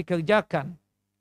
[0.00, 0.74] dikerjakan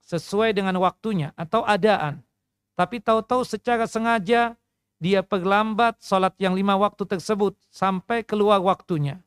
[0.10, 2.26] sesuai dengan waktunya atau adaan.
[2.74, 4.58] Tapi tahu-tahu secara sengaja
[5.00, 9.24] dia perlambat sholat yang lima waktu tersebut sampai keluar waktunya.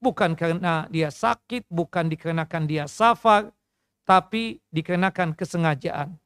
[0.00, 3.52] Bukan karena dia sakit, bukan dikarenakan dia safar,
[4.08, 6.16] tapi dikarenakan kesengajaan.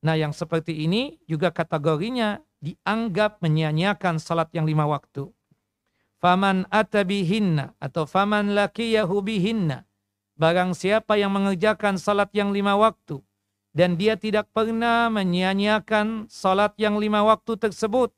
[0.00, 5.28] Nah yang seperti ini juga kategorinya dianggap menyia-nyiakan salat yang lima waktu.
[6.18, 9.86] Faman atabihinna atau faman lakiyahu bihinna.
[10.38, 13.18] Barang siapa yang mengerjakan salat yang lima waktu
[13.74, 18.14] dan dia tidak pernah menyia-nyiakan salat yang lima waktu tersebut.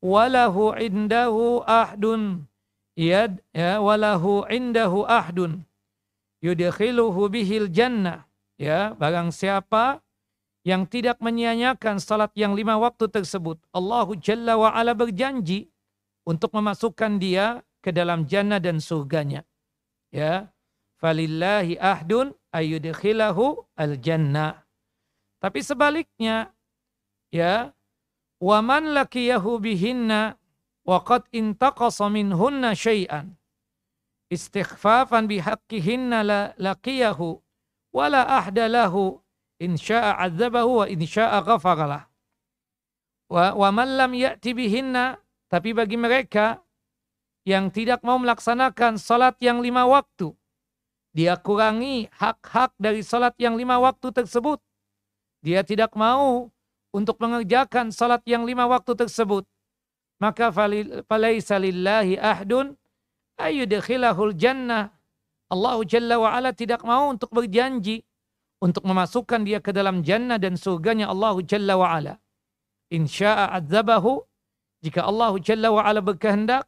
[0.00, 2.48] Walahu indahu ahdun.
[2.96, 5.68] Yad, ya, walahu indahu ahdun.
[6.40, 8.24] Yudkhiluhu bihil jannah.
[8.56, 10.04] Ya, barang siapa
[10.64, 15.68] yang tidak menyia-nyiakan salat yang lima waktu tersebut, Allah Jalla wa ala berjanji
[16.24, 19.44] untuk memasukkan dia ke dalam jannah dan surganya.
[20.08, 20.53] Ya.
[21.04, 24.64] Falillahi ahdun ayyudkhilahu al-jannah.
[25.36, 26.48] Tapi sebaliknya,
[27.28, 27.76] ya,
[28.40, 30.40] wa man lakiyahu bihinna
[30.88, 33.36] wa qad intaqasa minhunna syai'an
[34.32, 36.24] istighfafan bihaqqihinna
[36.56, 37.36] laqiyahu
[37.92, 39.20] wala ahdalahu
[39.60, 42.08] in sya'a adzabahu wa in sya'a ghafaralah.
[43.28, 45.20] Wa, wa man lam ya'ti bihinna,
[45.52, 46.64] tapi bagi mereka
[47.44, 50.32] yang tidak mau melaksanakan salat yang lima waktu,
[51.14, 54.58] dia kurangi hak-hak dari salat yang lima waktu tersebut.
[55.46, 56.50] Dia tidak mau
[56.90, 59.46] untuk mengerjakan salat yang lima waktu tersebut.
[60.18, 60.50] Maka
[61.06, 62.74] falaisa lillahi ahdun
[63.38, 64.90] ayyudkhilahul jannah.
[65.54, 68.02] Allah Jalla wa'ala tidak mau untuk berjanji
[68.58, 72.14] untuk memasukkan dia ke dalam jannah dan surganya Allah Jalla wa'ala.
[72.90, 74.18] Insya'a adzabahu,
[74.82, 76.66] jika Allah Jalla wa'ala berkehendak,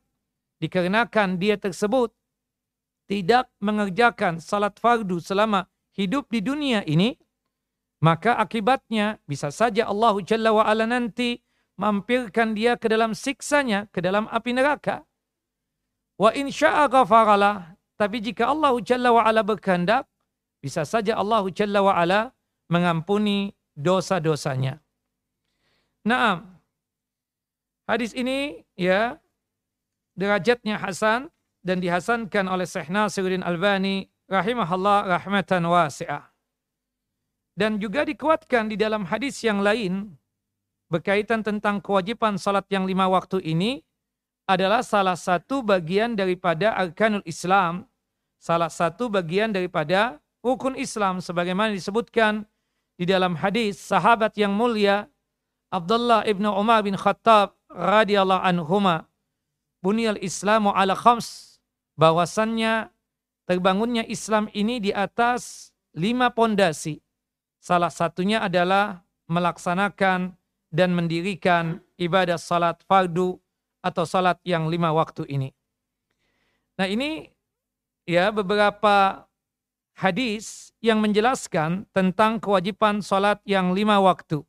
[0.62, 2.14] dikarenakan dia tersebut
[3.06, 7.14] tidak mengerjakan salat fardu selama hidup di dunia ini,
[8.02, 11.40] maka akibatnya bisa saja Allah Jalla wa'ala nanti
[11.80, 15.06] mampirkan dia ke dalam siksanya, ke dalam api neraka.
[16.20, 17.78] Wa insya'a ghafaralah.
[17.96, 20.04] Tapi jika Allah Jalla wa'ala berkehendak,
[20.60, 22.20] bisa saja Allah Jalla wa'ala
[22.68, 24.82] mengampuni dosa-dosanya.
[26.06, 26.44] Nah,
[27.88, 29.16] hadis ini ya
[30.16, 31.32] derajatnya Hasan
[31.66, 36.30] dan dihasankan oleh Syekh Nasiruddin Albani rahimahullah rahmatan wasi'ah.
[37.58, 40.14] Dan juga dikuatkan di dalam hadis yang lain
[40.86, 43.82] berkaitan tentang kewajiban salat yang lima waktu ini
[44.46, 47.90] adalah salah satu bagian daripada arkanul Islam,
[48.38, 52.46] salah satu bagian daripada rukun Islam sebagaimana disebutkan
[52.94, 55.10] di dalam hadis sahabat yang mulia
[55.74, 59.10] Abdullah ibnu Umar bin Khattab radhiyallahu anhuma
[59.82, 61.45] bunyal Islamu ala khams
[61.96, 62.92] bahwasannya
[63.48, 67.00] terbangunnya Islam ini di atas lima pondasi
[67.58, 70.36] salah satunya adalah melaksanakan
[70.70, 73.40] dan mendirikan ibadah salat fardu
[73.80, 75.50] atau salat yang lima waktu ini.
[76.76, 77.32] Nah ini
[78.04, 79.26] ya beberapa
[79.96, 84.44] hadis yang menjelaskan tentang kewajiban sholat yang lima waktu.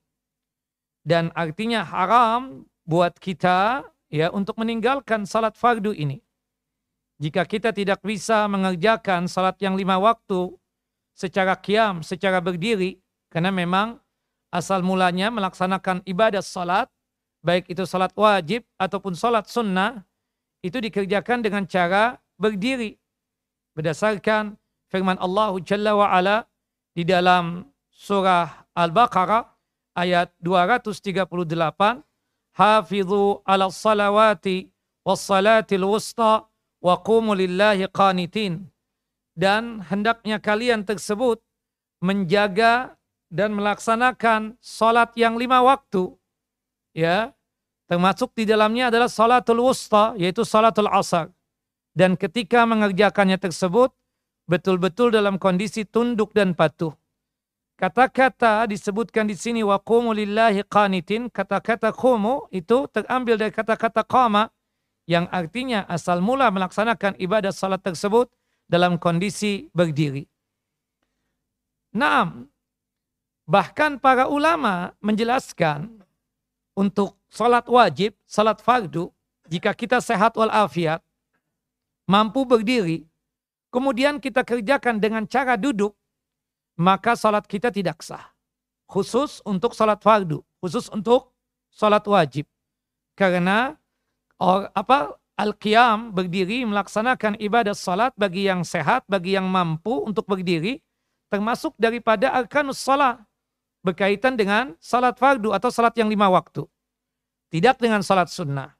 [1.07, 6.19] Dan artinya haram buat kita ya untuk meninggalkan sholat fardu ini.
[7.17, 10.53] Jika kita tidak bisa mengerjakan sholat yang lima waktu
[11.17, 13.01] secara kiam, secara berdiri,
[13.33, 13.97] karena memang
[14.53, 16.85] asal mulanya melaksanakan ibadah sholat,
[17.41, 20.05] baik itu sholat wajib ataupun sholat sunnah,
[20.61, 23.01] itu dikerjakan dengan cara berdiri.
[23.73, 24.53] Berdasarkan
[24.93, 26.45] firman Allah Jalla wa Ala
[26.93, 29.41] di dalam surah Al-Baqarah
[29.97, 31.33] ayat 238
[32.57, 34.69] Hafizu ala salawati
[35.05, 36.49] was salatil wusta
[36.81, 38.65] wa qumu lillahi qanitin.
[39.37, 41.37] Dan hendaknya kalian tersebut
[42.01, 42.97] menjaga
[43.29, 46.13] dan melaksanakan salat yang lima waktu
[46.97, 47.33] ya.
[47.87, 51.31] Termasuk di dalamnya adalah salatul wusta yaitu salatul asar.
[51.95, 53.95] Dan ketika mengerjakannya tersebut
[54.49, 56.91] betul-betul dalam kondisi tunduk dan patuh.
[57.77, 60.17] Kata-kata disebutkan di sini wa qumu
[60.65, 64.49] qanitin, kata-kata qumu itu terambil dari kata-kata qama
[65.07, 68.27] yang artinya asal mula melaksanakan ibadah salat tersebut
[68.67, 70.27] dalam kondisi berdiri.
[71.95, 72.51] Naam,
[73.47, 76.03] bahkan para ulama menjelaskan
[76.75, 79.07] untuk salat wajib, salat fardu,
[79.47, 80.99] jika kita sehat walafiat,
[82.03, 83.07] mampu berdiri,
[83.71, 85.95] kemudian kita kerjakan dengan cara duduk,
[86.75, 88.35] maka salat kita tidak sah.
[88.91, 91.31] Khusus untuk salat fardu, khusus untuk
[91.71, 92.43] salat wajib.
[93.17, 93.79] Karena
[94.41, 100.81] or, apa al-qiyam berdiri melaksanakan ibadah salat bagi yang sehat, bagi yang mampu untuk berdiri,
[101.29, 103.21] termasuk daripada arkanus salat
[103.85, 106.65] berkaitan dengan salat fardu atau salat yang lima waktu.
[107.47, 108.75] Tidak dengan salat sunnah.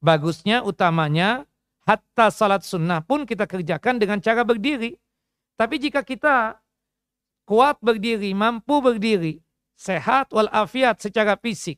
[0.00, 1.44] Bagusnya, utamanya,
[1.84, 4.96] hatta salat sunnah pun kita kerjakan dengan cara berdiri.
[5.60, 6.56] Tapi jika kita
[7.44, 9.44] kuat berdiri, mampu berdiri,
[9.76, 11.76] sehat walafiat secara fisik,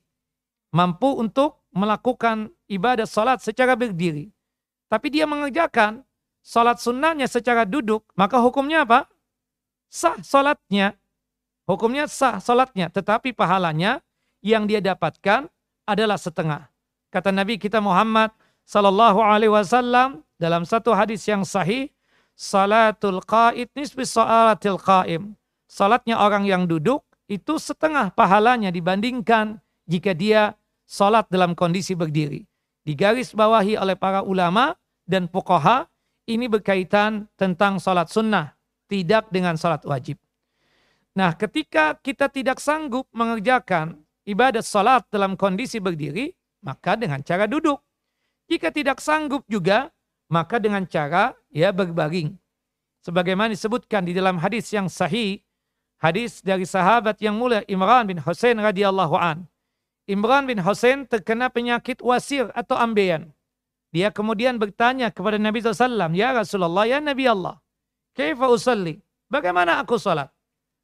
[0.71, 4.31] mampu untuk melakukan ibadah salat secara berdiri.
[4.93, 6.05] Tapi dia mengerjakan
[6.45, 9.09] salat sunnahnya secara duduk, maka hukumnya apa?
[9.89, 10.97] Sah salatnya.
[11.65, 14.05] Hukumnya sah salatnya, tetapi pahalanya
[14.45, 15.49] yang dia dapatkan
[15.89, 16.69] adalah setengah.
[17.09, 18.33] Kata Nabi kita Muhammad
[18.69, 21.89] sallallahu alaihi wasallam dalam satu hadis yang sahih,
[22.37, 25.37] salatul qaid nisbi salatil qaim.
[25.71, 27.01] Salatnya orang yang duduk
[27.33, 30.53] itu setengah pahalanya dibandingkan jika dia
[30.87, 32.45] salat dalam kondisi berdiri.
[32.83, 34.75] Digaris bawahi oleh para ulama
[35.07, 35.87] dan pokoha
[36.27, 38.55] ini berkaitan tentang salat sunnah,
[38.91, 40.19] tidak dengan salat wajib.
[41.13, 46.33] Nah, ketika kita tidak sanggup mengerjakan ibadah salat dalam kondisi berdiri,
[46.65, 47.83] maka dengan cara duduk.
[48.49, 49.91] Jika tidak sanggup juga,
[50.33, 52.33] maka dengan cara ya berbaring.
[53.03, 55.43] Sebagaimana disebutkan di dalam hadis yang sahih,
[55.99, 59.45] hadis dari sahabat yang mulia Imran bin Husain radhiyallahu an.
[60.11, 63.31] Imran bin Husain terkena penyakit wasir atau ambeien.
[63.93, 67.63] Dia kemudian bertanya kepada Nabi SAW, Ya Rasulullah, Ya Nabi Allah,
[68.13, 69.01] Kaifa usalli?
[69.33, 70.29] Bagaimana aku salat?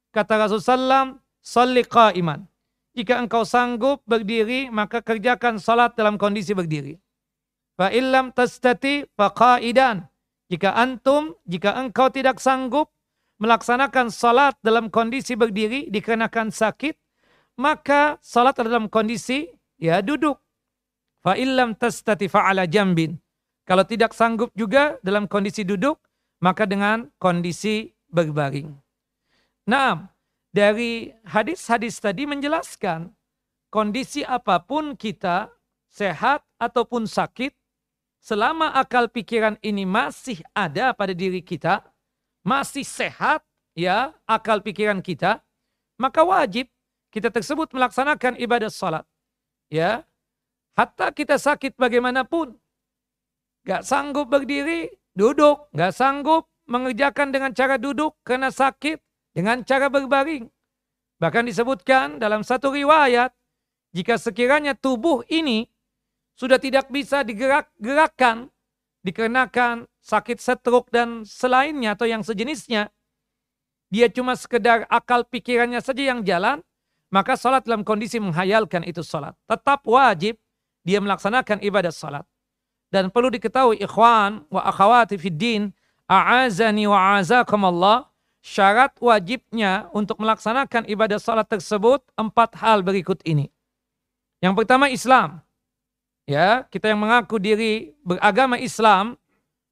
[0.09, 1.13] Kata Rasulullah,
[1.45, 2.49] salli qa'iman.
[2.97, 6.97] Jika engkau sanggup berdiri, maka kerjakan salat dalam kondisi berdiri.
[7.77, 10.09] Fa illam tastati fa qa'idan.
[10.49, 12.89] Jika antum, jika engkau tidak sanggup
[13.37, 16.97] melaksanakan salat dalam kondisi berdiri dikarenakan sakit,
[17.59, 20.39] maka salat dalam kondisi ya duduk.
[21.19, 23.19] Fa illam tastati ala jambin.
[23.67, 25.99] Kalau tidak sanggup juga dalam kondisi duduk,
[26.39, 28.71] maka dengan kondisi berbaring.
[29.67, 30.09] Nah,
[30.49, 33.11] dari hadis-hadis tadi menjelaskan
[33.69, 35.51] kondisi apa pun kita
[35.91, 37.53] sehat ataupun sakit
[38.17, 41.85] selama akal pikiran ini masih ada pada diri kita,
[42.41, 43.45] masih sehat
[43.77, 45.43] ya akal pikiran kita,
[46.01, 46.65] maka wajib
[47.09, 49.05] kita tersebut melaksanakan ibadah salat.
[49.69, 50.05] Ya.
[50.77, 52.55] Hatta kita sakit bagaimanapun,
[53.67, 59.01] gak sanggup berdiri, duduk, gak sanggup mengerjakan dengan cara duduk karena sakit,
[59.35, 60.47] dengan cara berbaring.
[61.19, 63.35] Bahkan disebutkan dalam satu riwayat,
[63.91, 65.67] jika sekiranya tubuh ini
[66.39, 68.47] sudah tidak bisa digerak-gerakkan
[69.03, 72.87] dikarenakan sakit stroke dan selainnya atau yang sejenisnya,
[73.91, 76.63] dia cuma sekedar akal pikirannya saja yang jalan,
[77.09, 79.33] maka salat dalam kondisi menghayalkan itu salat.
[79.49, 80.37] Tetap wajib
[80.85, 82.25] dia melaksanakan ibadah salat.
[82.89, 85.61] Dan perlu diketahui ikhwan wa akhawati fid din,
[86.09, 88.09] a'azani wa a'azakum Allah,
[88.41, 93.53] syarat wajibnya untuk melaksanakan ibadah salat tersebut empat hal berikut ini.
[94.41, 95.43] Yang pertama Islam.
[96.29, 99.17] Ya, kita yang mengaku diri beragama Islam,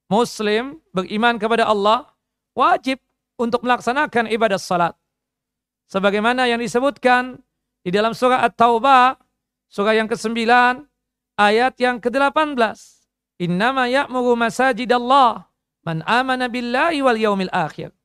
[0.09, 2.09] Muslim, beriman kepada Allah,
[2.57, 2.97] wajib
[3.37, 4.97] untuk melaksanakan ibadah salat.
[5.87, 7.39] Sebagaimana yang disebutkan
[7.81, 9.15] di dalam surah At-Taubah,
[9.71, 10.35] surah yang ke-9,
[11.39, 12.51] ayat yang ke-18.
[13.37, 15.47] Innama ya'muru masajidallah
[15.85, 17.95] man amana billahi wal yaumil akhir.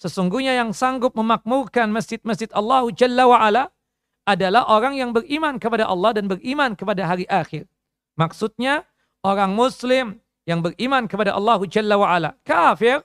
[0.00, 3.64] Sesungguhnya yang sanggup memakmurkan masjid-masjid Allah Jalla wa'ala
[4.24, 7.68] adalah orang yang beriman kepada Allah dan beriman kepada hari akhir.
[8.16, 8.88] Maksudnya
[9.20, 12.30] orang muslim yang beriman kepada Allah Jalla wa'ala.
[12.46, 13.02] Kafir,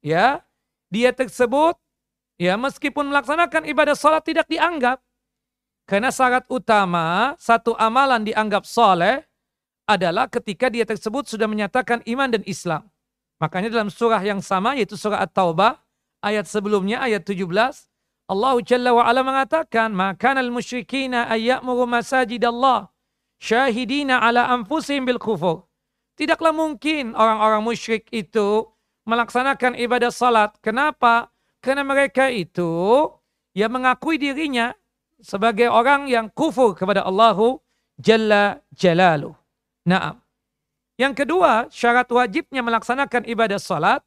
[0.00, 0.40] ya,
[0.88, 1.76] dia tersebut,
[2.40, 5.00] ya meskipun melaksanakan ibadah salat tidak dianggap.
[5.84, 9.20] Karena syarat utama satu amalan dianggap soleh
[9.84, 12.88] adalah ketika dia tersebut sudah menyatakan iman dan Islam.
[13.36, 15.76] Makanya dalam surah yang sama yaitu surah At-Taubah
[16.24, 17.44] ayat sebelumnya ayat 17
[18.24, 22.88] Allah Jalla wa ala mengatakan maka al musyrikina ayyamuru masajid Allah
[23.36, 25.68] syahidina ala anfusihim bil kufur.
[26.16, 28.64] Tidaklah mungkin orang-orang musyrik itu
[29.04, 30.54] melaksanakan ibadah salat.
[30.62, 31.33] Kenapa?
[31.64, 33.08] Karena mereka itu
[33.56, 34.76] yang mengakui dirinya
[35.16, 37.56] sebagai orang yang kufur kepada Allah
[37.96, 39.32] Jalla Jalaluh.
[39.88, 40.20] Naam.
[41.00, 44.04] Yang kedua, syarat wajibnya melaksanakan ibadah salat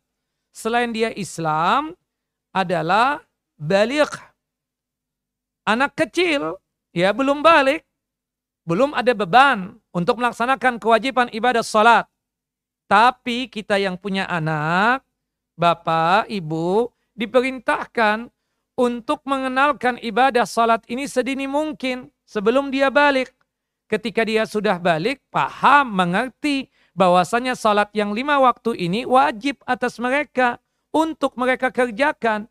[0.54, 1.98] selain dia Islam
[2.54, 3.26] adalah
[3.58, 4.14] balik.
[5.66, 6.62] Anak kecil,
[6.94, 7.84] ya belum balik,
[8.70, 12.06] belum ada beban untuk melaksanakan kewajiban ibadah salat.
[12.88, 15.04] Tapi kita yang punya anak,
[15.60, 16.88] bapak, ibu,
[17.18, 18.30] diperintahkan
[18.78, 23.34] untuk mengenalkan ibadah salat ini sedini mungkin sebelum dia balik.
[23.88, 30.60] Ketika dia sudah balik, paham, mengerti bahwasanya salat yang lima waktu ini wajib atas mereka
[30.92, 32.48] untuk mereka kerjakan.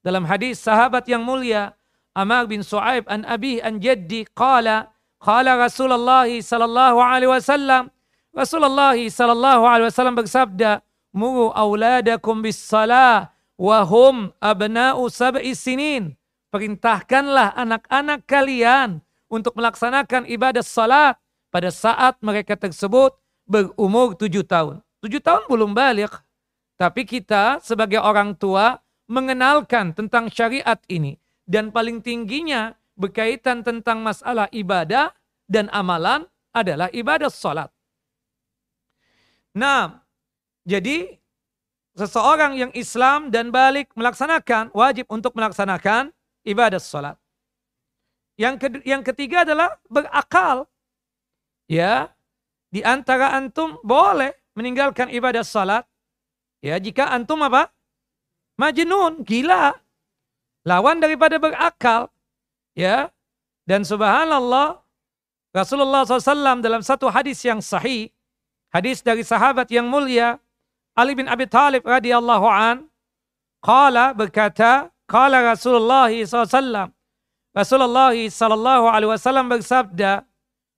[0.00, 1.76] dalam hadis sahabat yang mulia
[2.16, 4.90] Amr bin Su'aib an Abi an Jaddi qala
[5.20, 7.92] qala Rasulullah sallallahu alaihi wasallam
[8.32, 10.80] Rasulullah sallallahu alaihi wasallam bersabda
[11.12, 13.30] muru auladakum bis salah
[13.60, 16.16] wa hum abna'u sab'i sinin
[16.48, 21.20] perintahkanlah anak-anak kalian untuk melaksanakan ibadah salat
[21.52, 23.14] pada saat mereka tersebut
[23.46, 24.82] berumur tujuh tahun.
[25.04, 26.10] Tujuh tahun belum balik.
[26.74, 31.20] Tapi kita sebagai orang tua mengenalkan tentang syariat ini.
[31.46, 35.10] Dan paling tingginya berkaitan tentang masalah ibadah
[35.50, 37.70] dan amalan adalah ibadah salat.
[39.50, 40.06] Nah,
[40.62, 41.19] jadi
[41.94, 46.14] seseorang yang Islam dan balik melaksanakan, wajib untuk melaksanakan
[46.46, 47.16] ibadah salat.
[48.40, 50.64] Yang, yang ketiga adalah berakal.
[51.70, 52.10] Ya,
[52.70, 55.84] di antara antum boleh meninggalkan ibadah salat.
[56.62, 57.70] Ya, jika antum apa?
[58.58, 59.74] Majnun, gila.
[60.66, 62.12] Lawan daripada berakal.
[62.76, 63.08] Ya.
[63.64, 64.82] Dan subhanallah,
[65.54, 68.10] Rasulullah SAW dalam satu hadis yang sahih,
[68.74, 70.42] hadis dari sahabat yang mulia,
[70.96, 72.90] Ali bin Abi Talib radhiyallahu an,
[73.62, 76.90] qala berkata, qala Rasulullah SAW,
[77.50, 80.22] Rasulullah sallallahu alaihi wasallam bersabda,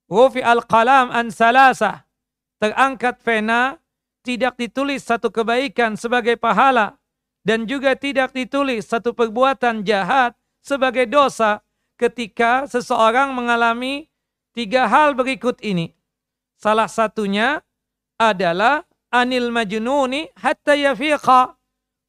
[0.09, 2.05] "Rufi al-qalam an salasah."
[2.57, 3.77] Terangkat pena
[4.25, 6.97] tidak ditulis satu kebaikan sebagai pahala
[7.43, 11.59] dan juga tidak ditulis satu perbuatan jahat sebagai dosa
[11.99, 14.07] ketika seseorang mengalami
[14.55, 15.91] tiga hal berikut ini.
[16.55, 17.59] Salah satunya
[18.15, 21.53] adalah anil majnuni hatta yafiqa.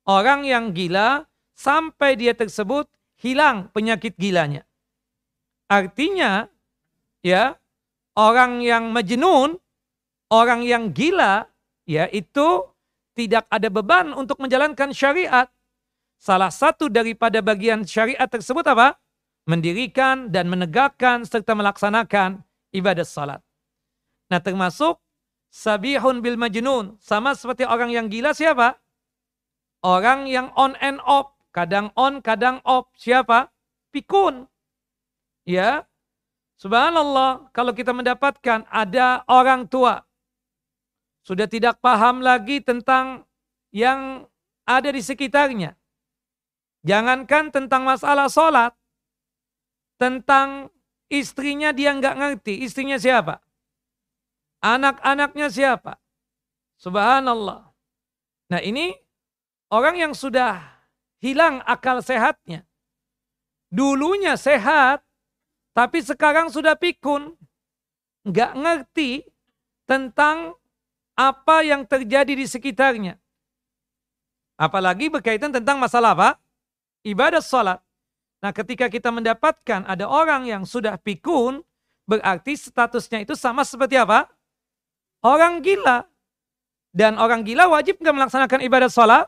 [0.08, 2.88] Orang yang gila sampai dia tersebut
[3.20, 4.64] hilang penyakit gilanya.
[5.68, 6.49] Artinya
[7.25, 7.56] ya
[8.16, 9.56] orang yang majnun,
[10.28, 11.49] orang yang gila
[11.88, 12.68] ya itu
[13.16, 15.49] tidak ada beban untuk menjalankan syariat.
[16.20, 18.96] Salah satu daripada bagian syariat tersebut apa?
[19.44, 22.40] Mendirikan dan menegakkan serta melaksanakan
[22.73, 23.40] ibadah salat.
[24.32, 25.03] Nah termasuk
[25.54, 26.99] sabihun bil majnun.
[26.99, 28.82] Sama seperti orang yang gila siapa?
[29.87, 31.30] Orang yang on and off.
[31.54, 32.90] Kadang on, kadang off.
[32.99, 33.54] Siapa?
[33.94, 34.50] Pikun.
[35.46, 35.87] Ya.
[36.58, 37.54] Subhanallah.
[37.54, 40.02] Kalau kita mendapatkan ada orang tua
[41.25, 43.25] sudah tidak paham lagi tentang
[43.73, 44.28] yang
[44.68, 45.73] ada di sekitarnya.
[46.84, 48.76] Jangankan tentang masalah sholat,
[49.96, 50.68] tentang
[51.08, 52.61] istrinya dia nggak ngerti.
[52.61, 53.44] Istrinya siapa?
[54.64, 56.00] Anak-anaknya siapa?
[56.80, 57.68] Subhanallah.
[58.49, 58.97] Nah ini
[59.68, 60.56] orang yang sudah
[61.21, 62.64] hilang akal sehatnya.
[63.68, 65.04] Dulunya sehat,
[65.76, 67.37] tapi sekarang sudah pikun.
[68.25, 69.28] Nggak ngerti
[69.85, 70.56] tentang
[71.12, 73.21] apa yang terjadi di sekitarnya.
[74.56, 76.30] Apalagi berkaitan tentang masalah apa?
[77.04, 77.85] Ibadah sholat.
[78.40, 81.61] Nah ketika kita mendapatkan ada orang yang sudah pikun,
[82.09, 84.33] berarti statusnya itu sama seperti apa?
[85.25, 86.04] Orang gila.
[86.93, 89.25] Dan orang gila wajib nggak melaksanakan ibadah sholat?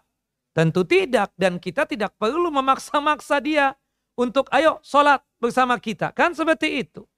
[0.52, 1.32] Tentu tidak.
[1.40, 3.72] Dan kita tidak perlu memaksa-maksa dia
[4.12, 6.12] untuk ayo sholat bersama kita.
[6.12, 7.08] Kan seperti itu.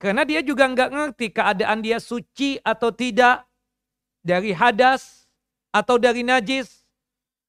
[0.00, 3.44] Karena dia juga nggak ngerti keadaan dia suci atau tidak
[4.24, 5.28] dari hadas
[5.70, 6.82] atau dari najis.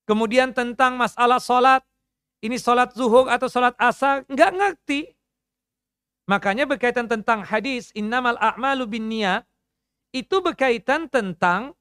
[0.05, 1.81] Kemudian tentang masalah sholat.
[2.39, 4.27] Ini sholat zuhur atau sholat asar.
[4.27, 5.13] Enggak ngerti.
[6.29, 7.89] Makanya berkaitan tentang hadis.
[7.97, 9.48] Innamal a'malu bin niyat.
[10.09, 11.77] Itu berkaitan tentang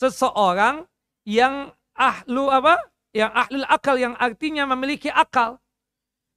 [0.00, 0.88] seseorang
[1.28, 2.80] yang ahlu apa?
[3.12, 5.60] Yang ahlul akal yang artinya memiliki akal.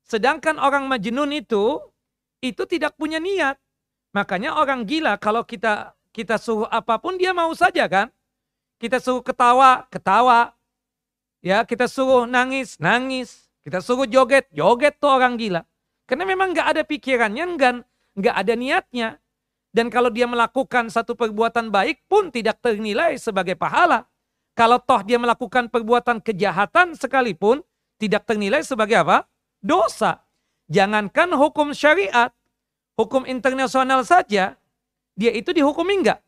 [0.08, 1.80] Sedangkan orang majnun itu
[2.40, 3.60] itu tidak punya niat.
[4.16, 8.10] Makanya orang gila kalau kita kita suruh apa pun dia mau saja kan?
[8.80, 10.56] Kita suruh ketawa, ketawa.
[11.44, 13.52] Ya, kita suruh nangis, nangis.
[13.60, 15.68] Kita suruh joget, joget tuh orang gila.
[16.08, 17.74] Karena memang nggak ada pikirannya, nggak
[18.18, 19.10] nggak ada niatnya.
[19.70, 24.10] Dan kalau dia melakukan satu perbuatan baik pun tidak ternilai sebagai pahala.
[24.58, 27.62] Kalau toh dia melakukan perbuatan kejahatan sekalipun,
[28.02, 29.30] tidak ternilai sebagai apa?
[29.62, 30.26] Dosa.
[30.70, 32.34] Jangankan hukum syariat,
[32.98, 34.58] hukum internasional saja,
[35.18, 36.20] dia itu dihukumi enggak?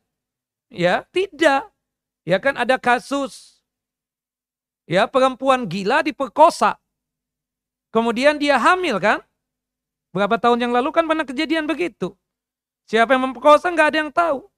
[0.72, 1.70] Ya, tidak.
[2.26, 3.62] Ya kan ada kasus
[4.92, 6.76] ya perempuan gila diperkosa.
[7.96, 9.20] Kemudian dia hamil kan?
[10.12, 12.12] Berapa tahun yang lalu kan pernah kejadian begitu.
[12.92, 14.52] Siapa yang memperkosa enggak ada yang tahu.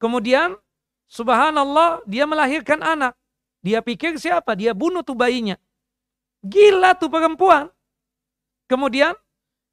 [0.00, 0.56] Kemudian
[1.04, 3.12] subhanallah dia melahirkan anak.
[3.60, 4.56] Dia pikir siapa?
[4.56, 5.60] Dia bunuh tuh bayinya.
[6.40, 7.68] Gila tuh perempuan.
[8.72, 9.12] Kemudian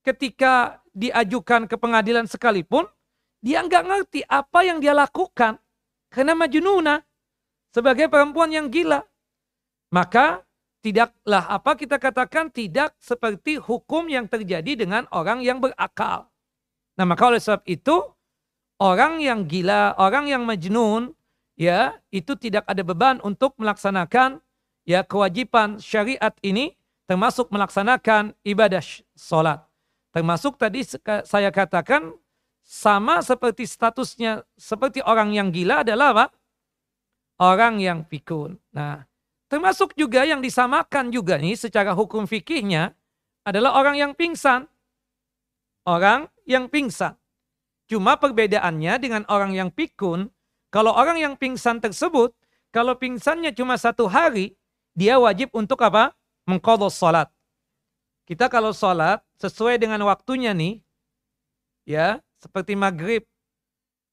[0.03, 2.83] ketika diajukan ke pengadilan sekalipun,
[3.39, 5.55] dia nggak ngerti apa yang dia lakukan.
[6.11, 6.99] Karena majnuna
[7.71, 9.07] sebagai perempuan yang gila.
[9.95, 10.43] Maka
[10.83, 16.34] tidaklah apa kita katakan tidak seperti hukum yang terjadi dengan orang yang berakal.
[16.95, 18.03] Nah maka oleh sebab itu
[18.79, 21.11] orang yang gila, orang yang majnun,
[21.55, 24.39] ya itu tidak ada beban untuk melaksanakan
[24.87, 26.75] ya kewajiban syariat ini
[27.07, 28.81] termasuk melaksanakan ibadah
[29.15, 29.63] sholat.
[30.15, 30.87] Termasuk tadi
[31.27, 32.15] saya katakan
[32.65, 36.25] sama seperti statusnya seperti orang yang gila adalah apa?
[37.35, 38.55] Orang yang pikun.
[38.71, 39.03] Nah,
[39.51, 42.95] termasuk juga yang disamakan juga nih secara hukum fikihnya
[43.43, 44.65] adalah orang yang pingsan.
[45.85, 47.17] Orang yang pingsan.
[47.85, 50.29] Cuma perbedaannya dengan orang yang pikun,
[50.73, 52.33] kalau orang yang pingsan tersebut,
[52.73, 54.57] kalau pingsannya cuma satu hari,
[54.97, 56.15] dia wajib untuk apa?
[56.49, 57.29] Mengkodok sholat.
[58.25, 60.81] Kita kalau sholat sesuai dengan waktunya nih,
[61.85, 63.21] ya seperti maghrib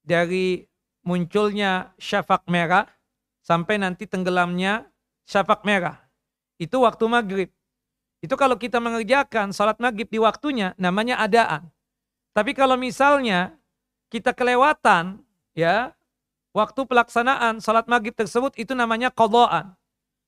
[0.04, 0.68] dari
[1.00, 2.86] munculnya syafak merah
[3.40, 4.86] sampai nanti tenggelamnya
[5.24, 5.98] syafak merah.
[6.60, 7.50] Itu waktu maghrib.
[8.22, 11.66] Itu kalau kita mengerjakan sholat maghrib di waktunya namanya adaan.
[12.32, 13.52] Tapi kalau misalnya
[14.08, 15.20] kita kelewatan
[15.52, 15.92] ya
[16.56, 19.76] waktu pelaksanaan sholat maghrib tersebut itu namanya kodoan.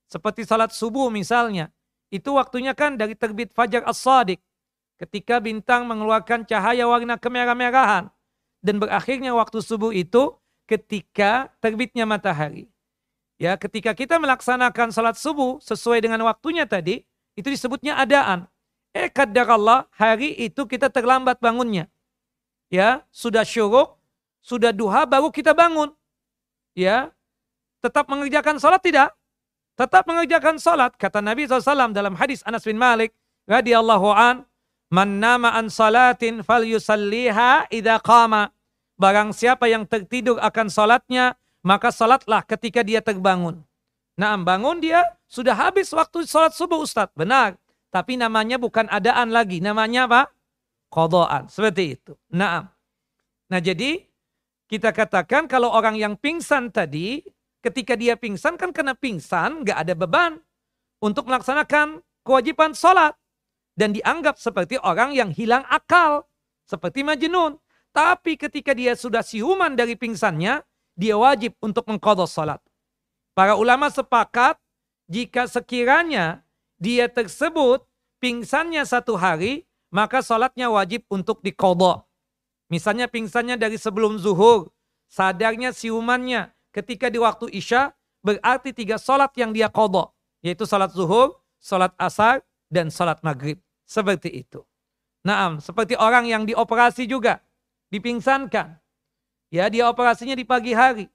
[0.09, 1.73] Seperti sholat subuh misalnya.
[2.13, 4.39] Itu waktunya kan dari terbit fajar as-sadiq.
[5.01, 8.13] Ketika bintang mengeluarkan cahaya warna kemerah-merahan.
[8.65, 10.33] Dan berakhirnya waktu subuh itu
[10.65, 12.69] ketika terbitnya matahari.
[13.37, 17.03] Ya, ketika kita melaksanakan salat subuh sesuai dengan waktunya tadi,
[17.35, 18.47] itu disebutnya adaan.
[18.95, 21.91] Eh Allah hari itu kita terlambat bangunnya.
[22.75, 23.95] Ya, sudah syuruk,
[24.43, 25.95] sudah duha baru kita bangun.
[26.75, 27.15] Ya,
[27.79, 29.15] tetap mengerjakan salat tidak?
[29.75, 33.11] tetap mengerjakan salat kata Nabi SAW dalam hadis Anas bin Malik
[33.51, 34.47] radhiyallahu an
[34.91, 38.55] man nama an salatin falyusalliha idza qama.
[38.95, 41.35] Barang siapa yang tertidur akan salatnya
[41.67, 43.59] maka salatlah ketika dia terbangun.
[44.15, 47.11] Nah bangun dia sudah habis waktu salat subuh Ustaz.
[47.19, 47.59] Benar.
[47.91, 49.59] Tapi namanya bukan adaan lagi.
[49.59, 50.23] Namanya apa
[50.95, 52.71] qadaan seperti itu nah
[53.51, 54.07] nah jadi
[54.71, 57.27] kita katakan kalau orang yang pingsan tadi
[57.59, 60.39] ketika dia pingsan kan karena pingsan nggak ada beban
[61.03, 63.13] untuk melaksanakan kewajiban sholat
[63.77, 66.25] dan dianggap seperti orang yang hilang akal
[66.65, 67.61] seperti majnun.
[67.95, 70.67] Tapi ketika dia sudah siuman dari pingsannya,
[70.99, 72.59] dia wajib untuk mengkodok sholat.
[73.35, 74.59] Para ulama sepakat
[75.07, 76.43] jika sekiranya
[76.79, 77.87] dia tersebut
[78.19, 82.03] pingsannya satu hari, maka sholatnya wajib untuk dikodok.
[82.67, 84.75] Misalnya pingsannya dari sebelum zuhur,
[85.07, 87.95] sadarnya siumannya ketika di waktu Isya
[88.27, 90.11] berarti tiga sholat yang dia kodok.
[90.43, 93.63] Yaitu sholat zuhur, sholat asar, dan sholat maghrib.
[93.87, 94.67] Seperti itu.
[95.23, 97.41] Naam, seperti orang yang dioperasi juga.
[97.89, 98.77] Dipingsankan.
[99.49, 101.07] Ya, dia operasinya di pagi hari.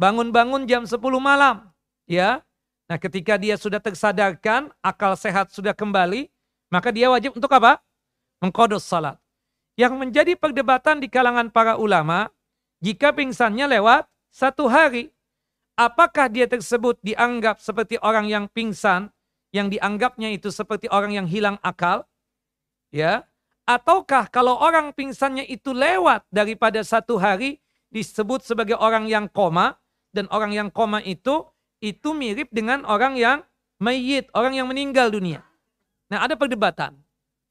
[0.00, 1.68] Bangun-bangun jam 10 malam.
[2.08, 2.42] Ya,
[2.88, 6.32] Nah ketika dia sudah tersadarkan, akal sehat sudah kembali,
[6.72, 7.84] maka dia wajib untuk apa?
[8.38, 9.18] Mengkodok salat.
[9.78, 12.30] Yang menjadi perdebatan di kalangan para ulama,
[12.82, 15.10] jika pingsannya lewat satu hari,
[15.78, 19.10] apakah dia tersebut dianggap seperti orang yang pingsan,
[19.54, 22.06] yang dianggapnya itu seperti orang yang hilang akal?
[22.90, 23.26] Ya,
[23.66, 27.62] ataukah kalau orang pingsannya itu lewat daripada satu hari
[27.94, 29.78] disebut sebagai orang yang koma
[30.10, 31.46] dan orang yang koma itu
[31.78, 33.38] itu mirip dengan orang yang
[33.78, 35.46] mayit, orang yang meninggal dunia.
[36.10, 36.98] Nah, ada perdebatan.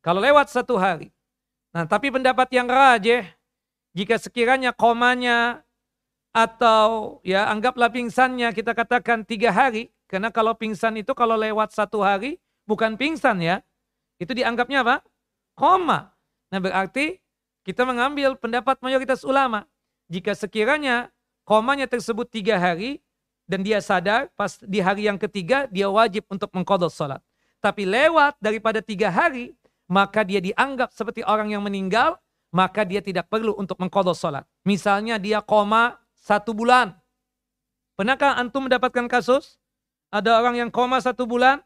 [0.07, 1.11] Kalau lewat satu hari.
[1.75, 3.27] Nah, tapi pendapat yang rajih
[3.91, 5.67] jika sekiranya komanya
[6.31, 11.99] atau ya anggaplah pingsannya kita katakan tiga hari karena kalau pingsan itu kalau lewat satu
[11.99, 13.59] hari bukan pingsan ya
[14.15, 15.03] itu dianggapnya apa?
[15.59, 16.15] Koma.
[16.55, 17.19] Nah berarti
[17.67, 19.67] kita mengambil pendapat mayoritas ulama.
[20.07, 21.11] Jika sekiranya
[21.43, 23.03] komanya tersebut tiga hari
[23.43, 27.19] dan dia sadar pas di hari yang ketiga dia wajib untuk mengkodok sholat.
[27.59, 29.51] Tapi lewat daripada tiga hari
[29.87, 32.19] maka dia dianggap seperti orang yang meninggal
[32.51, 36.91] maka dia tidak perlu untuk mengkodok sholat misalnya dia koma satu bulan.
[37.95, 39.55] Pernahkah antum mendapatkan kasus?
[40.11, 41.63] Ada orang yang koma satu bulan.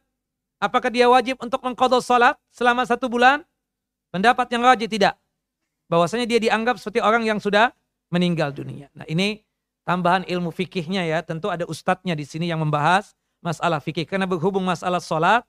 [0.62, 3.42] Apakah dia wajib untuk mengkodok salat selama satu bulan?
[4.14, 5.18] Pendapat yang wajib tidak.
[5.90, 7.74] Bahwasanya dia dianggap seperti orang yang sudah
[8.14, 8.94] meninggal dunia.
[8.94, 9.42] Nah ini
[9.84, 11.26] tambahan ilmu fikihnya ya.
[11.26, 14.06] Tentu ada ustadznya di sini yang membahas masalah fikih.
[14.06, 15.42] Karena berhubung masalah salat,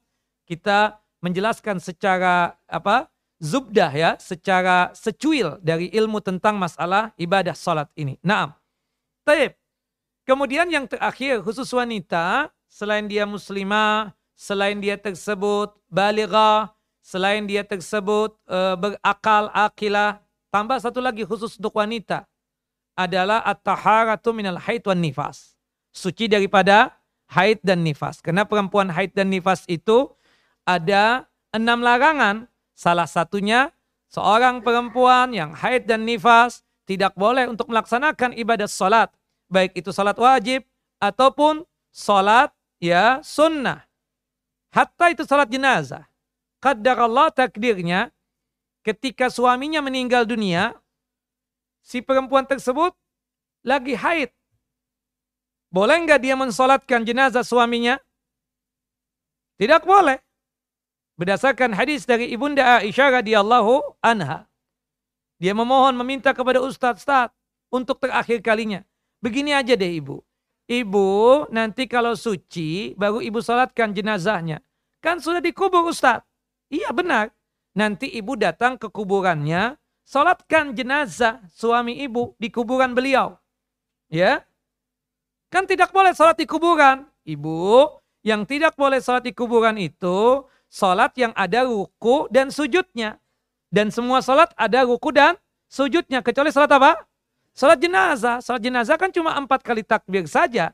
[0.49, 3.09] kita menjelaskan secara apa
[3.39, 8.19] zubdah ya, secara secuil dari ilmu tentang masalah ibadah salat ini.
[8.21, 8.55] Nah,
[9.23, 9.55] Taib.
[10.23, 16.71] Kemudian yang terakhir khusus wanita selain dia muslimah, selain dia tersebut balighah,
[17.03, 20.23] selain dia tersebut e, berakal akilah,
[20.55, 22.23] tambah satu lagi khusus untuk wanita
[22.95, 25.59] adalah at-taharatu minal haid wan nifas.
[25.91, 26.95] Suci daripada
[27.35, 28.23] haid dan nifas.
[28.23, 30.07] Karena perempuan haid dan nifas itu
[30.67, 32.49] ada enam larangan.
[32.73, 33.71] Salah satunya
[34.11, 39.13] seorang perempuan yang haid dan nifas tidak boleh untuk melaksanakan ibadah salat.
[39.47, 40.67] Baik itu salat wajib
[40.99, 42.51] ataupun salat
[42.83, 43.87] ya sunnah.
[44.73, 46.09] Hatta itu salat jenazah.
[46.63, 48.09] Allah takdirnya
[48.87, 50.75] ketika suaminya meninggal dunia,
[51.83, 52.95] si perempuan tersebut
[53.67, 54.31] lagi haid.
[55.73, 57.97] Boleh nggak dia mensolatkan jenazah suaminya?
[59.57, 60.21] Tidak boleh.
[61.23, 64.51] Berdasarkan hadis dari Ibunda Aisyah radhiyallahu anha.
[65.39, 67.31] Dia memohon meminta kepada ustaz-ustaz
[67.71, 68.83] untuk terakhir kalinya.
[69.23, 70.19] Begini aja deh ibu.
[70.67, 71.07] Ibu
[71.55, 74.67] nanti kalau suci baru ibu salatkan jenazahnya.
[74.99, 76.27] Kan sudah dikubur ustaz.
[76.67, 77.31] Iya benar.
[77.79, 83.39] Nanti ibu datang ke kuburannya, salatkan jenazah suami ibu di kuburan beliau.
[84.11, 84.43] Ya.
[85.55, 87.07] Kan tidak boleh salat di kuburan.
[87.23, 87.87] Ibu,
[88.27, 93.21] yang tidak boleh salat di kuburan itu salat yang ada ruku dan sujudnya.
[93.69, 95.37] Dan semua salat ada ruku dan
[95.69, 96.25] sujudnya.
[96.25, 96.97] Kecuali salat apa?
[97.53, 98.41] Salat jenazah.
[98.41, 100.73] Salat jenazah kan cuma empat kali takbir saja.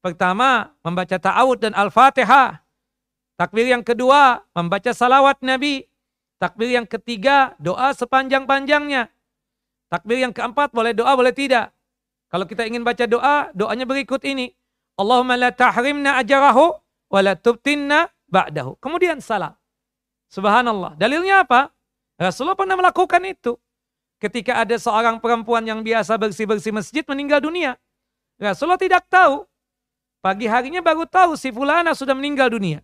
[0.00, 2.64] Pertama, membaca ta'awud dan al-fatihah.
[3.36, 5.84] Takbir yang kedua, membaca salawat Nabi.
[6.40, 9.12] Takbir yang ketiga, doa sepanjang-panjangnya.
[9.90, 11.74] Takbir yang keempat, boleh doa, boleh tidak.
[12.28, 14.54] Kalau kita ingin baca doa, doanya berikut ini.
[14.98, 16.78] Allahumma la tahrimna ajarahu
[17.10, 18.76] wa la tubtinna ba'dahu.
[18.78, 19.56] Kemudian salam.
[20.28, 20.94] Subhanallah.
[21.00, 21.72] Dalilnya apa?
[22.20, 23.56] Rasulullah pernah melakukan itu.
[24.18, 27.78] Ketika ada seorang perempuan yang biasa bersih-bersih masjid meninggal dunia.
[28.36, 29.46] Rasulullah tidak tahu.
[30.18, 32.82] Pagi harinya baru tahu si fulana sudah meninggal dunia.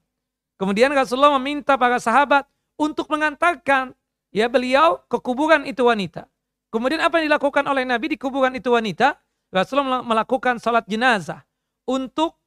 [0.55, 2.47] Kemudian Rasulullah meminta para sahabat
[2.79, 3.91] untuk mengantarkan
[4.31, 6.31] ya beliau ke kuburan itu wanita.
[6.71, 9.19] Kemudian apa yang dilakukan oleh Nabi di kuburan itu wanita?
[9.51, 11.43] Rasulullah melakukan salat jenazah
[11.87, 12.39] untuk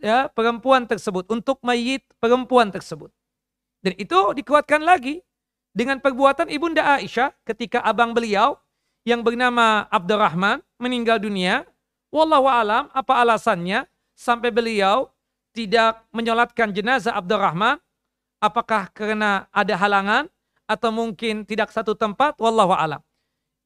[0.00, 3.12] ya perempuan tersebut, untuk mayit perempuan tersebut.
[3.84, 5.22] Dan itu dikuatkan lagi
[5.76, 8.56] dengan perbuatan Ibunda Aisyah ketika abang beliau
[9.06, 11.68] yang bernama Abdurrahman meninggal dunia.
[12.10, 13.84] Wallahu alam apa alasannya
[14.16, 15.12] sampai beliau
[15.52, 17.76] tidak menyolatkan jenazah Abdurrahman?
[18.40, 20.28] Apakah karena ada halangan
[20.64, 22.36] atau mungkin tidak satu tempat?
[22.40, 23.00] Wallahu alam.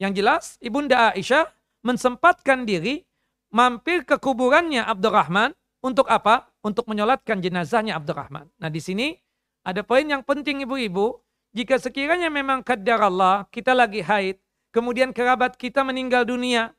[0.02, 1.46] Yang jelas Ibunda Aisyah
[1.86, 3.04] mensempatkan diri
[3.52, 6.48] mampir ke kuburannya Abdurrahman untuk apa?
[6.60, 8.48] Untuk menyolatkan jenazahnya Abdurrahman.
[8.60, 9.16] Nah di sini
[9.64, 14.38] ada poin yang penting ibu-ibu jika sekiranya memang kadar Allah, kita lagi haid,
[14.70, 16.70] kemudian kerabat kita meninggal dunia,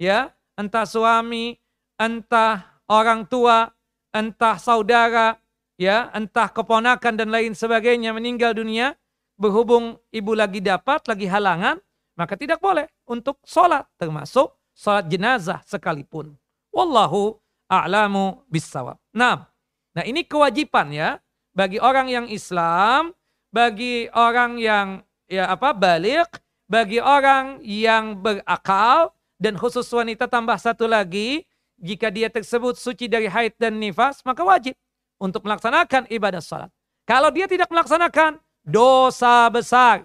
[0.00, 1.60] ya, entah suami,
[2.00, 3.68] entah orang tua,
[4.16, 5.36] entah saudara,
[5.76, 8.96] ya, entah keponakan dan lain sebagainya meninggal dunia,
[9.36, 11.76] berhubung ibu lagi dapat, lagi halangan,
[12.16, 16.32] maka tidak boleh untuk sholat, termasuk sholat jenazah sekalipun.
[16.72, 19.00] Wallahu a'lamu bisawab.
[19.14, 19.48] Nah,
[19.94, 21.20] nah ini kewajiban ya
[21.54, 23.14] bagi orang yang Islam
[23.54, 30.90] bagi orang yang ya apa balik, bagi orang yang berakal dan khusus wanita tambah satu
[30.90, 31.46] lagi,
[31.78, 34.74] jika dia tersebut suci dari haid dan nifas, maka wajib
[35.22, 36.66] untuk melaksanakan ibadah salat.
[37.06, 40.02] Kalau dia tidak melaksanakan, dosa besar.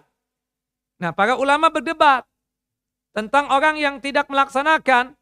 [1.01, 2.29] Nah, para ulama berdebat
[3.17, 5.17] tentang orang yang tidak melaksanakan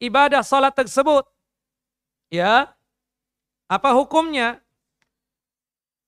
[0.00, 1.28] ibadah salat tersebut.
[2.28, 2.76] Ya,
[3.68, 4.60] apa hukumnya?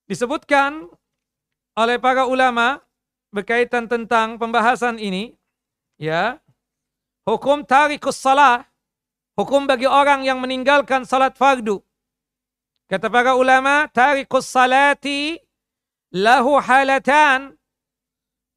[0.05, 0.89] Disebutkan
[1.79, 2.83] oleh para ulama
[3.31, 5.39] berkaitan tentang pembahasan ini
[5.97, 6.43] ya
[7.23, 8.67] hukum tarikus salah
[9.39, 11.81] hukum bagi orang yang meninggalkan salat fardu.
[12.91, 15.41] Kata para ulama tarikus salati
[16.13, 17.55] lahu halatan.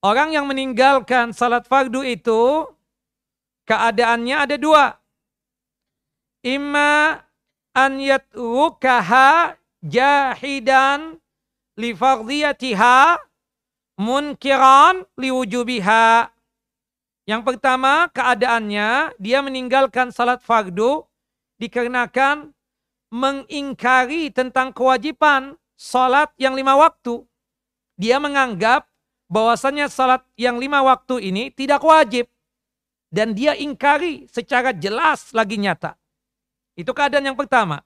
[0.03, 2.67] Orang yang meninggalkan salat fardu itu
[3.63, 4.99] keadaannya ada dua.
[6.43, 7.23] Imma
[7.73, 11.17] an yatrukaha jahidan
[11.77, 13.17] li fardiyatiha
[13.97, 16.29] munkiran liwujubiha.
[17.23, 21.05] Yang pertama keadaannya dia meninggalkan salat fardu
[21.57, 22.51] dikarenakan
[23.13, 27.23] mengingkari tentang kewajiban salat yang lima waktu.
[27.95, 28.89] Dia menganggap
[29.29, 32.27] bahwasannya salat yang lima waktu ini tidak wajib.
[33.13, 36.02] Dan dia ingkari secara jelas lagi nyata.
[36.73, 37.85] Itu keadaan yang pertama.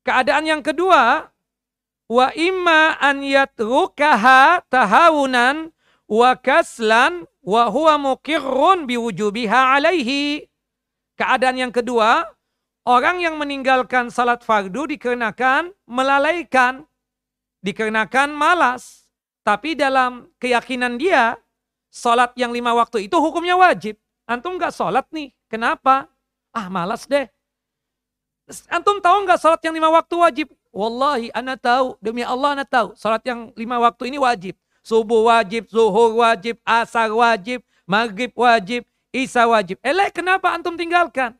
[0.00, 1.28] Keadaan yang kedua,
[2.08, 5.70] wa imma an yatrukaha tahawunan
[6.08, 10.48] wa kaslan wa huwa muqirrun biwujubiha alaihi.
[11.20, 12.24] Keadaan yang kedua,
[12.88, 16.88] orang yang meninggalkan salat fardu dikarenakan melalaikan,
[17.60, 19.04] dikarenakan malas.
[19.44, 21.36] Tapi dalam keyakinan dia,
[21.92, 24.00] salat yang lima waktu itu hukumnya wajib.
[24.24, 26.08] Antum nggak salat nih, kenapa?
[26.56, 27.28] Ah malas deh.
[28.66, 30.46] Antum tahu nggak salat yang lima waktu wajib?
[30.70, 31.98] Wallahi, anda tahu.
[32.02, 32.94] Demi Allah, anda tahu.
[32.98, 34.54] Salat yang lima waktu ini wajib.
[34.82, 38.82] Subuh wajib, zuhur wajib, asar wajib, maghrib wajib,
[39.14, 39.78] isya wajib.
[39.82, 41.36] Elek, kenapa antum tinggalkan?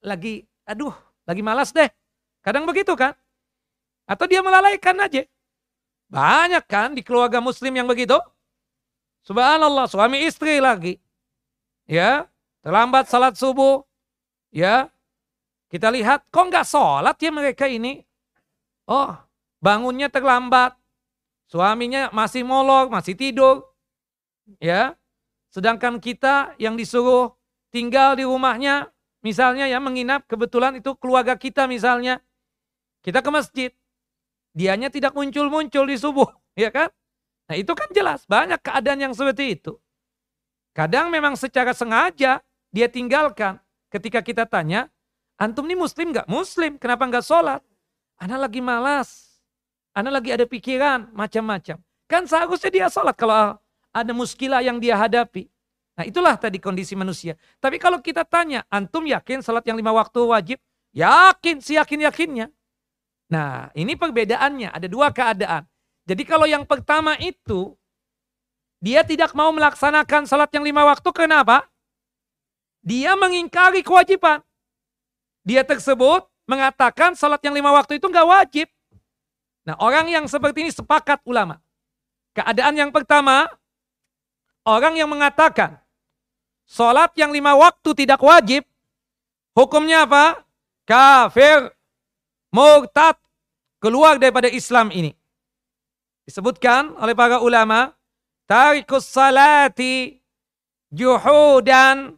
[0.00, 0.94] Lagi, aduh,
[1.26, 1.90] lagi malas deh.
[2.40, 3.12] Kadang begitu kan?
[4.08, 5.26] Atau dia melalaikan aja.
[6.08, 8.16] Banyak kan di keluarga muslim yang begitu.
[9.26, 10.96] Subhanallah, suami istri lagi.
[11.84, 12.24] Ya,
[12.64, 13.84] terlambat salat subuh.
[14.48, 14.88] Ya,
[15.68, 18.00] kita lihat, kok nggak sholat ya mereka ini?
[18.88, 19.12] Oh,
[19.60, 20.72] bangunnya terlambat.
[21.48, 23.64] Suaminya masih molor, masih tidur.
[24.60, 24.96] Ya,
[25.52, 27.36] sedangkan kita yang disuruh
[27.68, 28.88] tinggal di rumahnya,
[29.20, 32.24] misalnya ya menginap, kebetulan itu keluarga kita misalnya.
[33.04, 33.70] Kita ke masjid.
[34.56, 36.88] Dianya tidak muncul-muncul di subuh, ya kan?
[37.48, 39.76] Nah itu kan jelas, banyak keadaan yang seperti itu.
[40.72, 42.40] Kadang memang secara sengaja
[42.72, 43.60] dia tinggalkan.
[43.88, 44.92] Ketika kita tanya,
[45.38, 46.26] Antum ini muslim gak?
[46.26, 46.74] Muslim.
[46.82, 47.62] Kenapa gak sholat?
[48.18, 49.38] Ana lagi malas.
[49.94, 51.78] Ana lagi ada pikiran macam-macam.
[52.10, 53.54] Kan seharusnya dia sholat kalau
[53.94, 55.46] ada muskilah yang dia hadapi.
[55.94, 57.38] Nah itulah tadi kondisi manusia.
[57.62, 60.58] Tapi kalau kita tanya, antum yakin sholat yang lima waktu wajib?
[60.94, 62.50] Yakin, si yakin-yakinnya.
[63.30, 65.66] Nah ini perbedaannya, ada dua keadaan.
[66.06, 67.74] Jadi kalau yang pertama itu,
[68.78, 71.66] dia tidak mau melaksanakan sholat yang lima waktu, kenapa?
[72.82, 74.40] Dia mengingkari kewajiban
[75.48, 78.68] dia tersebut mengatakan salat yang lima waktu itu nggak wajib.
[79.64, 81.56] Nah orang yang seperti ini sepakat ulama.
[82.36, 83.48] Keadaan yang pertama,
[84.68, 85.80] orang yang mengatakan
[86.68, 88.68] salat yang lima waktu tidak wajib,
[89.56, 90.44] hukumnya apa?
[90.84, 91.72] Kafir,
[92.52, 93.16] murtad,
[93.80, 95.16] keluar daripada Islam ini.
[96.28, 97.96] Disebutkan oleh para ulama,
[98.44, 100.20] tarikus salati
[100.92, 102.16] juhudan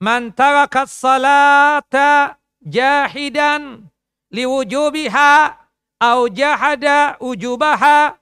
[0.00, 3.88] man tarakas salata jahidan
[4.32, 5.56] liwujubiha
[6.00, 8.18] au jahada ujubaha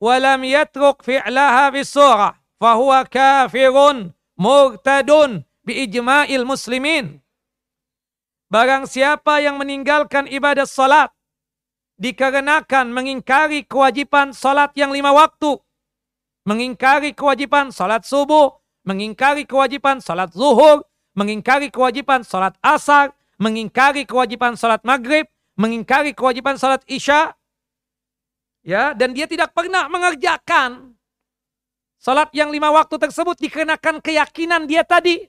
[0.00, 7.20] walam yatruk fi'laha bisurah fahuwa kafirun murtadun biijma'il muslimin.
[8.48, 11.12] Barang siapa yang meninggalkan ibadah salat
[12.00, 15.60] dikarenakan mengingkari kewajiban salat yang lima waktu,
[16.48, 18.56] mengingkari kewajiban salat subuh,
[18.88, 20.80] mengingkari kewajiban salat zuhur,
[21.12, 25.24] mengingkari kewajiban salat asar, mengingkari kewajiban salat maghrib,
[25.54, 27.34] mengingkari kewajiban salat isya,
[28.66, 30.98] ya, dan dia tidak pernah mengerjakan
[31.98, 35.26] salat yang lima waktu tersebut dikenakan keyakinan dia tadi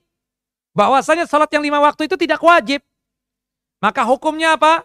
[0.73, 2.81] bahwasanya salat yang lima waktu itu tidak wajib.
[3.79, 4.83] Maka hukumnya apa?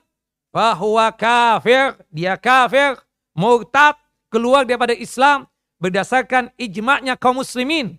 [0.55, 2.95] Bahwa kafir, dia kafir,
[3.35, 3.99] murtad,
[4.31, 5.47] keluar daripada Islam
[5.79, 7.99] berdasarkan ijma'nya kaum muslimin,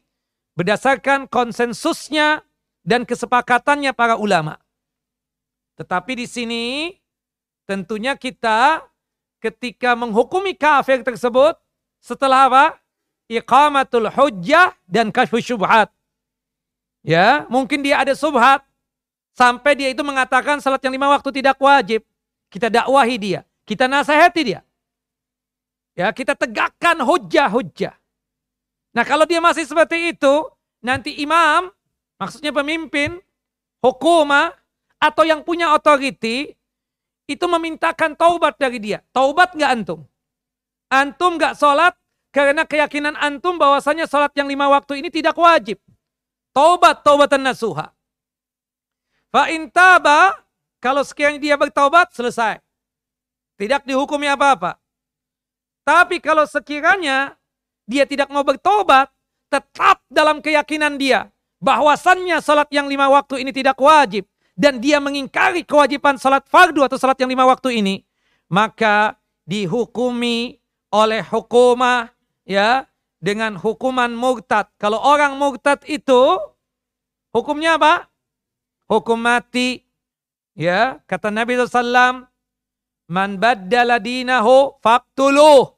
[0.60, 2.44] berdasarkan konsensusnya
[2.84, 4.60] dan kesepakatannya para ulama.
[5.76, 6.66] Tetapi di sini
[7.68, 8.84] tentunya kita
[9.44, 11.60] ketika menghukumi kafir tersebut
[12.00, 12.66] setelah apa?
[13.26, 15.90] Iqamatul hujjah dan kasyfu syubhat.
[17.06, 18.66] Ya, mungkin dia ada subhat
[19.38, 22.02] sampai dia itu mengatakan salat yang lima waktu tidak wajib.
[22.50, 24.62] Kita dakwahi dia, kita nasihati dia.
[25.96, 27.96] Ya, kita tegakkan hujjah-hujjah.
[28.96, 30.34] Nah, kalau dia masih seperti itu,
[30.80, 31.68] nanti imam,
[32.16, 33.20] maksudnya pemimpin,
[33.84, 34.56] hukumah,
[35.06, 36.58] atau yang punya otoriti
[37.30, 39.06] itu memintakan taubat dari dia.
[39.14, 40.02] Taubat nggak antum?
[40.90, 41.94] Antum nggak sholat
[42.34, 45.78] karena keyakinan antum bahwasanya sholat yang lima waktu ini tidak wajib.
[46.56, 47.94] Taubat, taubatan nasuha.
[49.30, 50.40] Fa intaba,
[50.80, 52.64] kalau sekian dia bertaubat, selesai.
[53.60, 54.80] Tidak dihukumi apa-apa.
[55.84, 57.36] Tapi kalau sekiranya
[57.84, 59.12] dia tidak mau bertobat,
[59.52, 65.68] tetap dalam keyakinan dia bahwasannya salat yang lima waktu ini tidak wajib dan dia mengingkari
[65.68, 68.08] kewajiban salat fardu atau salat yang lima waktu ini,
[68.48, 70.58] maka dihukumi
[70.96, 72.10] oleh hukumah
[72.48, 72.88] ya
[73.20, 74.72] dengan hukuman murtad.
[74.80, 76.40] Kalau orang murtad itu
[77.36, 78.08] hukumnya apa?
[78.88, 79.84] Hukum mati.
[80.56, 82.32] Ya, kata Nabi SAW,
[83.12, 85.76] Man baddala dinahu faktuluh.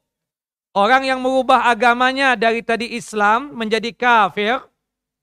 [0.78, 4.62] Orang yang merubah agamanya dari tadi Islam menjadi kafir,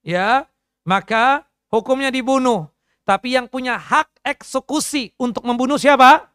[0.03, 0.51] ya,
[0.83, 2.74] maka hukumnya dibunuh.
[3.05, 6.33] Tapi yang punya hak eksekusi untuk membunuh siapa?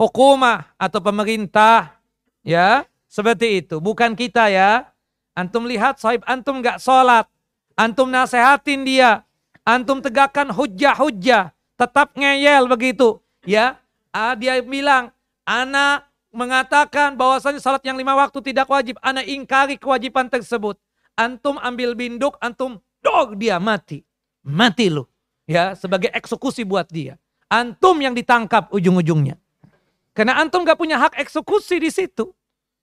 [0.00, 2.00] Hukumah atau pemerintah.
[2.40, 3.84] Ya, seperti itu.
[3.84, 4.88] Bukan kita ya.
[5.36, 7.28] Antum lihat sahib antum gak sholat.
[7.76, 9.28] Antum nasehatin dia.
[9.60, 11.52] Antum tegakkan hujah-hujah.
[11.76, 13.20] Tetap ngeyel begitu.
[13.44, 13.76] Ya,
[14.08, 15.12] ah, dia bilang,
[15.44, 18.96] anak mengatakan bahwasanya salat yang lima waktu tidak wajib.
[19.04, 20.80] Anak ingkari kewajiban tersebut.
[21.12, 24.00] Antum ambil binduk, antum dog dia mati.
[24.44, 25.04] Mati lu
[25.48, 27.16] ya sebagai eksekusi buat dia.
[27.48, 29.38] Antum yang ditangkap ujung-ujungnya.
[30.14, 32.30] Karena antum gak punya hak eksekusi di situ.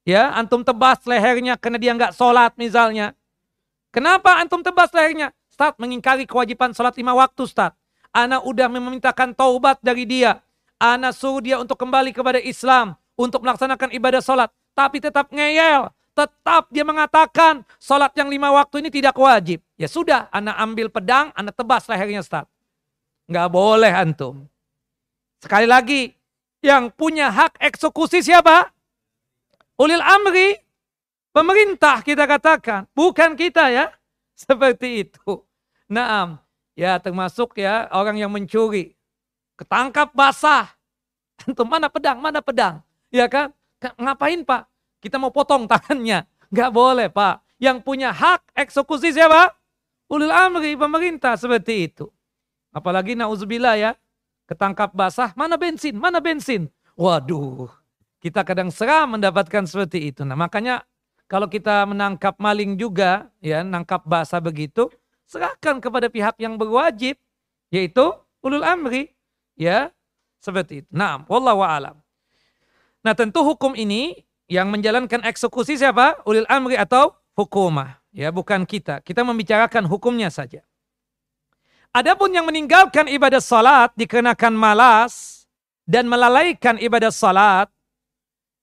[0.01, 3.13] Ya, antum tebas lehernya karena dia nggak sholat misalnya.
[3.93, 5.29] Kenapa antum tebas lehernya?
[5.51, 7.77] Ustaz mengingkari kewajiban sholat lima waktu Ustaz.
[8.09, 10.41] Ana udah memintakan taubat dari dia.
[10.81, 12.97] Ana suruh dia untuk kembali kepada Islam.
[13.13, 14.49] Untuk melaksanakan ibadah sholat.
[14.73, 15.93] Tapi tetap ngeyel.
[16.17, 19.61] Tetap dia mengatakan sholat yang lima waktu ini tidak wajib.
[19.77, 22.49] Ya sudah, Ana ambil pedang, Ana tebas lehernya Ustaz.
[23.31, 24.43] Nggak boleh antum.
[25.39, 26.11] Sekali lagi,
[26.59, 28.67] yang punya hak eksekusi siapa?
[29.79, 30.59] Ulil amri,
[31.31, 33.87] pemerintah kita katakan, bukan kita ya.
[34.35, 35.47] Seperti itu.
[35.87, 36.43] Naam,
[36.75, 38.99] ya termasuk ya orang yang mencuri.
[39.55, 40.67] Ketangkap basah.
[41.39, 42.83] Tentu mana pedang, mana pedang.
[43.15, 43.55] Ya kan?
[43.95, 44.67] Ngapain pak?
[44.99, 46.27] Kita mau potong tangannya.
[46.51, 47.39] Gak boleh pak.
[47.63, 49.55] Yang punya hak eksekusi siapa?
[50.11, 52.11] Ulil amri, pemerintah seperti itu.
[52.71, 53.91] Apalagi nauzubillah ya,
[54.47, 56.71] ketangkap basah, mana bensin, mana bensin.
[56.95, 57.71] Waduh,
[58.23, 60.23] kita kadang seram mendapatkan seperti itu.
[60.23, 60.83] Nah makanya
[61.31, 64.91] kalau kita menangkap maling juga, ya nangkap basah begitu,
[65.27, 67.15] serahkan kepada pihak yang berwajib,
[67.71, 68.11] yaitu
[68.43, 69.15] ulul amri,
[69.55, 69.91] ya
[70.43, 70.89] seperti itu.
[70.91, 71.95] Nah, wallahu alam.
[73.01, 76.19] Nah tentu hukum ini yang menjalankan eksekusi siapa?
[76.27, 78.03] Ulil amri atau hukumah.
[78.11, 78.99] Ya bukan kita.
[78.99, 80.67] Kita membicarakan hukumnya saja.
[81.91, 85.43] Adapun yang meninggalkan ibadah salat dikenakan malas
[85.83, 87.67] dan melalaikan ibadah salat,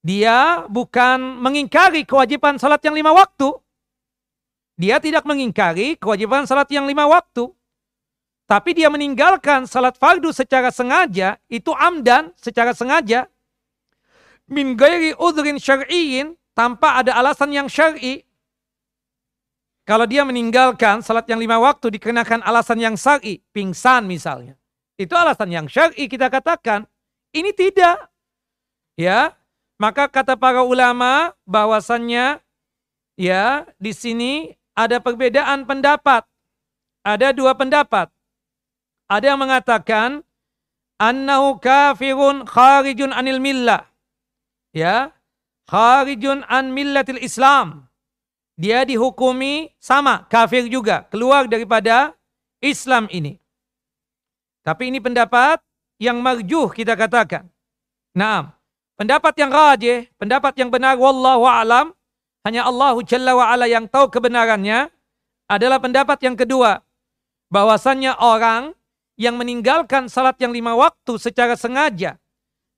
[0.00, 3.52] dia bukan mengingkari kewajiban salat yang lima waktu.
[4.80, 7.52] Dia tidak mengingkari kewajiban salat yang lima waktu.
[8.48, 13.28] Tapi dia meninggalkan salat fardu secara sengaja, itu amdan secara sengaja.
[14.48, 15.12] Min gairi
[15.60, 18.24] syar'iyin, tanpa ada alasan yang syar'i.
[19.88, 24.52] Kalau dia meninggalkan salat yang lima waktu dikenakan alasan yang syar'i, pingsan misalnya.
[25.00, 26.84] Itu alasan yang syar'i kita katakan.
[27.32, 27.96] Ini tidak.
[29.00, 29.32] Ya,
[29.80, 32.36] maka kata para ulama bahwasannya
[33.16, 36.28] ya di sini ada perbedaan pendapat.
[37.00, 38.12] Ada dua pendapat.
[39.08, 40.20] Ada yang mengatakan
[41.00, 43.88] annahu kafirun kharijun anil millah.
[44.76, 45.16] Ya,
[45.64, 47.87] kharijun an millatil Islam
[48.58, 52.10] dia dihukumi sama kafir juga, keluar daripada
[52.58, 53.38] Islam ini.
[54.66, 55.62] Tapi ini pendapat
[56.02, 57.46] yang marjuh kita katakan.
[58.18, 58.50] Naam.
[58.98, 61.94] Pendapat yang rajih, pendapat yang benar wallahu alam,
[62.42, 64.90] hanya Allah Jalla wa ala yang tahu kebenarannya
[65.46, 66.82] adalah pendapat yang kedua.
[67.54, 68.74] Bahwasannya orang
[69.14, 72.18] yang meninggalkan salat yang lima waktu secara sengaja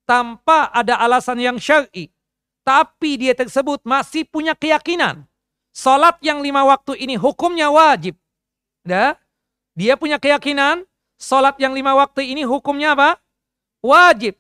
[0.05, 2.13] tanpa ada alasan yang syar'i,
[2.69, 5.30] tapi dia tersebut masih punya keyakinan
[5.71, 8.19] Salat yang lima waktu ini hukumnya wajib.
[8.83, 9.15] Ya.
[9.79, 10.83] Dia punya keyakinan
[11.15, 13.23] salat yang lima waktu ini hukumnya apa?
[13.81, 14.35] Wajib.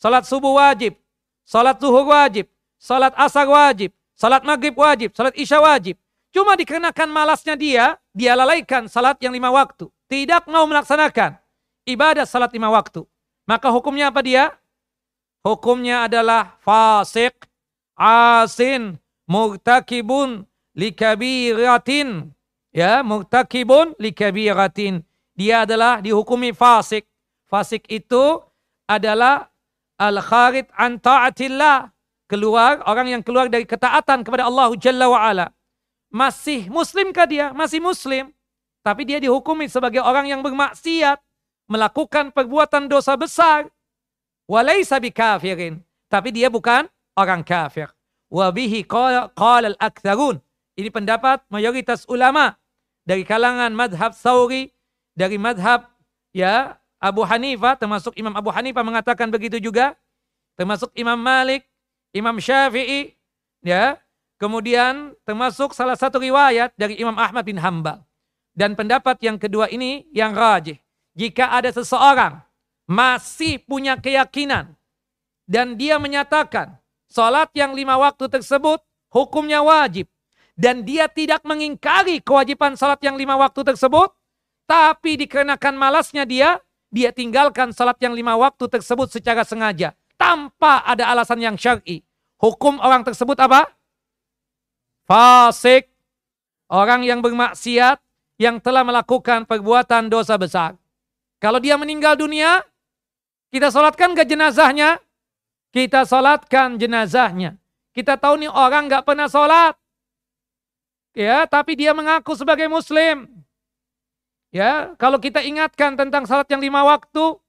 [0.00, 0.96] Salat subuh wajib.
[1.44, 2.48] Salat zuhur wajib.
[2.80, 3.92] Salat asar wajib.
[4.16, 5.12] Salat maghrib wajib.
[5.14, 6.00] Salat isya wajib.
[6.32, 9.92] Cuma dikenakan malasnya dia, dia lalaikan salat yang lima waktu.
[10.08, 11.36] Tidak mau melaksanakan
[11.84, 13.04] ibadah salat lima waktu.
[13.44, 14.54] Maka hukumnya apa dia?
[15.42, 17.34] Hukumnya adalah fasik,
[17.98, 22.32] asin, murtakibun, likabiratin.
[22.72, 25.04] Ya murtakibun likabiratin.
[25.36, 27.08] Dia adalah dihukumi fasik.
[27.48, 28.40] Fasik itu
[28.88, 29.52] adalah
[30.00, 31.92] al kharid an taatillah.
[32.28, 35.52] Keluar orang yang keluar dari ketaatan kepada Allah Jalla wa ala
[36.12, 37.50] masih muslimkah dia?
[37.56, 38.28] Masih muslim.
[38.84, 41.18] Tapi dia dihukumi sebagai orang yang bermaksiat
[41.66, 43.72] melakukan perbuatan dosa besar.
[44.44, 45.80] Walaisa bikafirin.
[46.12, 46.84] Tapi dia bukan
[47.16, 47.88] orang kafir.
[48.28, 50.36] Wabihi qala qala al-aktsarun
[50.78, 52.56] ini pendapat mayoritas ulama
[53.04, 54.72] dari kalangan madhab Sauri,
[55.12, 55.90] dari madhab
[56.32, 59.98] ya Abu Hanifah, termasuk Imam Abu Hanifah mengatakan begitu juga,
[60.54, 61.66] termasuk Imam Malik,
[62.14, 63.18] Imam Syafi'i,
[63.60, 63.98] ya,
[64.38, 68.00] kemudian termasuk salah satu riwayat dari Imam Ahmad bin Hambal.
[68.52, 70.76] Dan pendapat yang kedua ini yang rajih.
[71.16, 72.40] Jika ada seseorang
[72.88, 74.76] masih punya keyakinan
[75.48, 76.76] dan dia menyatakan
[77.08, 80.08] salat yang lima waktu tersebut hukumnya wajib
[80.56, 84.12] dan dia tidak mengingkari kewajiban salat yang lima waktu tersebut,
[84.68, 86.60] tapi dikarenakan malasnya dia,
[86.92, 92.04] dia tinggalkan salat yang lima waktu tersebut secara sengaja, tanpa ada alasan yang syar'i.
[92.36, 93.70] Hukum orang tersebut apa?
[95.08, 95.88] Fasik.
[96.72, 98.00] Orang yang bermaksiat,
[98.40, 100.72] yang telah melakukan perbuatan dosa besar.
[101.36, 102.64] Kalau dia meninggal dunia,
[103.52, 104.96] kita salatkan ke jenazahnya?
[105.68, 107.60] Kita salatkan jenazahnya.
[107.92, 109.76] Kita tahu nih orang nggak pernah salat
[111.12, 113.28] ya tapi dia mengaku sebagai muslim.
[114.52, 117.40] Ya, kalau kita ingatkan tentang salat yang lima waktu,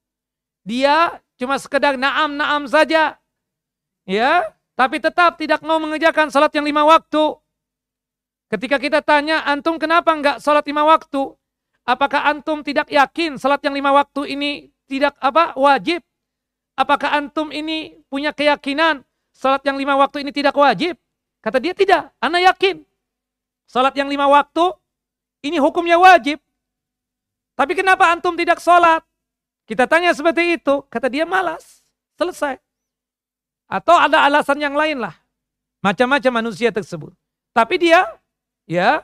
[0.64, 3.20] dia cuma sekedar naam-naam saja.
[4.08, 7.36] Ya, tapi tetap tidak mau mengerjakan salat yang lima waktu.
[8.48, 11.36] Ketika kita tanya, antum kenapa enggak salat lima waktu?
[11.84, 16.00] Apakah antum tidak yakin salat yang lima waktu ini tidak apa wajib?
[16.80, 19.04] Apakah antum ini punya keyakinan
[19.36, 20.96] salat yang lima waktu ini tidak wajib?
[21.44, 22.88] Kata dia tidak, anak yakin.
[23.74, 24.70] Salat yang lima waktu
[25.42, 26.38] ini hukumnya wajib.
[27.58, 29.02] Tapi kenapa antum tidak sholat?
[29.66, 31.82] Kita tanya seperti itu, kata dia malas.
[32.14, 32.62] Selesai.
[33.66, 35.18] Atau ada alasan yang lain lah.
[35.82, 37.18] Macam-macam manusia tersebut.
[37.50, 38.06] Tapi dia,
[38.70, 39.02] ya,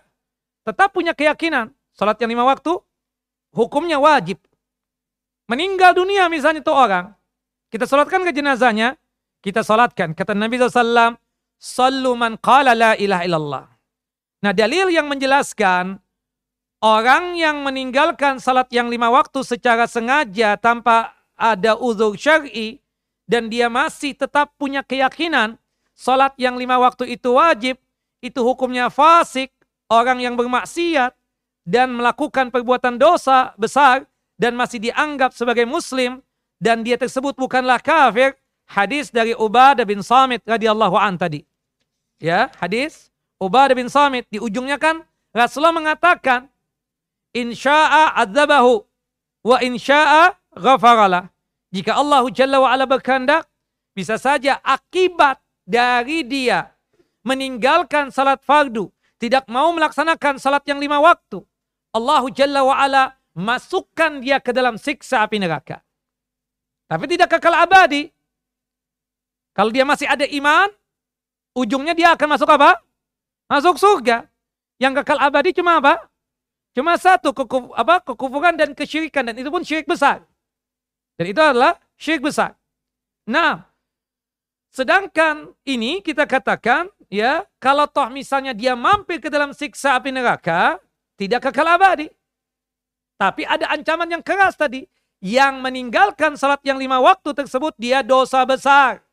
[0.61, 1.73] tetap punya keyakinan.
[1.97, 2.77] Sholat yang lima waktu,
[3.49, 4.37] hukumnya wajib.
[5.49, 7.17] Meninggal dunia misalnya itu orang.
[7.73, 9.01] Kita sholatkan ke jenazahnya,
[9.41, 10.13] kita sholatkan.
[10.13, 11.17] Kata Nabi SAW,
[11.57, 13.78] Sallu man qala la ilaha illallah.
[14.39, 15.99] Nah dalil yang menjelaskan
[16.79, 22.79] Orang yang meninggalkan salat yang lima waktu secara sengaja tanpa ada uzur syar'i
[23.27, 25.59] dan dia masih tetap punya keyakinan
[25.91, 27.75] salat yang lima waktu itu wajib,
[28.23, 29.51] itu hukumnya fasik,
[29.91, 31.11] orang yang bermaksiat
[31.67, 34.07] dan melakukan perbuatan dosa besar
[34.39, 36.23] dan masih dianggap sebagai muslim
[36.63, 38.39] dan dia tersebut bukanlah kafir.
[38.69, 41.43] Hadis dari Ubadah bin Samit radhiyallahu an tadi.
[42.21, 43.08] Ya, hadis
[43.39, 44.99] Ubadah bin Samit di ujungnya kan
[45.31, 46.51] Rasulullah mengatakan
[47.31, 48.83] insya'a adzabahu
[49.47, 51.31] wa insya'a ghafaralah.
[51.71, 53.47] Jika Allah Jalla wa ala berkehendak,
[53.95, 56.73] bisa saja akibat dari dia
[57.23, 58.89] meninggalkan salat fardu,
[59.21, 61.39] tidak mau melaksanakan salat yang lima waktu,
[61.93, 65.79] Allah Jalla wa ala masukkan dia ke dalam siksa api neraka.
[66.89, 68.09] Tapi tidak kekal abadi.
[69.53, 70.67] Kalau dia masih ada iman,
[71.53, 72.81] ujungnya dia akan masuk apa?
[73.49, 74.29] Masuk surga.
[74.77, 75.97] Yang kekal abadi cuma apa?
[76.77, 77.33] Cuma satu
[77.73, 80.23] apa kekufuran dan kesyirikan dan itu pun syirik besar.
[81.17, 82.55] Dan itu adalah syirik besar.
[83.27, 83.65] Nah,
[84.69, 90.77] sedangkan ini kita katakan ya kalau toh misalnya dia mampir ke dalam siksa api neraka
[91.19, 92.07] tidak kekal abadi.
[93.19, 94.87] Tapi ada ancaman yang keras tadi.
[95.19, 99.03] Yang meninggalkan salat yang lima waktu tersebut dia dosa besar.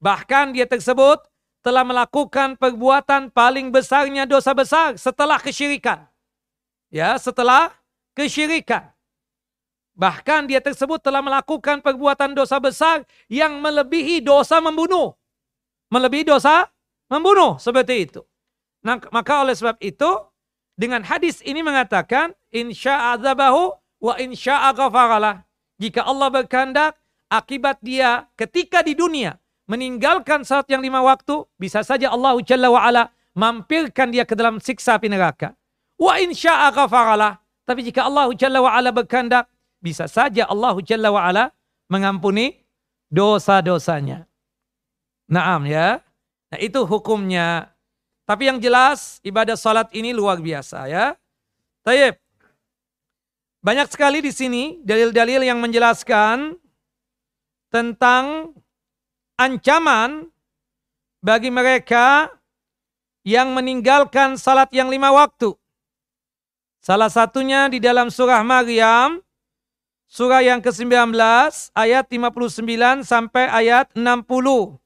[0.00, 1.20] Bahkan dia tersebut
[1.68, 6.08] telah melakukan perbuatan paling besarnya dosa besar setelah kesyirikan
[6.92, 7.72] ya setelah
[8.16, 8.88] kesyirikan.
[9.98, 15.14] Bahkan dia tersebut telah melakukan perbuatan dosa besar yang melebihi dosa membunuh.
[15.90, 16.70] Melebihi dosa
[17.10, 18.22] membunuh seperti itu.
[18.86, 20.06] Nah, maka oleh sebab itu
[20.78, 25.42] dengan hadis ini mengatakan insya azabahu wa insya ghafaralah.
[25.82, 26.94] Jika Allah berkehendak
[27.26, 29.34] akibat dia ketika di dunia
[29.68, 34.58] meninggalkan salat yang lima waktu bisa saja Allah Jalla wa ala mampirkan dia ke dalam
[34.58, 35.54] siksa api neraka.
[35.94, 36.74] Wa insya'a.
[37.68, 39.46] Tapi jika Allah Jalla wa'ala berkehendak,
[39.78, 41.44] bisa saja Allah Jalla wa'ala
[41.92, 42.64] mengampuni
[43.12, 44.24] dosa-dosanya.
[45.28, 46.00] Naam ya.
[46.48, 47.76] Nah itu hukumnya.
[48.24, 51.12] Tapi yang jelas ibadah salat ini luar biasa ya.
[51.84, 52.16] Tayyib.
[53.60, 56.56] Banyak sekali di sini dalil-dalil yang menjelaskan
[57.68, 58.56] tentang
[59.38, 60.26] ancaman
[61.22, 62.28] bagi mereka
[63.22, 65.54] yang meninggalkan salat yang lima waktu.
[66.82, 69.22] Salah satunya di dalam surah Maryam,
[70.10, 71.14] surah yang ke-19
[71.74, 74.78] ayat 59 sampai ayat 60.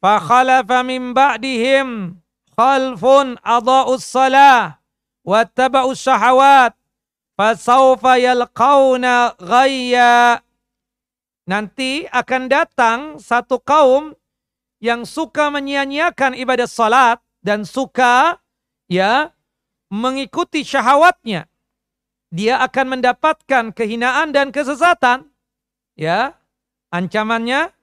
[0.00, 2.16] Fakhalafa min ba'dihim
[2.56, 4.80] khalfun adha'us salah
[5.20, 6.72] wattaba'us syahawat
[7.36, 10.40] fasawfa yalqauna ghayya.
[11.50, 14.14] Nanti akan datang satu kaum
[14.78, 18.38] yang suka menyia-nyiakan ibadah salat dan suka
[18.86, 19.34] ya
[19.90, 21.50] mengikuti syahwatnya,
[22.30, 25.26] dia akan mendapatkan kehinaan dan kesesatan.
[25.98, 26.38] Ya,
[26.94, 27.74] ancamannya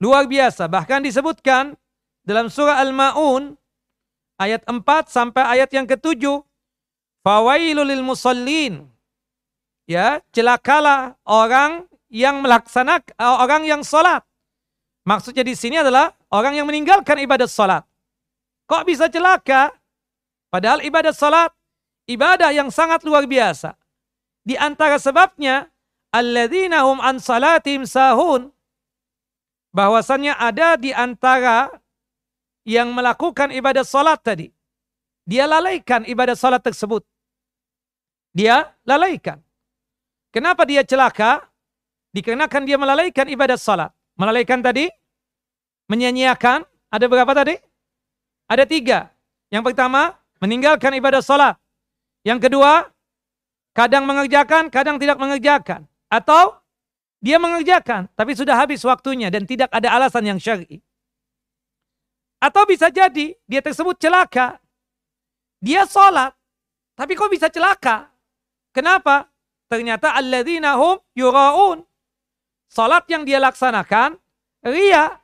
[0.00, 0.72] luar biasa.
[0.72, 1.76] Bahkan disebutkan
[2.24, 3.60] dalam surah Al-Maun
[4.40, 4.80] ayat 4
[5.12, 6.40] sampai ayat yang ketujuh.
[7.22, 8.88] Fawailul lil musallin.
[9.84, 14.20] Ya, celakalah orang yang melaksanakan orang yang salat.
[15.08, 17.82] Maksudnya di sini adalah orang yang meninggalkan ibadat salat.
[18.68, 19.72] Kok bisa celaka?
[20.52, 21.50] Padahal ibadah salat
[22.06, 23.74] ibadah yang sangat luar biasa.
[24.44, 25.70] Di antara sebabnya
[26.12, 28.50] alladzina hum an salatim sahun
[29.72, 31.72] bahwasannya ada di antara
[32.68, 34.52] yang melakukan ibadah salat tadi.
[35.22, 37.06] Dia lalaikan ibadah salat tersebut.
[38.34, 39.38] Dia lalaikan.
[40.34, 41.51] Kenapa dia celaka?
[42.12, 43.90] Dikarenakan dia melalaikan ibadah salat.
[44.16, 44.88] Melalaikan tadi,
[45.88, 47.56] menyanyiakan, ada berapa tadi?
[48.48, 49.08] Ada tiga.
[49.48, 51.56] Yang pertama, meninggalkan ibadah sholat.
[52.24, 52.92] Yang kedua,
[53.72, 55.88] kadang mengerjakan, kadang tidak mengerjakan.
[56.12, 56.60] Atau
[57.22, 60.82] Dia mengerjakan, tapi sudah habis waktunya dan tidak ada alasan yang syar'i.
[62.42, 64.58] Atau bisa jadi dia tersebut celaka.
[65.62, 66.34] Dia sholat,
[66.98, 68.10] tapi kok bisa celaka?
[68.74, 69.30] Kenapa?
[69.70, 71.86] Ternyata alladzina hum yura'un.
[72.72, 74.16] Salat yang dia laksanakan
[74.64, 75.20] ria.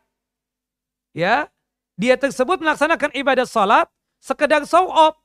[1.17, 1.49] Ya,
[1.97, 3.89] dia tersebut melaksanakan ibadah salat
[4.21, 5.17] sekedar show off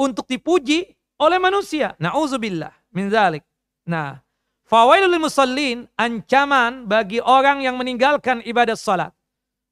[0.00, 1.92] untuk dipuji oleh manusia.
[2.00, 3.44] Nauzubillah min zalik.
[3.84, 4.24] Nah,
[4.64, 9.12] fawailul musallin ancaman bagi orang yang meninggalkan ibadah salat.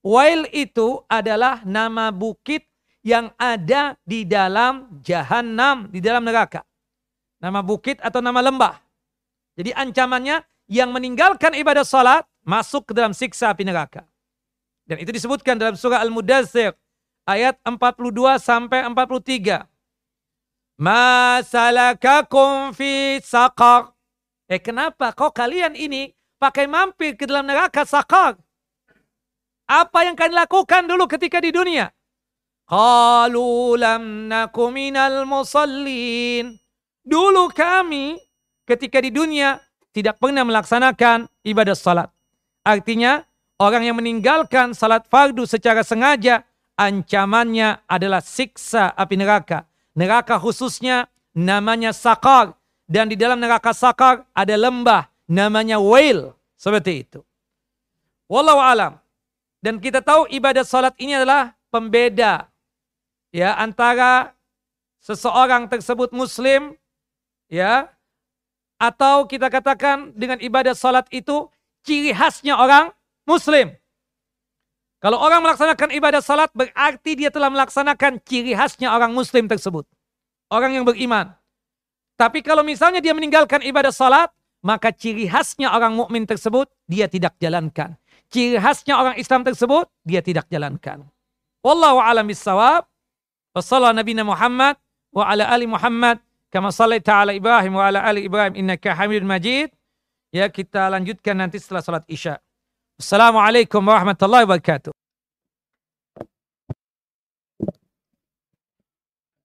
[0.04, 2.68] Wail itu adalah nama bukit
[3.00, 6.68] yang ada di dalam jahanam, di dalam neraka.
[7.40, 8.76] Nama bukit atau nama lembah.
[9.56, 14.04] Jadi ancamannya yang meninggalkan ibadah salat masuk ke dalam siksa api neraka.
[14.84, 16.76] Dan itu disebutkan dalam surah Al-Mudazzir
[17.24, 19.64] ayat 42 sampai 43.
[20.76, 23.94] Masalakakum fi saqar.
[24.44, 28.36] Eh kenapa kok kalian ini pakai mampir ke dalam neraka sakar?
[29.64, 31.88] Apa yang kalian lakukan dulu ketika di dunia?
[32.68, 36.60] Qalu lam naku minal musallin.
[37.00, 38.20] Dulu kami
[38.68, 39.56] ketika di dunia
[39.94, 42.10] tidak pernah melaksanakan ibadah salat.
[42.66, 43.22] Artinya,
[43.62, 46.42] orang yang meninggalkan salat fardu secara sengaja,
[46.74, 49.70] ancamannya adalah siksa api neraka.
[49.94, 52.58] Neraka khususnya namanya sakar.
[52.84, 56.34] Dan di dalam neraka sakar ada lembah namanya wail.
[56.58, 57.22] Seperti itu.
[58.26, 58.98] Wallahu alam.
[59.62, 62.50] Dan kita tahu ibadah salat ini adalah pembeda
[63.34, 64.30] ya antara
[65.02, 66.78] seseorang tersebut muslim
[67.50, 67.90] ya
[68.78, 71.46] atau kita katakan dengan ibadah salat itu
[71.86, 72.90] ciri khasnya orang
[73.28, 73.72] muslim.
[75.04, 79.84] Kalau orang melaksanakan ibadah salat berarti dia telah melaksanakan ciri khasnya orang muslim tersebut.
[80.48, 81.36] Orang yang beriman.
[82.16, 84.32] Tapi kalau misalnya dia meninggalkan ibadah salat,
[84.64, 88.00] maka ciri khasnya orang mukmin tersebut dia tidak jalankan.
[88.32, 91.04] Ciri khasnya orang Islam tersebut dia tidak jalankan.
[91.60, 92.88] Wallahu a'lam bissawab.
[93.54, 94.74] Wassallallahu Muhammad
[95.14, 96.18] wa ala ali Muhammad
[96.54, 99.74] Kama sallaita ala Ibrahim wa ala ali Ibrahim innaka Hamidul Majid.
[100.30, 102.38] Ya, kita lanjutkan nanti setelah salat Isya.
[102.94, 104.94] Assalamualaikum warahmatullahi wabarakatuh.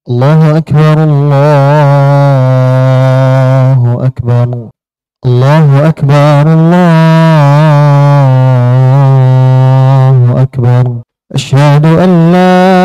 [0.10, 1.30] الله أكبر الله
[4.10, 4.74] أكبر
[5.26, 7.22] الله أكبر الله
[10.41, 10.86] أكبر
[11.38, 12.78] أشهد أن لا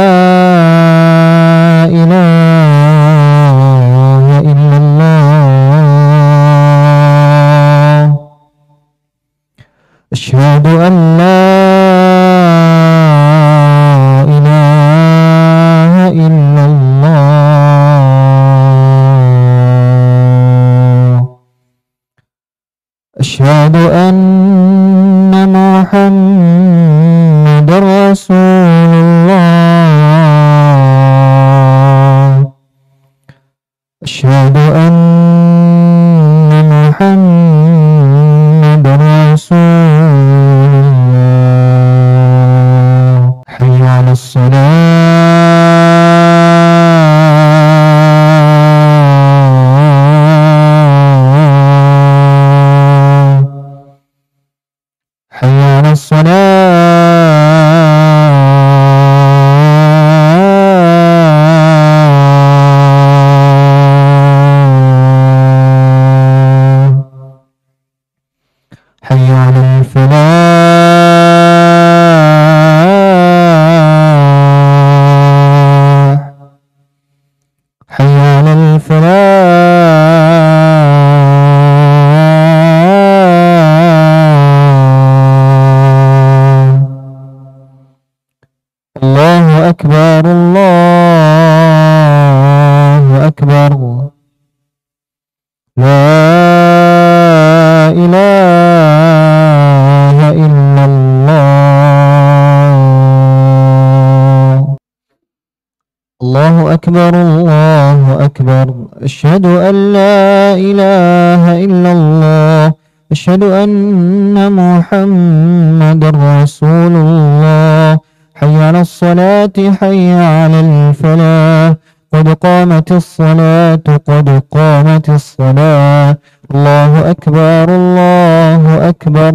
[106.94, 108.66] أكبر الله أكبر.
[109.02, 112.72] أشهد أن لا إله إلا الله.
[113.12, 117.98] أشهد أن محمد رسول الله.
[118.34, 121.74] حي على الصلاة حي على الفلاح.
[122.14, 126.16] قد قامت الصلاة قد قامت الصلاة.
[126.50, 129.34] الله أكبر الله أكبر.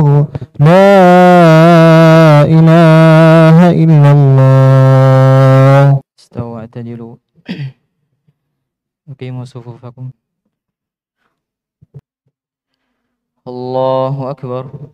[0.59, 0.95] لا
[2.47, 5.99] إله إلا الله.
[6.19, 7.15] استووا واعتدلوا
[9.09, 10.11] أقيموا صفوفكم
[13.47, 14.89] الله أكبر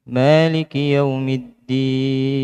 [0.07, 2.43] مالك يوم الدين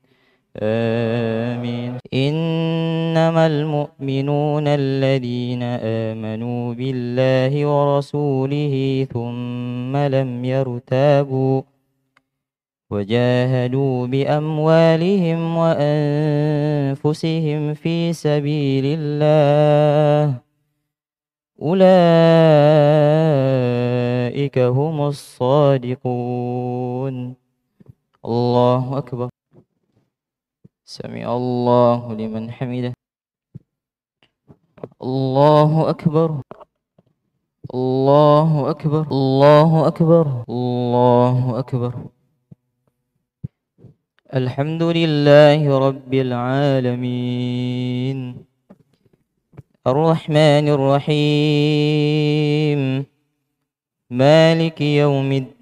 [0.63, 1.97] آمين.
[2.13, 11.61] إنما المؤمنون الذين آمنوا بالله ورسوله ثم لم يرتابوا
[12.91, 16.93] وجاهدوا بأموالهم وأنفسهم
[17.73, 20.41] في سبيل الله
[21.61, 21.91] أولئك
[24.59, 26.55] هم الصادقون.
[28.25, 29.40] الله أكبر.
[30.91, 32.93] سمع الله لمن حمده.
[35.01, 36.41] الله أكبر.
[37.73, 39.07] الله أكبر.
[39.11, 40.43] الله أكبر.
[40.49, 41.93] الله أكبر.
[44.35, 48.17] الحمد لله رب العالمين.
[49.87, 52.81] الرحمن الرحيم.
[54.09, 55.61] مالك يوم الدين.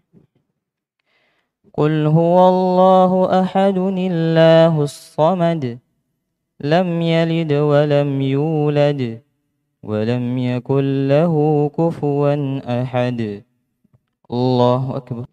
[1.73, 5.79] قل هو الله أحد الله الصمد
[6.59, 9.21] لم يلد ولم يولد
[9.83, 11.33] ولم يكن له
[11.77, 12.35] كفوا
[12.81, 13.43] أحد
[14.31, 15.25] الله أكبر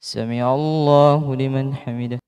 [0.00, 2.18] سمع الله لمن حمده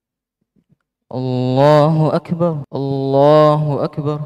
[1.14, 4.20] الله أكبر الله أكبر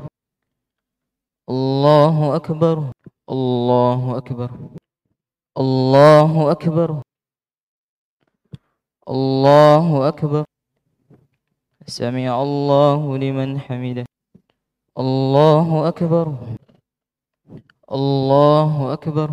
[1.48, 2.76] الله أكبر
[3.30, 4.50] الله أكبر
[5.58, 7.05] الله أكبر
[9.08, 10.44] الله أكبر.
[11.86, 14.04] سمع الله لمن حمده.
[14.98, 16.26] الله أكبر.
[17.92, 19.30] الله أكبر.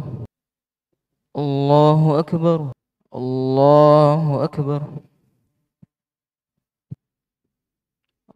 [1.37, 2.71] الله أكبر.
[3.15, 4.81] الله أكبر.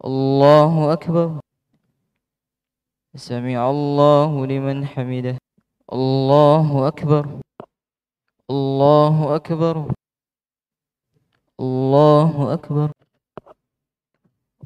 [0.04, 1.40] الله أكبر.
[3.14, 5.38] سمع الله لمن حمده.
[5.92, 7.24] الله أكبر.
[8.50, 9.92] الله أكبر.
[11.59, 12.89] الله أكبر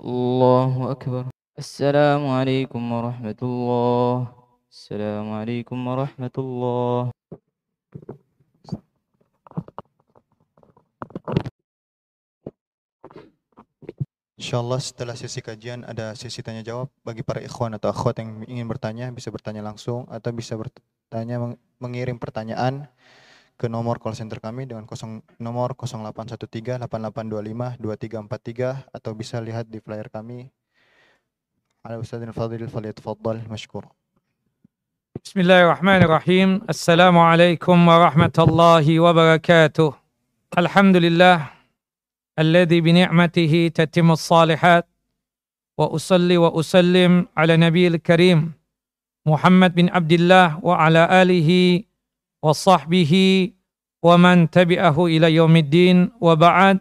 [0.01, 1.23] الله أكبر
[1.57, 4.15] السلام عليكم ورحمة الله
[4.71, 7.01] السلام عليكم ورحمة الله
[14.37, 18.69] Insyaallah setelah sesi kajian ada sesi tanya jawab bagi para ikhwan atau akhwat yang ingin
[18.69, 22.85] bertanya bisa bertanya langsung atau bisa bertanya meng- mengirim pertanyaan
[23.61, 29.81] ke nomor call center kami dengan kosong, nomor 0813 8825 2343 atau bisa lihat di
[29.81, 30.49] flyer kami.
[31.81, 33.89] Ala Ustadzil Fadil falyatafaddal mashkur.
[35.17, 39.89] بسم الله الرحمن الرحيم السلام عليكم ورحمة الله وبركاته
[40.57, 41.37] الحمد لله
[42.39, 44.85] الذي بنعمته تتم الصالحات
[45.77, 48.53] وأصلي وأسلم على نبي الكريم
[49.25, 51.01] محمد بن عبد الله وعلى
[52.41, 53.13] آله وصحبه
[54.03, 56.79] ومن تبعه إلى يوم الدين وبعد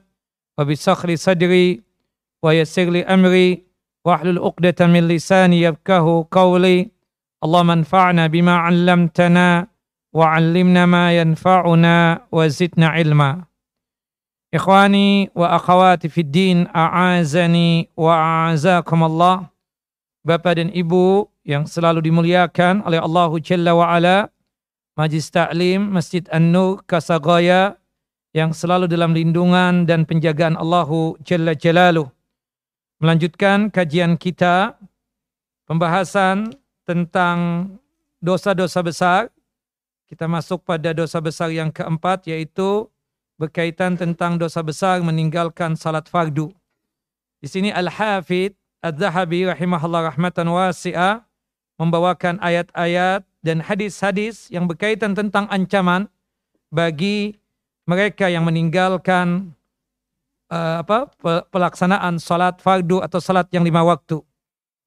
[0.58, 1.82] وبسخر صدري
[2.42, 3.66] ويسر لي أمري
[4.04, 6.90] واحلل عقدة من لساني يفقه قولي
[7.44, 9.66] اللهم انفعنا بما علمتنا
[10.12, 13.44] وعلمنا ما ينفعنا وزدنا علما
[14.54, 19.56] إخواني وأخواتي في الدين أعازني وأعزاكم الله
[20.26, 24.26] Bapak dan Ibu yang selalu dimuliakan oleh Allah Jalla wa'ala
[24.91, 27.79] Majlis Ta'lim Masjid An-Nur Kasagaya
[28.35, 32.11] yang selalu dalam lindungan dan penjagaan Allahu Jalla Jalaluh
[32.99, 34.75] melanjutkan kajian kita
[35.63, 36.51] pembahasan
[36.83, 37.67] tentang
[38.19, 39.21] dosa-dosa besar.
[40.11, 42.91] Kita masuk pada dosa besar yang keempat yaitu
[43.39, 46.51] berkaitan tentang dosa besar meninggalkan salat fardu.
[47.39, 51.23] Di sini Al-Hafidh Ad-Zahabi rahimahullah rahmatan wasi'ah
[51.79, 56.05] membawakan ayat-ayat dan hadis-hadis yang berkaitan tentang ancaman
[56.69, 57.35] bagi
[57.89, 59.51] mereka yang meninggalkan
[60.53, 61.09] uh, apa
[61.49, 64.21] pelaksanaan salat fardu atau salat yang lima waktu.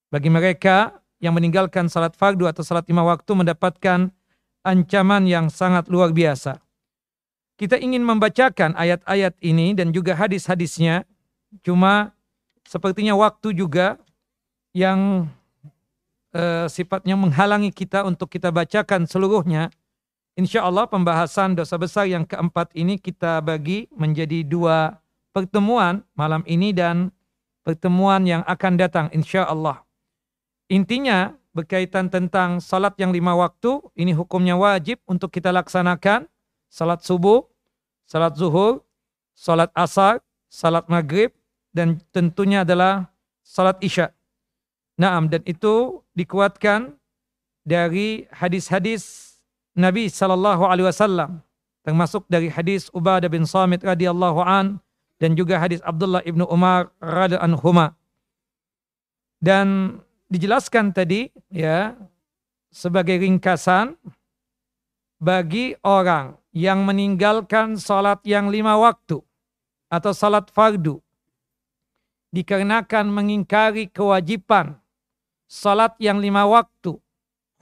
[0.09, 4.15] Bagi mereka yang meninggalkan salat fardu atau salat lima waktu mendapatkan
[4.65, 6.63] ancaman yang sangat luar biasa.
[7.55, 11.07] Kita ingin membacakan ayat-ayat ini dan juga hadis-hadisnya,
[11.63, 12.11] cuma
[12.67, 13.95] sepertinya waktu juga
[14.75, 15.31] yang
[16.35, 19.71] uh, sifatnya menghalangi kita untuk kita bacakan seluruhnya.
[20.35, 24.99] Insya Allah pembahasan dosa besar yang keempat ini kita bagi menjadi dua
[25.31, 27.15] pertemuan malam ini dan
[27.63, 29.87] pertemuan yang akan datang insya Allah.
[30.67, 36.27] Intinya berkaitan tentang salat yang lima waktu, ini hukumnya wajib untuk kita laksanakan.
[36.67, 37.47] Salat subuh,
[38.03, 38.83] salat zuhur,
[39.39, 40.19] salat asar,
[40.51, 41.31] salat maghrib,
[41.71, 43.15] dan tentunya adalah
[43.47, 44.11] salat isya.
[44.95, 46.95] Naam, dan itu dikuatkan
[47.67, 49.35] dari hadis-hadis
[49.75, 51.43] Nabi Sallallahu Alaihi Wasallam,
[51.83, 54.79] termasuk dari hadis Ubadah bin Samit radhiyallahu an
[55.19, 57.99] dan juga hadis Abdullah ibnu Umar radhiyallahu anhuma.
[59.43, 59.99] Dan
[60.31, 61.99] dijelaskan tadi ya
[62.71, 63.99] sebagai ringkasan
[65.19, 69.19] bagi orang yang meninggalkan salat yang lima waktu
[69.91, 71.03] atau salat fardu
[72.31, 74.79] dikarenakan mengingkari kewajiban
[75.55, 76.99] salat yang lima waktu.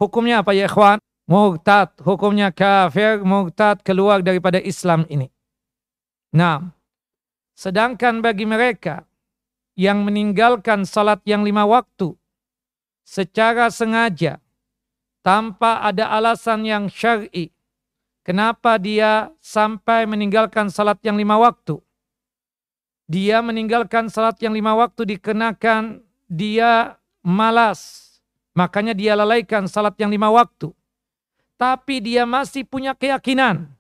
[0.01, 0.97] Hukumnya apa ya ikhwan?
[1.29, 5.29] Murtad, hukumnya kafir, murtad keluar daripada Islam ini.
[6.33, 6.73] Nah,
[7.53, 9.05] sedangkan bagi mereka
[9.77, 12.17] yang meninggalkan salat yang lima waktu
[13.05, 14.41] secara sengaja
[15.21, 17.53] tanpa ada alasan yang syar'i.
[18.23, 21.79] Kenapa dia sampai meninggalkan salat yang lima waktu?
[23.11, 28.11] Dia meninggalkan salat yang lima waktu dikenakan dia malas.
[28.53, 30.71] Makanya dia lalaikan salat yang lima waktu.
[31.57, 33.71] Tapi dia masih punya keyakinan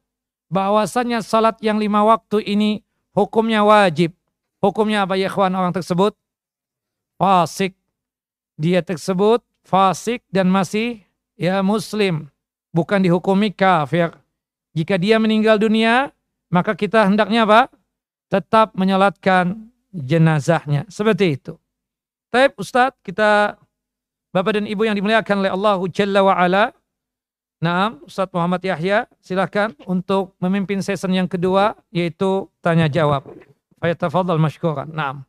[0.48, 2.80] bahwasanya salat yang lima waktu ini
[3.12, 4.14] hukumnya wajib.
[4.62, 6.14] Hukumnya apa ya ikhwan orang tersebut?
[7.18, 7.74] Fasik
[8.56, 11.02] dia tersebut fasik dan masih
[11.38, 12.28] ya muslim,
[12.74, 14.12] bukan dihukumi kafir.
[14.74, 16.10] Jika dia meninggal dunia,
[16.50, 17.60] maka kita hendaknya apa?
[18.32, 20.88] Tetap menyolatkan jenazahnya.
[20.88, 21.54] Seperti itu.
[22.32, 23.60] Tapi Ustadz, kita
[24.32, 26.72] Bapak dan Ibu yang dimuliakan oleh Allah Jalla wa ala.
[27.60, 33.28] Naam, Ustadz Muhammad Yahya, silahkan untuk memimpin season yang kedua, yaitu tanya jawab.
[33.78, 34.88] Fayatafadhal mashkuran.
[34.90, 35.28] Naam.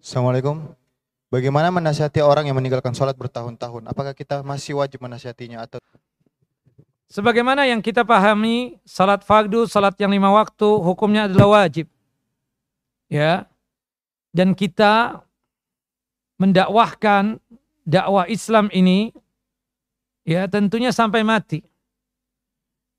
[0.00, 0.70] Assalamualaikum.
[1.28, 3.90] Bagaimana menasihati orang yang meninggalkan sholat bertahun-tahun?
[3.90, 5.82] Apakah kita masih wajib menasihatinya atau
[7.10, 11.86] Sebagaimana yang kita pahami, salat fardu, salat yang lima waktu, hukumnya adalah wajib.
[13.06, 13.46] Ya.
[14.34, 15.22] Dan kita
[16.42, 17.38] mendakwahkan
[17.86, 19.14] dakwah Islam ini
[20.26, 21.62] ya tentunya sampai mati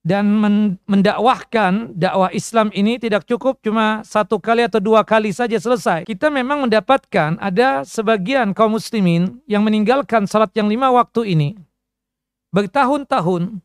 [0.06, 0.30] dan
[0.86, 6.06] mendakwahkan dakwah Islam ini tidak cukup cuma satu kali atau dua kali saja selesai.
[6.06, 11.58] Kita memang mendapatkan ada sebagian kaum muslimin yang meninggalkan salat yang lima waktu ini
[12.54, 13.60] bertahun-tahun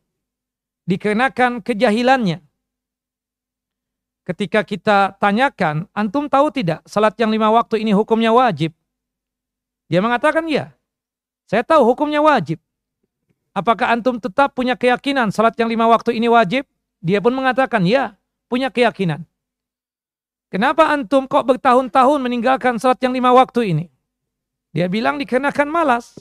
[0.89, 2.41] dikarenakan kejahilannya.
[4.21, 8.69] Ketika kita tanyakan, antum tahu tidak salat yang lima waktu ini hukumnya wajib?
[9.89, 10.77] Dia mengatakan ya.
[11.49, 12.61] Saya tahu hukumnya wajib.
[13.51, 16.63] Apakah antum tetap punya keyakinan salat yang lima waktu ini wajib?
[17.01, 18.15] Dia pun mengatakan, ya,
[18.45, 19.25] punya keyakinan.
[20.53, 23.85] Kenapa antum kok bertahun-tahun meninggalkan salat yang lima waktu ini?
[24.71, 26.15] Dia bilang dikenakan malas.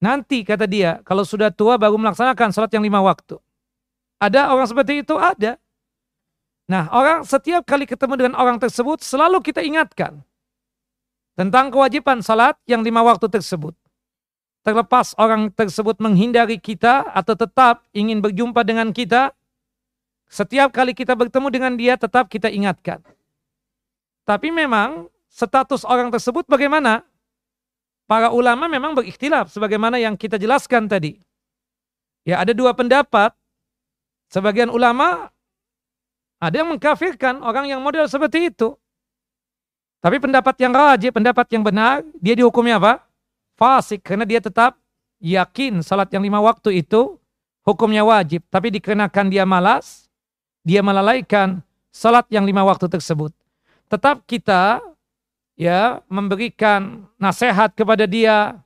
[0.00, 3.36] Nanti kata dia, kalau sudah tua baru melaksanakan salat yang lima waktu.
[4.16, 5.14] Ada orang seperti itu?
[5.14, 5.60] Ada.
[6.66, 10.26] Nah, orang setiap kali ketemu dengan orang tersebut selalu kita ingatkan
[11.38, 13.76] tentang kewajiban salat yang lima waktu tersebut.
[14.66, 19.30] Terlepas orang tersebut menghindari kita atau tetap ingin berjumpa dengan kita,
[20.26, 22.98] setiap kali kita bertemu dengan dia tetap kita ingatkan.
[24.26, 27.06] Tapi memang status orang tersebut bagaimana?
[28.10, 31.14] Para ulama memang berikhtilaf sebagaimana yang kita jelaskan tadi.
[32.26, 33.30] Ya ada dua pendapat.
[34.26, 35.30] Sebagian ulama
[36.36, 38.76] ada yang mengkafirkan orang yang model seperti itu.
[40.04, 43.06] Tapi pendapat yang rajin, pendapat yang benar, dia dihukumi apa?
[43.56, 44.76] fasik karena dia tetap
[45.18, 47.16] yakin salat yang lima waktu itu
[47.64, 48.44] hukumnya wajib.
[48.52, 50.06] Tapi dikenakan dia malas,
[50.62, 53.32] dia melalaikan salat yang lima waktu tersebut.
[53.88, 54.84] Tetap kita
[55.56, 58.60] ya memberikan nasihat kepada dia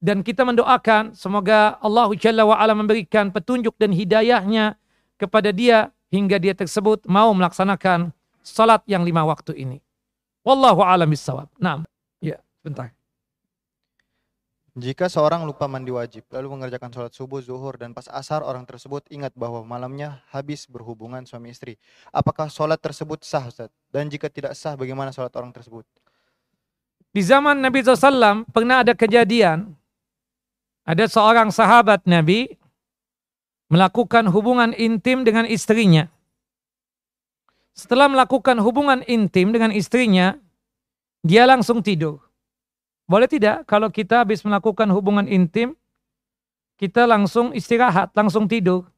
[0.00, 4.80] dan kita mendoakan semoga Allah Jalla wa ala memberikan petunjuk dan hidayahnya
[5.20, 9.78] kepada dia hingga dia tersebut mau melaksanakan salat yang lima waktu ini.
[10.40, 11.52] Wallahu a'lam bishawab.
[11.60, 11.84] Nah,
[12.24, 12.96] ya, bentar.
[14.76, 19.08] Jika seorang lupa mandi wajib, lalu mengerjakan sholat subuh, zuhur, dan pas asar, orang tersebut
[19.08, 21.80] ingat bahwa malamnya habis berhubungan suami istri.
[22.12, 23.72] Apakah sholat tersebut sah, Ustaz?
[23.88, 25.88] Dan jika tidak sah, bagaimana sholat orang tersebut?
[27.08, 29.72] Di zaman Nabi SAW pernah ada kejadian,
[30.84, 32.60] ada seorang sahabat Nabi
[33.66, 36.06] melakukan hubungan intim dengan istrinya.
[37.76, 40.40] Setelah melakukan hubungan intim dengan istrinya,
[41.20, 42.24] dia langsung tidur.
[43.06, 45.76] Boleh tidak kalau kita habis melakukan hubungan intim,
[46.80, 48.88] kita langsung istirahat, langsung tidur.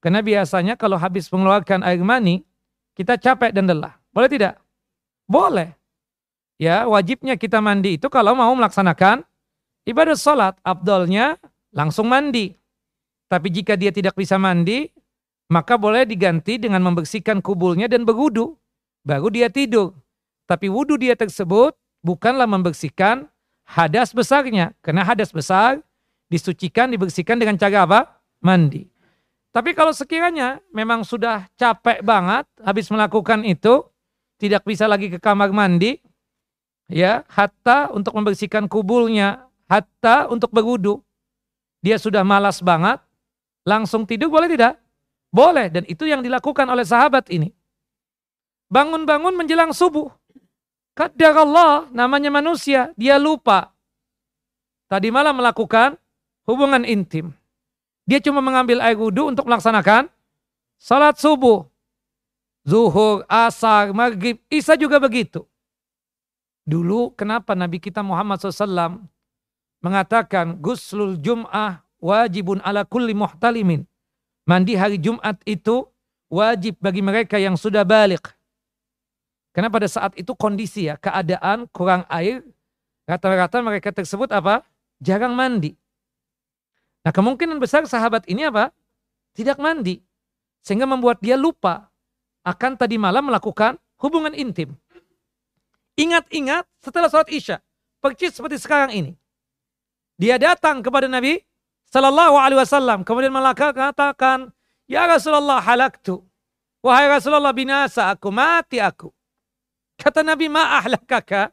[0.00, 2.44] Karena biasanya kalau habis mengeluarkan air mani,
[2.96, 3.96] kita capek dan lelah.
[4.12, 4.60] Boleh tidak?
[5.24, 5.72] Boleh.
[6.60, 9.24] Ya, wajibnya kita mandi itu kalau mau melaksanakan
[9.88, 10.60] ibadah sholat.
[10.60, 11.40] Abdolnya
[11.72, 12.59] langsung mandi.
[13.30, 14.90] Tapi jika dia tidak bisa mandi,
[15.46, 18.58] maka boleh diganti dengan membersihkan kubulnya dan berwudu.
[19.06, 19.94] Baru dia tidur.
[20.50, 23.30] Tapi wudhu dia tersebut bukanlah membersihkan
[23.70, 24.74] hadas besarnya.
[24.82, 25.78] Karena hadas besar
[26.26, 28.00] disucikan, dibersihkan dengan cara apa?
[28.42, 28.90] Mandi.
[29.50, 33.82] Tapi kalau sekiranya memang sudah capek banget habis melakukan itu,
[34.38, 35.98] tidak bisa lagi ke kamar mandi,
[36.86, 41.02] ya, hatta untuk membersihkan kubulnya, hatta untuk berwudu.
[41.82, 43.02] Dia sudah malas banget,
[43.70, 44.82] langsung tidur boleh tidak?
[45.30, 47.54] Boleh, dan itu yang dilakukan oleh sahabat ini.
[48.66, 50.10] Bangun-bangun menjelang subuh.
[50.98, 53.70] Kadar Allah namanya manusia, dia lupa.
[54.90, 55.94] Tadi malam melakukan
[56.50, 57.30] hubungan intim.
[58.10, 60.10] Dia cuma mengambil air wudhu untuk melaksanakan
[60.82, 61.62] salat subuh.
[62.66, 65.46] Zuhur, asar, maghrib, isya juga begitu.
[66.66, 69.00] Dulu kenapa Nabi kita Muhammad SAW
[69.80, 73.84] mengatakan guslul jum'ah wajibun ala kulli muhtalimin.
[74.48, 75.86] Mandi hari Jumat itu
[76.32, 78.32] wajib bagi mereka yang sudah balik.
[79.54, 82.42] Karena pada saat itu kondisi ya, keadaan kurang air,
[83.06, 84.64] rata-rata mereka tersebut apa?
[84.98, 85.74] Jarang mandi.
[87.04, 88.70] Nah kemungkinan besar sahabat ini apa?
[89.34, 89.98] Tidak mandi.
[90.60, 91.88] Sehingga membuat dia lupa
[92.44, 94.76] akan tadi malam melakukan hubungan intim.
[95.96, 97.56] Ingat-ingat setelah sholat isya.
[98.00, 99.12] Percis seperti sekarang ini.
[100.20, 101.40] Dia datang kepada Nabi
[101.90, 103.02] Sallallahu Alaihi Wasallam.
[103.02, 104.54] Kemudian mengatakan,
[104.86, 106.22] Ya Rasulullah halaktu.
[106.80, 109.12] Wahai Rasulullah binasa aku, mati aku.
[110.00, 111.52] Kata Nabi, ma'ahlakaka.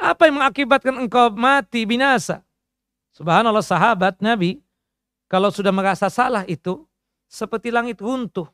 [0.00, 2.40] Apa yang mengakibatkan engkau mati binasa?
[3.14, 4.58] Subhanallah sahabat Nabi,
[5.28, 6.82] kalau sudah merasa salah itu,
[7.28, 8.48] seperti langit runtuh.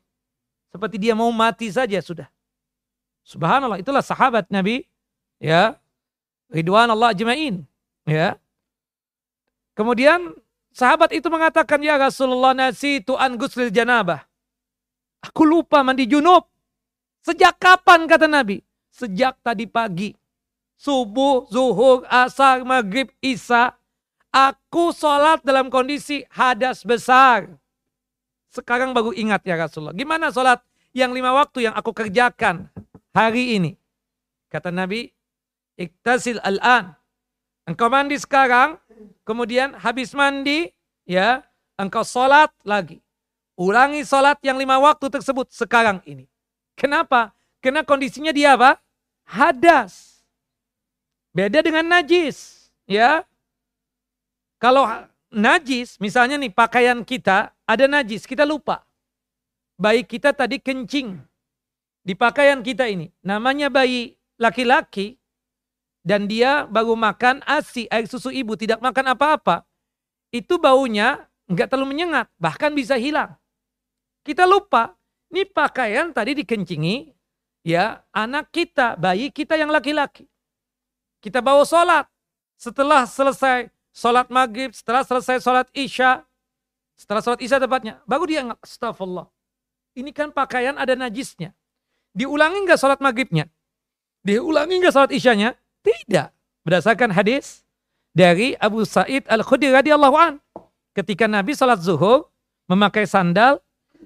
[0.68, 2.29] Seperti dia mau mati saja sudah.
[3.25, 4.85] Subhanallah, itulah sahabat Nabi.
[5.41, 5.81] Ya,
[6.51, 7.64] Ridwan Allah ajma'in.
[8.05, 8.37] Ya.
[9.79, 10.35] Kemudian
[10.73, 14.27] sahabat itu mengatakan, Ya Rasulullah nasi tu an guslil janabah.
[15.21, 16.49] Aku lupa mandi junub.
[17.21, 18.64] Sejak kapan kata Nabi?
[19.01, 20.12] sejak tadi pagi.
[20.81, 23.77] Subuh, zuhur, asar, maghrib, isya.
[24.31, 27.51] Aku sholat dalam kondisi hadas besar.
[28.51, 29.95] Sekarang baru ingat ya Rasulullah.
[29.95, 30.62] Gimana sholat
[30.95, 32.71] yang lima waktu yang aku kerjakan
[33.11, 33.75] hari ini?
[34.51, 35.11] Kata Nabi,
[35.75, 36.95] iktasil al-an.
[37.66, 38.79] Engkau mandi sekarang,
[39.24, 40.72] kemudian habis mandi,
[41.05, 41.44] ya,
[41.76, 43.01] engkau sholat lagi.
[43.61, 46.24] Ulangi sholat yang lima waktu tersebut sekarang ini.
[46.72, 47.36] Kenapa?
[47.61, 48.80] Karena kondisinya dia apa?
[49.28, 50.24] Hadas.
[51.36, 52.72] Beda dengan najis.
[52.88, 53.28] Ya.
[54.57, 54.88] Kalau
[55.28, 58.80] najis, misalnya nih pakaian kita ada najis, kita lupa.
[59.76, 61.20] Baik kita tadi kencing
[62.01, 63.12] di pakaian kita ini.
[63.20, 65.20] Namanya bayi laki-laki
[66.01, 69.64] dan dia baru makan ASI, air susu ibu, tidak makan apa-apa.
[70.32, 73.36] Itu baunya nggak terlalu menyengat, bahkan bisa hilang.
[74.24, 74.96] Kita lupa,
[75.32, 77.12] ini pakaian tadi dikencingi,
[77.66, 80.28] ya anak kita, bayi kita yang laki-laki.
[81.20, 82.09] Kita bawa sholat.
[82.61, 86.24] Setelah selesai sholat maghrib, setelah selesai sholat isya,
[86.96, 89.28] setelah sholat isya tepatnya, baru dia astagfirullah.
[89.96, 91.57] Ini kan pakaian ada najisnya.
[92.12, 93.48] Diulangi nggak sholat maghribnya?
[94.20, 95.57] Diulangi nggak sholat isyanya?
[95.81, 96.28] Tidak.
[96.66, 97.64] Berdasarkan hadis
[98.12, 100.33] dari Abu Sa'id Al-Khudri radhiyallahu an.
[100.93, 102.28] Ketika Nabi sholat zuhur
[102.68, 103.62] memakai sandal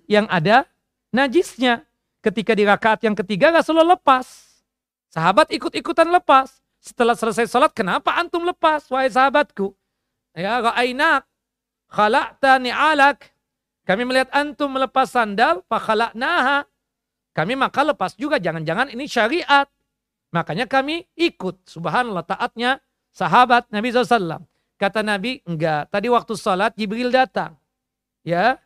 [0.07, 0.69] yang ada
[1.11, 1.87] najisnya.
[2.25, 4.27] Ketika di rakaat yang ketiga Rasulullah lepas.
[5.13, 6.65] Sahabat ikut-ikutan lepas.
[6.85, 8.85] Setelah selesai sholat, kenapa antum lepas?
[8.93, 9.73] Wahai sahabatku.
[10.37, 11.25] Ya, ra'ainak.
[11.89, 13.33] Khalaqta ni'alak.
[13.85, 16.69] Kami melihat antum melepas sandal, fakhalaqnaha.
[17.33, 19.69] Kami maka lepas juga, jangan-jangan ini syariat.
[20.35, 21.63] Makanya kami ikut.
[21.71, 22.83] Subhanallah taatnya
[23.15, 24.43] sahabat Nabi SAW.
[24.75, 25.95] Kata Nabi, enggak.
[25.95, 27.55] Tadi waktu sholat Jibril datang.
[28.27, 28.59] Ya.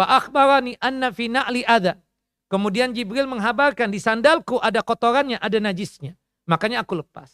[0.00, 2.00] Pak akhbarani anna fi na'li adha.
[2.48, 6.16] Kemudian Jibril menghabarkan di sandalku ada kotorannya, ada najisnya.
[6.48, 7.28] Makanya aku lepas.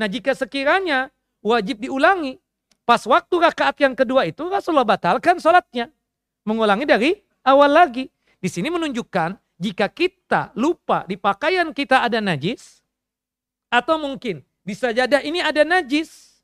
[0.00, 1.12] Nah jika sekiranya
[1.44, 2.40] wajib diulangi,
[2.88, 5.92] pas waktu rakaat yang kedua itu Rasulullah batalkan sholatnya.
[6.48, 8.08] Mengulangi dari awal lagi.
[8.40, 12.79] Di sini menunjukkan jika kita lupa di pakaian kita ada najis,
[13.70, 16.42] atau mungkin di sajadah ini ada najis,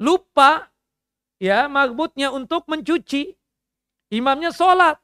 [0.00, 0.70] lupa
[1.42, 3.34] ya marbutnya untuk mencuci,
[4.14, 4.96] imamnya sholat,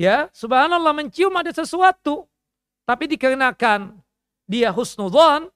[0.00, 2.24] Ya, subhanallah mencium ada sesuatu.
[2.88, 4.00] Tapi dikarenakan
[4.48, 5.52] dia husnudhan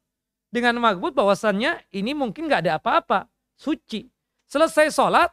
[0.52, 3.24] dengan magbut bahwasannya ini mungkin nggak ada apa-apa.
[3.56, 4.04] Suci.
[4.44, 5.32] Selesai sholat,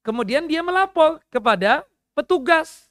[0.00, 1.84] kemudian dia melapor kepada
[2.16, 2.88] petugas.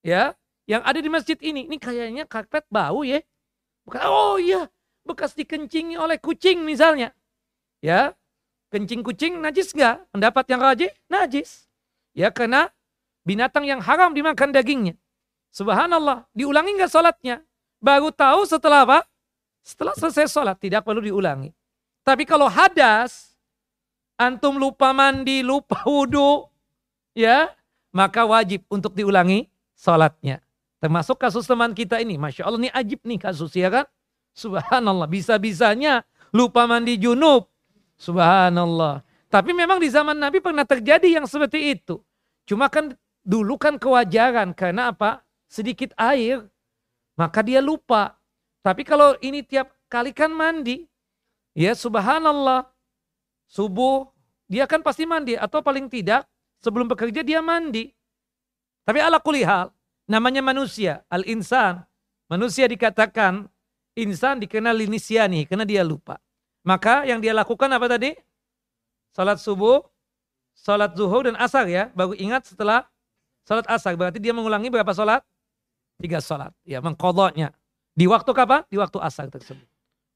[0.00, 0.32] Ya,
[0.64, 1.68] yang ada di masjid ini.
[1.68, 3.20] Ini kayaknya karpet bau ya.
[3.84, 4.64] Bukan, oh iya,
[5.06, 7.14] bekas dikencingi oleh kucing misalnya.
[7.80, 8.12] Ya,
[8.74, 10.10] kencing kucing najis nggak?
[10.12, 11.68] Pendapat yang rajih najis.
[12.12, 12.68] Ya, karena
[13.20, 14.96] Binatang yang haram dimakan dagingnya.
[15.52, 17.44] Subhanallah, diulangi nggak sholatnya?
[17.82, 19.00] Baru tahu setelah apa?
[19.60, 21.52] Setelah selesai sholat, tidak perlu diulangi.
[22.00, 23.36] Tapi kalau hadas,
[24.16, 26.48] antum lupa mandi, lupa wudhu,
[27.12, 27.52] ya,
[27.92, 30.40] maka wajib untuk diulangi sholatnya.
[30.80, 33.86] Termasuk kasus teman kita ini, Masya Allah ini ajib nih kasus ya kan?
[34.34, 37.50] Subhanallah, bisa-bisanya lupa mandi junub.
[38.00, 39.04] Subhanallah.
[39.30, 42.00] Tapi memang di zaman Nabi pernah terjadi yang seperti itu.
[42.48, 45.20] Cuma kan Dulu kan kewajaran karena apa?
[45.50, 46.46] Sedikit air,
[47.18, 48.16] maka dia lupa.
[48.64, 50.86] Tapi kalau ini tiap kali kan mandi,
[51.52, 52.64] ya subhanallah,
[53.50, 54.08] subuh
[54.48, 56.24] dia kan pasti mandi atau paling tidak
[56.64, 57.92] sebelum bekerja dia mandi.
[58.86, 59.68] Tapi ala kulihal,
[60.08, 61.84] namanya manusia, al-insan.
[62.30, 63.50] Manusia dikatakan
[63.98, 66.18] insan dikenal linisiani karena dia lupa.
[66.66, 68.12] Maka yang dia lakukan apa tadi?
[69.10, 69.82] Salat subuh,
[70.54, 72.86] salat zuhur dan asar ya, baru ingat setelah
[73.50, 75.26] Salat asar berarti dia mengulangi berapa salat?
[75.98, 76.54] Tiga salat.
[76.62, 77.50] Ya, mengkodoknya.
[77.98, 78.62] Di waktu kapan?
[78.70, 79.66] Di waktu asar tersebut.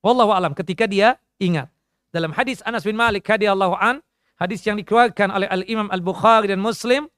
[0.07, 1.67] Wallahu alam ketika dia ingat.
[2.15, 3.99] Dalam hadis Anas bin Malik radhiyallahu an,
[4.39, 7.11] hadis yang dikeluarkan oleh Al Imam Al Bukhari dan Muslim,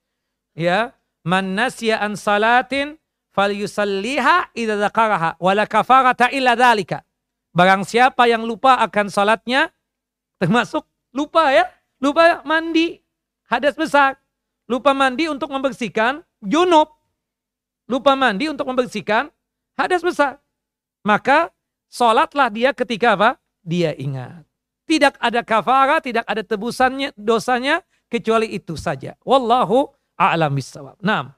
[0.57, 2.97] ya, man nasya an salatin
[3.37, 7.05] falyusalliha idza dzakaraha wala kafarata illa dzalika.
[7.53, 9.69] Barang siapa yang lupa akan salatnya
[10.41, 11.69] termasuk lupa ya,
[12.01, 13.01] lupa mandi
[13.49, 14.17] hadas besar
[14.71, 16.93] lupa mandi untuk membersihkan junub.
[17.87, 19.31] Lupa mandi untuk membersihkan
[19.79, 20.43] hadas besar.
[21.07, 21.55] Maka
[21.87, 23.31] sholatlah dia ketika apa?
[23.63, 24.43] Dia ingat.
[24.87, 29.15] Tidak ada kafara, tidak ada tebusannya dosanya kecuali itu saja.
[29.23, 29.87] Wallahu
[30.19, 30.99] a'lam bissawab.
[30.99, 31.31] Naam.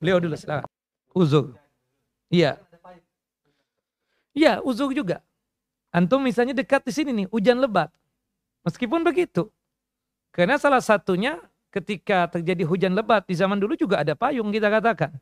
[0.00, 0.66] Beliau dulu silakan.
[1.12, 1.54] Uzur.
[2.32, 2.56] Iya.
[4.32, 5.20] Iya, uzur juga.
[5.92, 7.92] Antum misalnya dekat di sini nih, hujan lebat.
[8.64, 9.52] Meskipun begitu.
[10.30, 11.42] Karena salah satunya
[11.74, 15.14] ketika terjadi hujan lebat di zaman dulu juga ada payung kita katakan.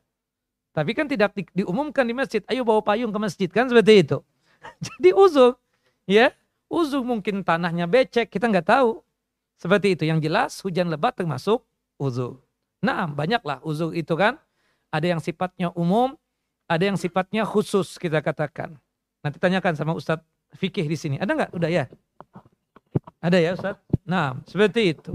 [0.69, 4.17] Tapi kan tidak di, diumumkan di masjid, ayo bawa payung ke masjid kan seperti itu.
[4.85, 5.57] Jadi uzur,
[6.05, 6.29] ya
[6.69, 9.01] uzur mungkin tanahnya becek kita nggak tahu.
[9.59, 11.65] Seperti itu yang jelas hujan lebat termasuk
[11.99, 12.39] uzur.
[12.79, 14.37] Nah banyaklah uzur itu kan.
[14.89, 16.17] Ada yang sifatnya umum,
[16.65, 18.77] ada yang sifatnya khusus kita katakan.
[19.21, 20.25] Nanti tanyakan sama Ustadz
[20.57, 21.15] fikih di sini.
[21.21, 21.51] Ada nggak?
[21.53, 21.85] Udah ya?
[23.21, 23.81] Ada ya Ustadz?
[24.05, 25.13] Nah seperti itu.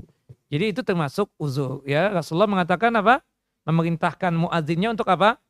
[0.51, 2.15] Jadi itu termasuk uzur ya.
[2.15, 3.19] Rasulullah mengatakan apa?
[3.67, 5.41] Memerintahkan muadzinnya untuk apa?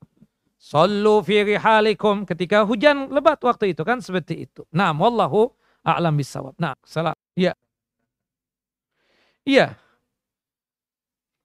[0.64, 4.64] Sallu fi rihalikum ketika hujan lebat waktu itu kan seperti itu.
[4.72, 5.52] Nah, wallahu
[5.84, 6.56] a'lam bisawab.
[6.56, 7.12] Nah, salah.
[7.36, 7.52] Iya.
[9.44, 9.76] Iya.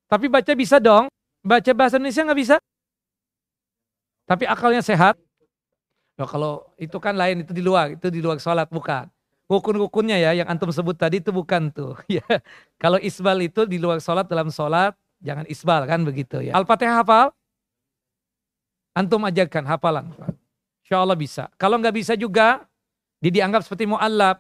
[0.07, 1.11] Tapi baca bisa dong.
[1.43, 2.55] Baca bahasa Indonesia nggak bisa?
[4.29, 5.17] Tapi akalnya sehat.
[6.19, 7.97] Kalau itu kan lain, itu di luar.
[7.97, 9.09] Itu di luar sholat, bukan
[9.49, 12.23] rukun-rukunnya ya yang antum sebut tadi itu bukan tuh ya.
[12.77, 16.53] Kalau isbal itu di luar sholat dalam sholat jangan isbal kan begitu ya.
[16.55, 17.33] Al-Fatihah hafal?
[18.93, 20.05] Antum ajarkan hafalan.
[20.85, 21.49] Insya Allah bisa.
[21.57, 22.63] Kalau nggak bisa juga
[23.19, 24.39] dia dianggap seperti mu'allab.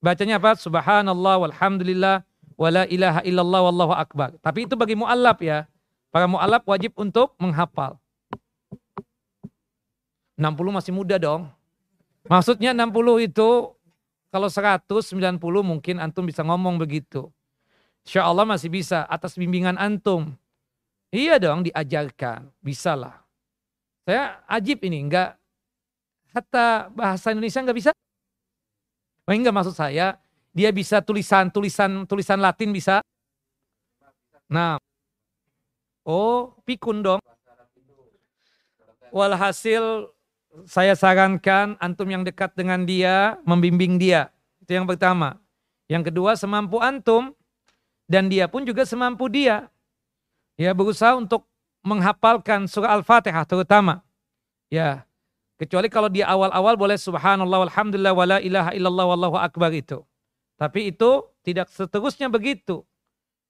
[0.00, 0.56] Bacanya apa?
[0.56, 2.24] Subhanallah walhamdulillah
[2.56, 4.36] wala ilaha illallah wallahu akbar.
[4.40, 5.68] Tapi itu bagi mu'allab ya.
[6.08, 7.99] Para mu'allab wajib untuk menghafal.
[10.40, 11.52] 60 masih muda dong.
[12.24, 13.76] Maksudnya 60 itu
[14.32, 17.28] kalau 190 mungkin antum bisa ngomong begitu.
[18.08, 20.32] Insya Allah masih bisa atas bimbingan antum.
[21.12, 23.20] Iya dong diajarkan, bisalah.
[24.08, 25.36] Saya ajib ini, enggak
[26.30, 27.90] hatta bahasa Indonesia enggak bisa.
[29.26, 30.16] Oh enggak maksud saya,
[30.54, 33.02] dia bisa tulisan tulisan tulisan Latin bisa.
[34.48, 34.78] Nah,
[36.06, 37.20] oh pikun dong.
[39.10, 40.06] Walhasil
[40.66, 44.34] saya sarankan antum yang dekat dengan dia membimbing dia.
[44.58, 45.38] Itu yang pertama.
[45.86, 47.34] Yang kedua semampu antum
[48.10, 49.70] dan dia pun juga semampu dia.
[50.58, 51.46] Ya berusaha untuk
[51.86, 54.02] menghafalkan surah Al-Fatihah terutama.
[54.68, 55.06] Ya.
[55.60, 60.00] Kecuali kalau di awal-awal boleh subhanallah walhamdulillah wala ilaha illallah wallahu akbar itu.
[60.56, 62.84] Tapi itu tidak seterusnya begitu.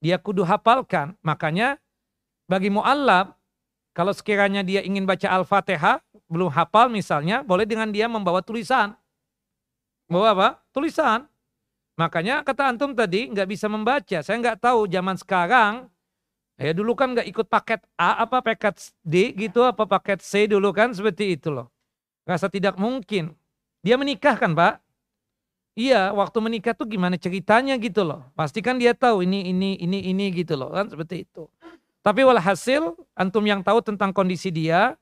[0.03, 1.15] Dia kudu hafalkan.
[1.23, 1.79] Makanya
[2.51, 3.35] bagi mu'allab
[3.95, 8.95] kalau sekiranya dia ingin baca Al-Fatihah, belum hafal misalnya, boleh dengan dia membawa tulisan.
[10.07, 10.49] Bawa apa?
[10.70, 11.26] Tulisan.
[11.99, 14.22] Makanya kata antum tadi nggak bisa membaca.
[14.22, 15.91] Saya nggak tahu zaman sekarang.
[16.57, 20.70] Ya dulu kan nggak ikut paket A apa paket D gitu apa paket C dulu
[20.70, 21.68] kan seperti itu loh.
[22.24, 23.35] Rasa tidak mungkin.
[23.83, 24.78] Dia menikah kan pak?
[25.78, 28.28] Iya, waktu menikah tuh gimana ceritanya gitu loh.
[28.37, 31.49] Pasti kan dia tahu ini ini ini ini gitu loh kan seperti itu.
[32.01, 34.97] Tapi walhasil antum yang tahu tentang kondisi dia,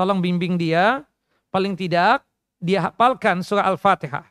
[0.00, 1.04] tolong bimbing dia.
[1.52, 2.24] Paling tidak
[2.56, 4.24] dia hafalkan surah Al-Fatihah.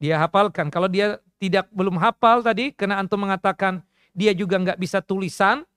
[0.00, 0.72] Dia hafalkan.
[0.72, 3.84] Kalau dia tidak belum hafal tadi, karena antum mengatakan
[4.16, 5.68] dia juga nggak bisa tulisan,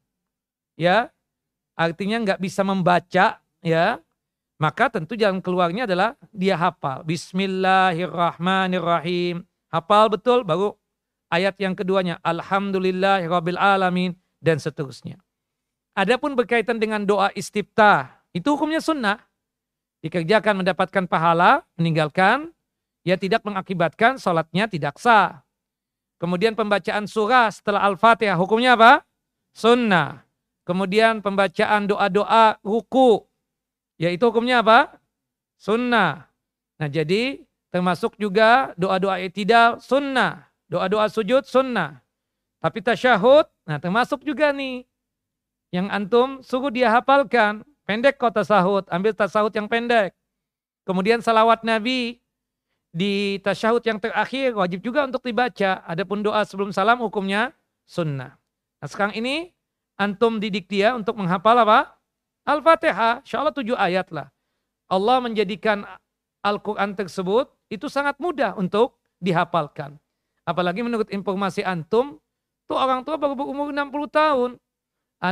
[0.79, 1.11] ya,
[1.75, 3.99] artinya nggak bisa membaca, ya,
[4.55, 7.03] maka tentu jalan keluarnya adalah dia hafal.
[7.03, 9.43] Bismillahirrahmanirrahim.
[9.67, 10.79] Hafal betul baru
[11.27, 12.23] ayat yang keduanya.
[12.23, 15.17] Alhamdulillahirabbil alamin dan seterusnya.
[15.95, 19.23] Adapun berkaitan dengan doa istiftah, itu hukumnya sunnah.
[20.03, 22.51] Dikerjakan mendapatkan pahala, meninggalkan,
[23.07, 25.47] ya tidak mengakibatkan sholatnya tidak sah.
[26.19, 29.07] Kemudian pembacaan surah setelah Al-Fatihah, hukumnya apa?
[29.55, 30.27] Sunnah.
[30.67, 33.23] Kemudian pembacaan doa-doa ruku,
[33.95, 34.99] yaitu hukumnya apa?
[35.55, 36.27] Sunnah.
[36.75, 37.39] Nah jadi
[37.71, 40.51] termasuk juga doa-doa itidal sunnah.
[40.67, 42.03] Doa-doa sujud sunnah.
[42.59, 44.83] Tapi tasyahud, nah termasuk juga nih.
[45.69, 47.61] Yang antum suruh dia hafalkan.
[47.85, 50.11] Pendek kok tasahud, ambil tasahud yang pendek.
[50.85, 52.17] Kemudian salawat Nabi
[52.89, 55.85] di tasyahud yang terakhir wajib juga untuk dibaca.
[55.85, 57.53] Adapun doa sebelum salam hukumnya
[57.85, 58.37] sunnah.
[58.81, 59.53] Nah sekarang ini
[59.97, 61.93] antum didik dia untuk menghafal apa?
[62.45, 64.29] Al-Fatihah, insya Allah tujuh ayat lah.
[64.85, 65.81] Allah menjadikan
[66.45, 69.97] Al-Quran tersebut itu sangat mudah untuk dihafalkan.
[70.45, 72.21] Apalagi menurut informasi antum,
[72.69, 74.49] tuh orang tua baru berumur 60 tahun.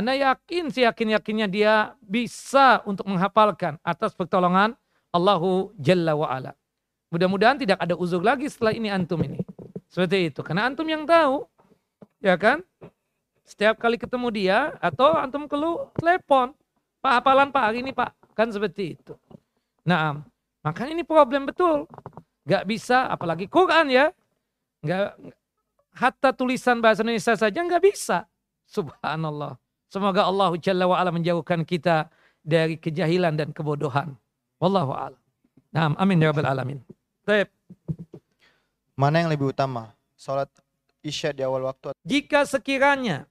[0.00, 4.74] Anda yakin, seyakin-yakinnya dia bisa untuk menghafalkan atas pertolongan
[5.14, 6.52] Allahu Jalla wa'ala.
[7.14, 9.38] Mudah-mudahan tidak ada uzur lagi setelah ini antum ini.
[9.86, 10.40] Seperti itu.
[10.42, 11.46] Karena antum yang tahu.
[12.18, 12.66] Ya kan?
[13.46, 16.50] Setiap kali ketemu dia atau antum keluh telepon.
[16.98, 18.10] Pak hafalan Pak hari ini Pak.
[18.34, 19.14] Kan seperti itu.
[19.86, 20.18] Nah,
[20.66, 21.86] makanya ini problem betul.
[22.48, 24.10] Gak bisa, apalagi Quran ya.
[24.82, 25.14] Gak,
[25.94, 28.26] hatta tulisan bahasa Indonesia saja nggak bisa.
[28.66, 29.63] Subhanallah.
[29.94, 32.10] Semoga Allah Jalla wa'ala menjauhkan kita
[32.42, 34.18] dari kejahilan dan kebodohan.
[34.58, 35.20] Wallahu a'lam.
[35.70, 36.82] Nah, amin ya rabbal alamin.
[37.22, 37.46] Baik.
[38.98, 39.94] Mana yang lebih utama?
[40.18, 40.50] Salat
[40.98, 43.30] Isya di awal waktu Jika sekiranya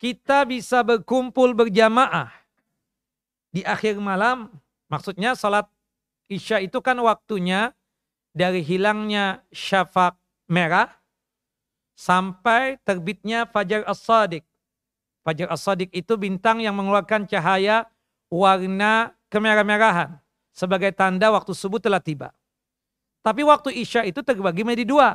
[0.00, 2.32] kita bisa berkumpul berjamaah
[3.52, 4.48] di akhir malam,
[4.88, 5.68] maksudnya salat
[6.32, 7.76] Isya itu kan waktunya
[8.32, 10.16] dari hilangnya syafaq
[10.48, 10.88] merah
[11.92, 14.48] sampai terbitnya Fajar As-Sadiq.
[15.22, 17.86] Fajar As-Sadiq itu bintang yang mengeluarkan cahaya
[18.26, 20.18] warna kemerah-merahan
[20.50, 22.34] sebagai tanda waktu subuh telah tiba.
[23.22, 25.08] Tapi waktu Isya itu terbagi menjadi dua.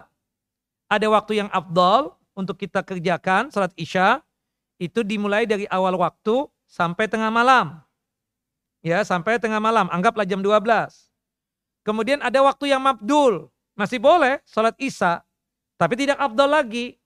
[0.88, 4.24] Ada waktu yang afdol untuk kita kerjakan salat Isya
[4.80, 7.84] itu dimulai dari awal waktu sampai tengah malam
[8.88, 10.64] ya sampai tengah malam, anggaplah jam 12.
[11.84, 15.24] Kemudian ada waktu yang mabdul, masih boleh sholat isya,
[15.80, 17.00] tapi tidak abdul lagi,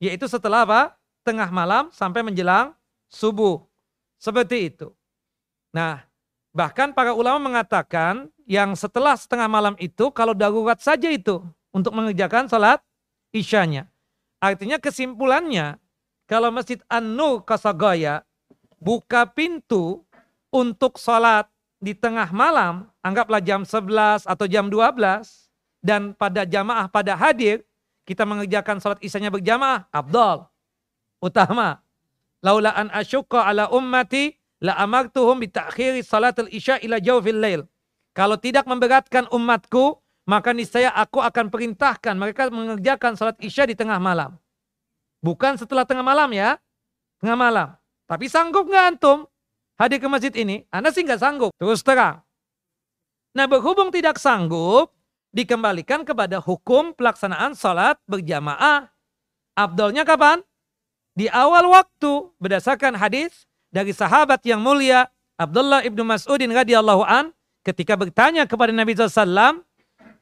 [0.00, 0.82] yaitu setelah apa?
[1.22, 2.74] Tengah malam sampai menjelang
[3.06, 3.62] subuh.
[4.18, 4.90] Seperti itu.
[5.74, 6.04] Nah,
[6.54, 11.42] bahkan para ulama mengatakan yang setelah setengah malam itu kalau darurat saja itu
[11.72, 12.78] untuk mengerjakan sholat
[13.32, 13.88] isyanya.
[14.42, 15.80] Artinya kesimpulannya,
[16.28, 18.26] kalau Masjid An-Nur Kasagaya
[18.82, 20.04] buka pintu
[20.52, 21.48] untuk sholat
[21.82, 25.48] di tengah malam, anggaplah jam 11 atau jam 12,
[25.82, 27.66] dan pada jamaah pada hadir,
[28.06, 30.46] kita mengerjakan sholat isanya berjamaah, abdol,
[31.22, 31.80] utama.
[32.42, 37.62] Laula an asyukka ala ummati, la amartuhum bitakhiri salatul isya ila jawfil lail.
[38.12, 43.96] Kalau tidak memberatkan umatku, maka niscaya aku akan perintahkan mereka mengerjakan salat isya di tengah
[44.02, 44.36] malam.
[45.22, 46.58] Bukan setelah tengah malam ya,
[47.22, 47.68] tengah malam.
[48.10, 49.30] Tapi sanggup nggak antum?
[49.82, 51.50] hadir ke masjid ini, Anda sih nggak sanggup.
[51.58, 52.22] Terus terang.
[53.34, 54.94] Nah berhubung tidak sanggup,
[55.34, 58.92] dikembalikan kepada hukum pelaksanaan sholat berjamaah.
[59.58, 60.44] Abdolnya kapan?
[61.12, 67.36] Di awal waktu berdasarkan hadis dari sahabat yang mulia Abdullah ibnu Mas'udin radhiyallahu an
[67.66, 69.60] ketika bertanya kepada Nabi SAW,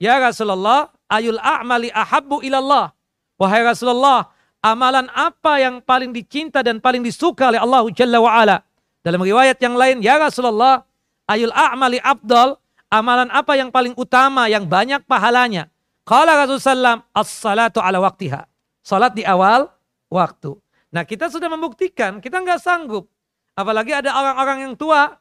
[0.01, 2.97] Ya Rasulullah, ayul a'mali ahabbu ilallah.
[3.37, 4.33] Wahai Rasulullah,
[4.65, 8.57] amalan apa yang paling dicinta dan paling disuka oleh Allah Jalla wa'ala?
[9.05, 10.89] Dalam riwayat yang lain, ya Rasulullah,
[11.29, 12.57] ayul a'mali abdal,
[12.89, 15.69] amalan apa yang paling utama, yang banyak pahalanya?
[16.09, 18.49] Qala Rasulullah as-salatu ala waktiha.
[18.81, 19.69] Salat di awal
[20.09, 20.57] waktu.
[20.91, 23.07] Nah kita sudah membuktikan, kita nggak sanggup.
[23.55, 25.15] Apalagi ada orang-orang yang tua.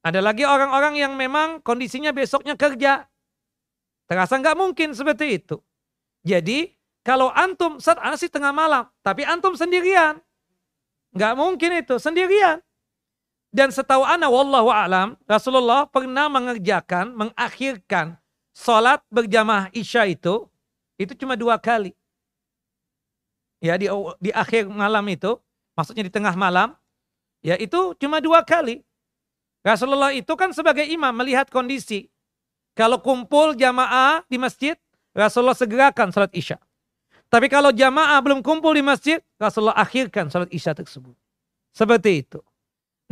[0.00, 3.04] Ada lagi orang-orang yang memang kondisinya besoknya kerja.
[4.08, 5.60] Terasa nggak mungkin seperti itu.
[6.24, 10.20] Jadi kalau antum, saat sih tengah malam, tapi antum sendirian.
[11.16, 12.60] Nggak mungkin itu, sendirian.
[13.50, 18.14] Dan setahu ana wallahu alam, Rasulullah pernah mengerjakan, mengakhirkan
[18.54, 20.46] sholat berjamaah isya itu,
[21.00, 21.96] itu cuma dua kali.
[23.60, 23.86] Ya di,
[24.18, 25.36] di akhir malam itu,
[25.76, 26.72] maksudnya di tengah malam,
[27.44, 28.80] ya itu cuma dua kali.
[29.60, 32.08] Rasulullah itu kan sebagai imam melihat kondisi.
[32.72, 34.72] Kalau kumpul jamaah di masjid,
[35.12, 36.56] Rasulullah segerakan sholat isya.
[37.28, 41.12] Tapi kalau jamaah belum kumpul di masjid, Rasulullah akhirkan sholat isya tersebut.
[41.76, 42.40] Seperti itu.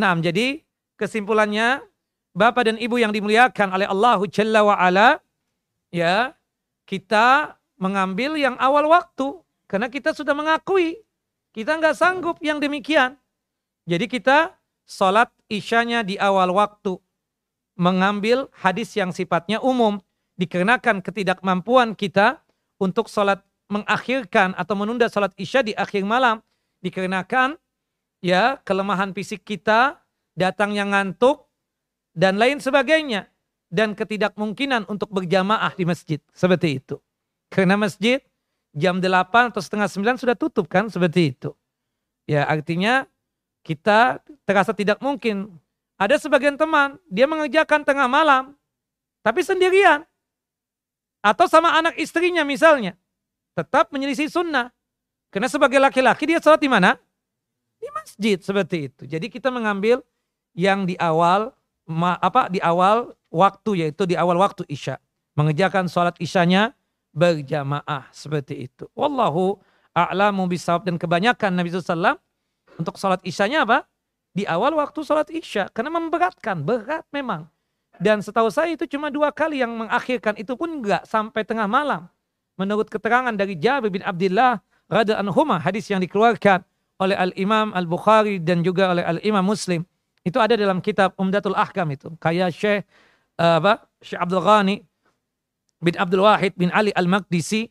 [0.00, 0.64] Nah, jadi
[0.96, 1.84] kesimpulannya
[2.32, 5.18] Bapak dan Ibu yang dimuliakan oleh Allah Jalla wa ala,
[5.90, 6.32] ya,
[6.88, 9.38] kita mengambil yang awal waktu
[9.68, 10.98] karena kita sudah mengakui
[11.52, 13.16] kita nggak sanggup yang demikian.
[13.88, 16.96] Jadi kita sholat isyanya di awal waktu
[17.76, 20.00] mengambil hadis yang sifatnya umum
[20.40, 22.40] dikarenakan ketidakmampuan kita
[22.80, 26.40] untuk sholat mengakhirkan atau menunda sholat isya di akhir malam
[26.80, 27.56] dikarenakan
[28.24, 30.00] ya kelemahan fisik kita,
[30.34, 31.48] datangnya ngantuk
[32.16, 33.28] dan lain sebagainya
[33.68, 36.96] dan ketidakmungkinan untuk berjamaah di masjid seperti itu.
[37.52, 38.20] Karena masjid
[38.78, 41.50] jam 8 atau setengah 9 sudah tutup kan seperti itu.
[42.30, 43.10] Ya artinya
[43.66, 45.50] kita terasa tidak mungkin.
[45.98, 48.54] Ada sebagian teman, dia mengerjakan tengah malam,
[49.26, 50.06] tapi sendirian.
[51.18, 52.94] Atau sama anak istrinya misalnya.
[53.58, 54.70] Tetap menyelisih sunnah.
[55.34, 56.94] Karena sebagai laki-laki dia sholat di mana?
[57.78, 59.02] di masjid seperti itu.
[59.06, 60.02] Jadi kita mengambil
[60.52, 61.54] yang di awal
[62.20, 64.98] apa di awal waktu yaitu di awal waktu isya.
[65.38, 66.74] Mengerjakan sholat isyanya
[67.12, 68.86] berjamaah seperti itu.
[68.92, 69.58] Wallahu
[69.92, 72.18] a'lamu bisawab dan kebanyakan Nabi SAW
[72.78, 73.78] untuk sholat isyanya apa?
[74.32, 75.66] Di awal waktu sholat isya.
[75.74, 77.50] Karena memberatkan, berat memang.
[77.98, 82.06] Dan setahu saya itu cuma dua kali yang mengakhirkan itu pun enggak sampai tengah malam.
[82.54, 86.62] Menurut keterangan dari Jabir bin Abdullah radhiallahu anhu hadis yang dikeluarkan
[86.98, 89.82] oleh Al-Imam Al-Bukhari dan juga oleh Al-Imam Muslim.
[90.22, 92.14] Itu ada dalam kitab Umdatul Ahkam itu.
[92.18, 92.86] Kayak Syekh
[93.38, 93.86] uh, apa?
[94.02, 94.76] Syekh Abdul Ghani
[95.78, 97.70] bin Abdul Wahid bin Ali Al-Maqdisi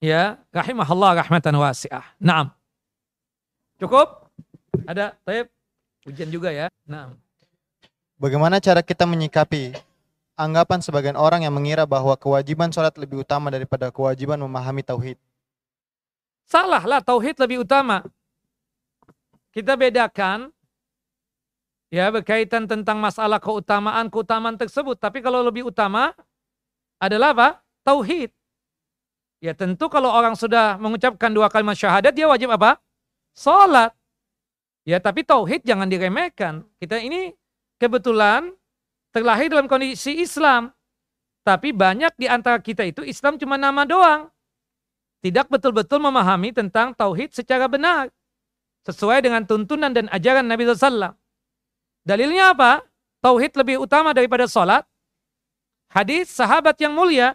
[0.00, 2.04] ya, rahimahullah rahmatan wasi'ah.
[2.20, 2.52] Naam.
[3.80, 4.28] Cukup?
[4.84, 5.16] Ada?
[5.24, 5.48] Taib?
[6.04, 6.68] Ujian juga ya.
[6.88, 7.16] Naam.
[8.18, 9.78] Bagaimana cara kita menyikapi
[10.34, 15.18] anggapan sebagian orang yang mengira bahwa kewajiban sholat lebih utama daripada kewajiban memahami tauhid?
[16.48, 18.02] Salah lah, tauhid lebih utama
[19.52, 20.52] kita bedakan
[21.88, 24.94] ya berkaitan tentang masalah keutamaan keutamaan tersebut.
[25.00, 26.12] Tapi kalau lebih utama
[26.98, 27.48] adalah apa?
[27.86, 28.30] Tauhid.
[29.38, 32.82] Ya tentu kalau orang sudah mengucapkan dua kalimat syahadat dia wajib apa?
[33.34, 33.94] Salat.
[34.82, 36.66] Ya tapi tauhid jangan diremehkan.
[36.82, 37.30] Kita ini
[37.78, 38.50] kebetulan
[39.14, 40.74] terlahir dalam kondisi Islam.
[41.46, 44.28] Tapi banyak di antara kita itu Islam cuma nama doang.
[45.22, 48.10] Tidak betul-betul memahami tentang tauhid secara benar
[48.86, 51.12] sesuai dengan tuntunan dan ajaran Nabi SAW.
[52.08, 52.80] Dalilnya apa?
[53.20, 54.88] Tauhid lebih utama daripada sholat.
[55.88, 57.34] Hadis sahabat yang mulia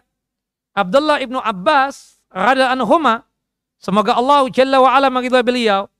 [0.74, 3.26] Abdullah ibnu Abbas rada anhuma
[3.78, 5.90] semoga Allah Jalla wa ala meridhai beliau.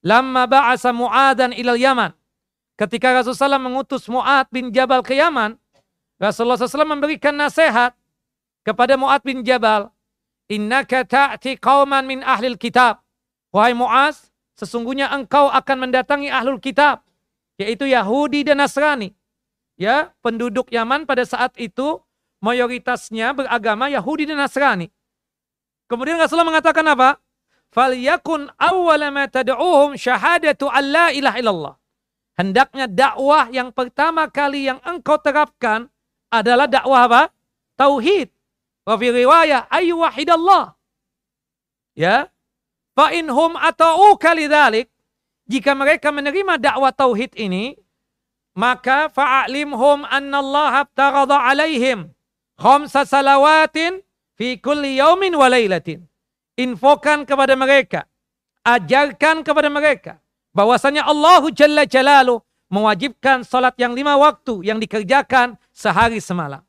[0.00, 2.16] Lamma ba'asa Mu'adan ilal Yaman.
[2.80, 5.60] Ketika Rasulullah SAW mengutus Mu'ad bin Jabal ke Yaman
[6.20, 7.96] Rasulullah SAW memberikan nasihat
[8.60, 9.88] kepada Mu'ad bin Jabal
[10.52, 13.00] innaka ta'ti qauman min ahlil kitab.
[13.52, 14.28] Wahai Mu'az
[14.58, 17.00] sesungguhnya engkau akan mendatangi ahlul kitab,
[17.56, 19.16] yaitu Yahudi dan Nasrani.
[19.80, 22.04] Ya, penduduk Yaman pada saat itu
[22.44, 24.92] mayoritasnya beragama Yahudi dan Nasrani.
[25.88, 27.16] Kemudian Rasulullah mengatakan apa?
[27.72, 31.74] Falyakun awwala ma tad'uhum syahadatu alla ilaha illallah.
[32.36, 35.88] Hendaknya dakwah yang pertama kali yang engkau terapkan
[36.28, 37.22] adalah dakwah apa?
[37.80, 38.28] Tauhid.
[38.84, 40.76] Wa fi riwayah ayu wahidallah.
[41.96, 42.28] Ya,
[43.00, 44.92] Fa inhum ata'uka lidzalik
[45.48, 47.78] jika mereka menerima dakwah tauhid ini
[48.60, 52.12] maka fa'alimhum annallaha abtarada alaihim
[52.60, 54.04] khamsa salawatin
[54.36, 56.04] fi kulli yaumin wa lailatin.
[56.60, 58.04] Infokan kepada mereka,
[58.68, 60.20] ajarkan kepada mereka
[60.52, 62.36] bahwasanya Allah Jalla Jalalu
[62.68, 66.60] mewajibkan salat yang lima waktu yang dikerjakan sehari semalam.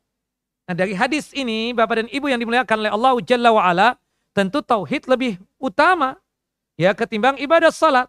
[0.64, 3.88] Nah dari hadis ini Bapak dan Ibu yang dimuliakan oleh Allah Jalla wa'ala
[4.32, 6.16] tentu tauhid lebih utama
[6.80, 8.08] ya ketimbang ibadah salat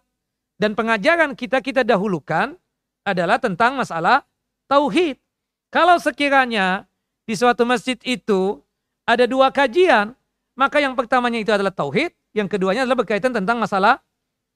[0.56, 2.56] dan pengajaran kita kita dahulukan
[3.04, 4.24] adalah tentang masalah
[4.66, 5.20] tauhid.
[5.68, 6.88] Kalau sekiranya
[7.28, 8.58] di suatu masjid itu
[9.04, 10.16] ada dua kajian,
[10.56, 14.00] maka yang pertamanya itu adalah tauhid, yang keduanya adalah berkaitan tentang masalah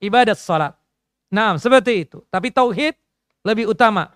[0.00, 0.72] ibadat salat.
[1.28, 2.24] Nah, seperti itu.
[2.32, 2.96] Tapi tauhid
[3.44, 4.10] lebih utama.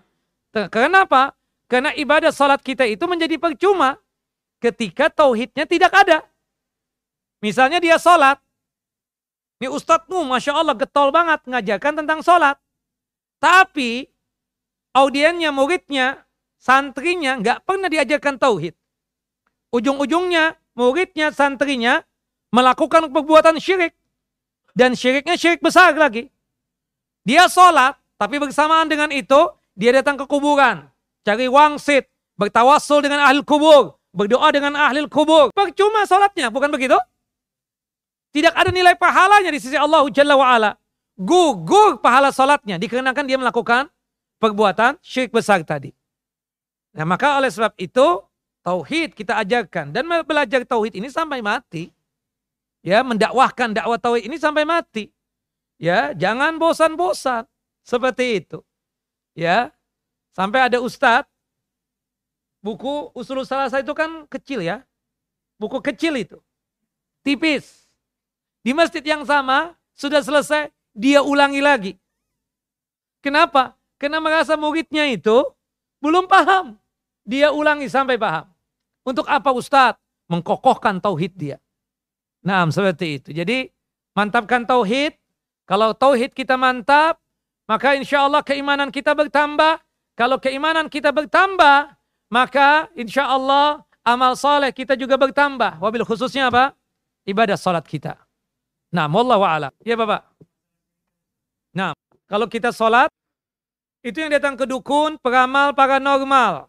[0.72, 1.36] Kenapa?
[1.68, 3.96] Karena ibadah salat kita itu menjadi percuma
[4.60, 6.24] ketika tauhidnya tidak ada.
[7.40, 8.36] Misalnya dia salat.
[9.59, 12.59] Ini ustadzmu, Masya Allah, getol banget ngajarkan tentang salat.
[13.38, 14.11] Tapi
[14.93, 16.24] audiennya, muridnya,
[16.60, 18.77] santrinya nggak pernah diajarkan tauhid.
[19.73, 22.05] Ujung-ujungnya muridnya, santrinya
[22.52, 23.97] melakukan perbuatan syirik.
[24.73, 26.28] Dan syiriknya syirik besar lagi.
[27.24, 30.89] Dia sholat, tapi bersamaan dengan itu, dia datang ke kuburan.
[31.23, 35.52] Cari wangsit, bertawasul dengan ahli kubur, berdoa dengan ahli kubur.
[35.52, 36.97] Percuma sholatnya, bukan begitu?
[38.32, 40.70] Tidak ada nilai pahalanya di sisi Allah Jalla wa'ala.
[41.20, 43.93] Gugur pahala sholatnya, dikarenakan dia melakukan
[44.43, 45.94] perbuatan syirik besar tadi.
[46.98, 48.19] Nah maka oleh sebab itu,
[48.66, 51.94] tauhid kita ajarkan dan belajar tauhid ini sampai mati.
[52.82, 55.14] Ya, mendakwahkan dakwah tauhid ini sampai mati.
[55.78, 57.47] Ya, jangan bosan-bosan
[57.86, 58.59] seperti itu.
[59.39, 59.70] Ya.
[60.32, 61.28] Sampai ada ustadz
[62.64, 64.82] buku usul salasa itu kan kecil ya.
[65.60, 66.39] Buku kecil itu.
[67.23, 67.86] Tipis.
[68.62, 71.93] Di masjid yang sama sudah selesai, dia ulangi lagi.
[73.23, 73.78] Kenapa?
[74.03, 75.47] Karena merasa muridnya itu
[76.03, 76.74] belum paham.
[77.23, 78.51] Dia ulangi sampai paham.
[79.07, 80.03] Untuk apa Ustadz?
[80.27, 81.57] Mengkokohkan tauhid dia.
[82.43, 83.31] Nah, seperti itu.
[83.31, 83.70] Jadi,
[84.11, 85.15] mantapkan tauhid.
[85.62, 87.23] Kalau tauhid kita mantap,
[87.70, 89.79] maka insya Allah keimanan kita bertambah.
[90.19, 91.95] Kalau keimanan kita bertambah,
[92.27, 95.79] maka insya Allah amal soleh kita juga bertambah.
[95.79, 96.74] Wabil khususnya apa?
[97.23, 98.19] Ibadah salat kita.
[98.91, 99.70] Nah, wallahu a'lam.
[99.87, 100.27] Ya Bapak.
[101.70, 101.95] Nah,
[102.27, 103.09] kalau kita sholat,
[104.03, 106.66] itu yang datang ke dukun, peramal paranormal.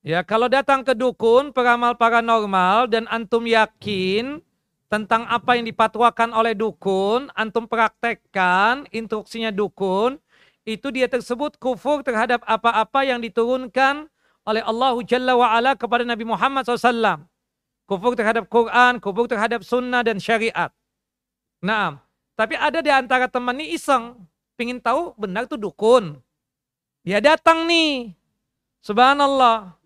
[0.00, 4.40] Ya, kalau datang ke dukun, peramal paranormal dan antum yakin
[4.88, 10.16] tentang apa yang dipatwakan oleh dukun, antum praktekkan instruksinya dukun,
[10.64, 14.08] itu dia tersebut kufur terhadap apa-apa yang diturunkan
[14.46, 17.26] oleh Allah Jalla wa'ala kepada Nabi Muhammad SAW.
[17.86, 20.70] Kufur terhadap Quran, kufur terhadap sunnah dan syariat.
[21.62, 21.98] Nah,
[22.34, 24.18] tapi ada di antara teman ini iseng,
[24.54, 26.18] pingin tahu benar tuh dukun.
[27.06, 28.10] Dia datang nih,
[28.82, 29.78] subhanallah,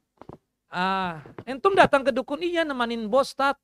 [0.70, 1.18] Ah,
[1.50, 3.58] entum datang ke dukun iya nemanin bos tat.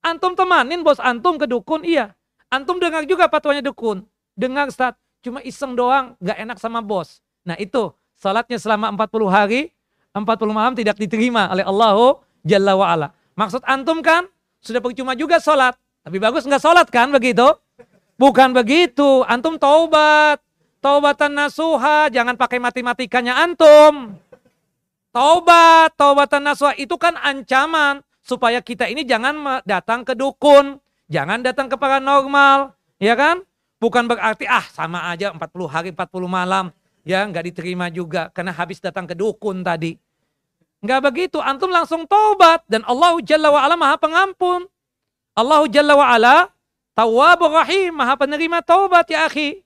[0.00, 2.16] Antum temanin bos antum ke dukun iya.
[2.48, 4.08] Antum dengar juga patuanya dukun.
[4.32, 4.96] Dengar stat.
[5.20, 7.20] Cuma iseng doang, gak enak sama bos.
[7.44, 9.68] Nah itu, salatnya selama 40 hari,
[10.16, 10.24] 40
[10.56, 13.12] malam tidak diterima oleh Allah Jalla wa'ala.
[13.36, 14.24] Maksud antum kan,
[14.64, 15.76] sudah percuma juga salat.
[16.00, 17.44] Tapi bagus nggak salat kan begitu?
[18.16, 20.40] Bukan begitu, antum taubat.
[20.80, 24.16] Taubatan nasuha, jangan pakai matematikanya antum.
[25.12, 30.80] Taubat, taubatan nasuha itu kan ancaman supaya kita ini jangan datang ke dukun,
[31.12, 33.44] jangan datang ke paranormal, ya kan?
[33.76, 36.72] Bukan berarti ah sama aja 40 hari 40 malam
[37.04, 39.96] ya nggak diterima juga karena habis datang ke dukun tadi.
[40.80, 44.64] Nggak begitu, antum langsung taubat dan Allah Jalla wa ala Maha Pengampun.
[45.36, 46.48] Allah Jalla wa ala
[47.00, 49.60] Rahim, Maha penerima taubat ya akhi.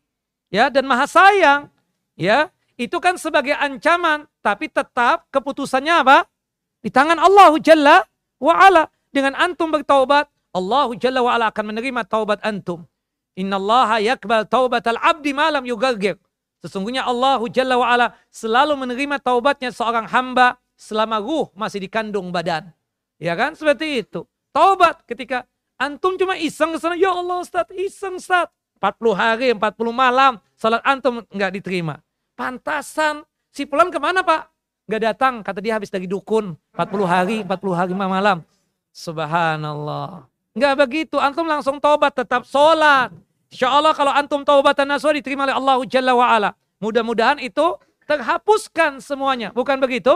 [0.54, 1.66] Ya dan Maha sayang.
[2.14, 6.30] Ya, itu kan sebagai ancaman, tapi tetap keputusannya apa?
[6.78, 8.06] Di tangan Allah Jalla
[8.38, 8.86] wa ala.
[9.10, 12.86] Dengan antum bertaubat, Allah Jalla wa ala akan menerima taubat antum.
[13.34, 16.22] Inna Allah yakbal taubat al-abdi malam yugargir.
[16.62, 22.70] Sesungguhnya Allah Jalla wa ala selalu menerima taubatnya seorang hamba selama ruh masih dikandung badan.
[23.18, 23.58] Ya kan?
[23.58, 24.22] Seperti itu.
[24.54, 25.50] Taubat ketika
[25.82, 28.46] antum cuma iseng ke sana, ya Allah Ustaz, iseng Ustaz.
[28.84, 32.04] 40 hari, 40 malam, salat antum nggak diterima.
[32.36, 33.24] Pantasan.
[33.48, 34.52] Si pulang ke mana pak?
[34.84, 35.40] Gak datang.
[35.40, 36.52] Kata dia habis dari dukun.
[36.76, 38.44] 40 hari, 40 hari malam.
[38.92, 40.28] Subhanallah.
[40.52, 41.16] Gak begitu.
[41.16, 43.08] Antum langsung taubat tetap sholat.
[43.48, 46.50] Insya Allah kalau antum taubatan nasuha diterima oleh Allah Jalla wa'ala.
[46.82, 49.54] Mudah-mudahan itu terhapuskan semuanya.
[49.54, 50.12] Bukan begitu?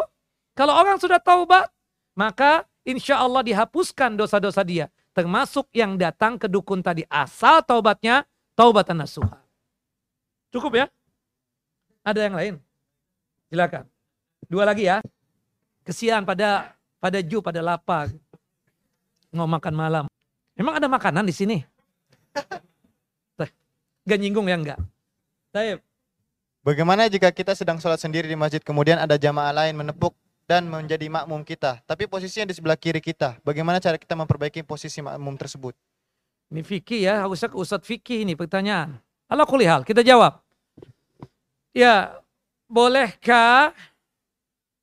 [0.59, 1.71] Kalau orang sudah taubat,
[2.19, 4.91] maka insya Allah dihapuskan dosa-dosa dia.
[5.15, 7.07] Termasuk yang datang ke dukun tadi.
[7.07, 8.27] Asal taubatnya,
[8.59, 9.39] taubatan nasuha.
[10.51, 10.87] Cukup ya?
[12.03, 12.55] Ada yang lain?
[13.47, 13.87] Silakan.
[14.51, 14.99] Dua lagi ya.
[15.87, 18.11] Kesian pada pada ju pada lapar.
[19.31, 20.05] Mau makan malam.
[20.59, 21.63] Emang ada makanan di sini?
[24.09, 24.81] Gak nyinggung ya enggak?
[25.53, 25.85] Taib.
[26.65, 30.17] Bagaimana jika kita sedang sholat sendiri di masjid kemudian ada jamaah lain menepuk
[30.49, 33.37] dan menjadi makmum kita, tapi posisinya di sebelah kiri kita.
[33.45, 35.77] Bagaimana cara kita memperbaiki posisi makmum tersebut?
[36.49, 38.97] Ini fikih ya, harusnya ke Ustadz fikih ini pertanyaan.
[39.29, 40.41] Allah kulihal, kita jawab.
[41.77, 42.17] Ya,
[42.69, 43.77] bolehkah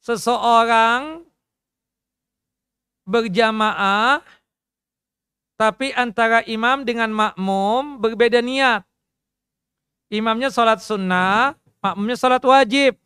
[0.05, 1.25] seseorang
[3.05, 4.21] berjamaah
[5.55, 8.83] tapi antara imam dengan makmum berbeda niat.
[10.11, 12.99] Imamnya sholat sunnah, makmumnya sholat wajib.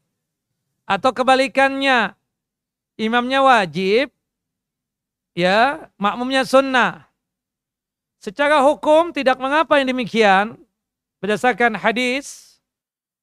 [0.90, 2.18] Atau kebalikannya,
[2.98, 4.10] imamnya wajib,
[5.38, 7.09] ya makmumnya sunnah.
[8.20, 10.60] Secara hukum tidak mengapa yang demikian,
[11.24, 12.60] berdasarkan hadis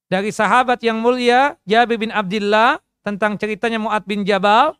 [0.09, 4.73] dari sahabat yang mulia Jabir bin Abdullah tentang ceritanya Mu'ad bin Jabal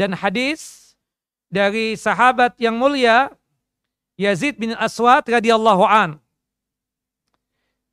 [0.00, 0.92] dan hadis
[1.52, 3.36] dari sahabat yang mulia
[4.16, 6.16] Yazid bin Aswad radhiyallahu an.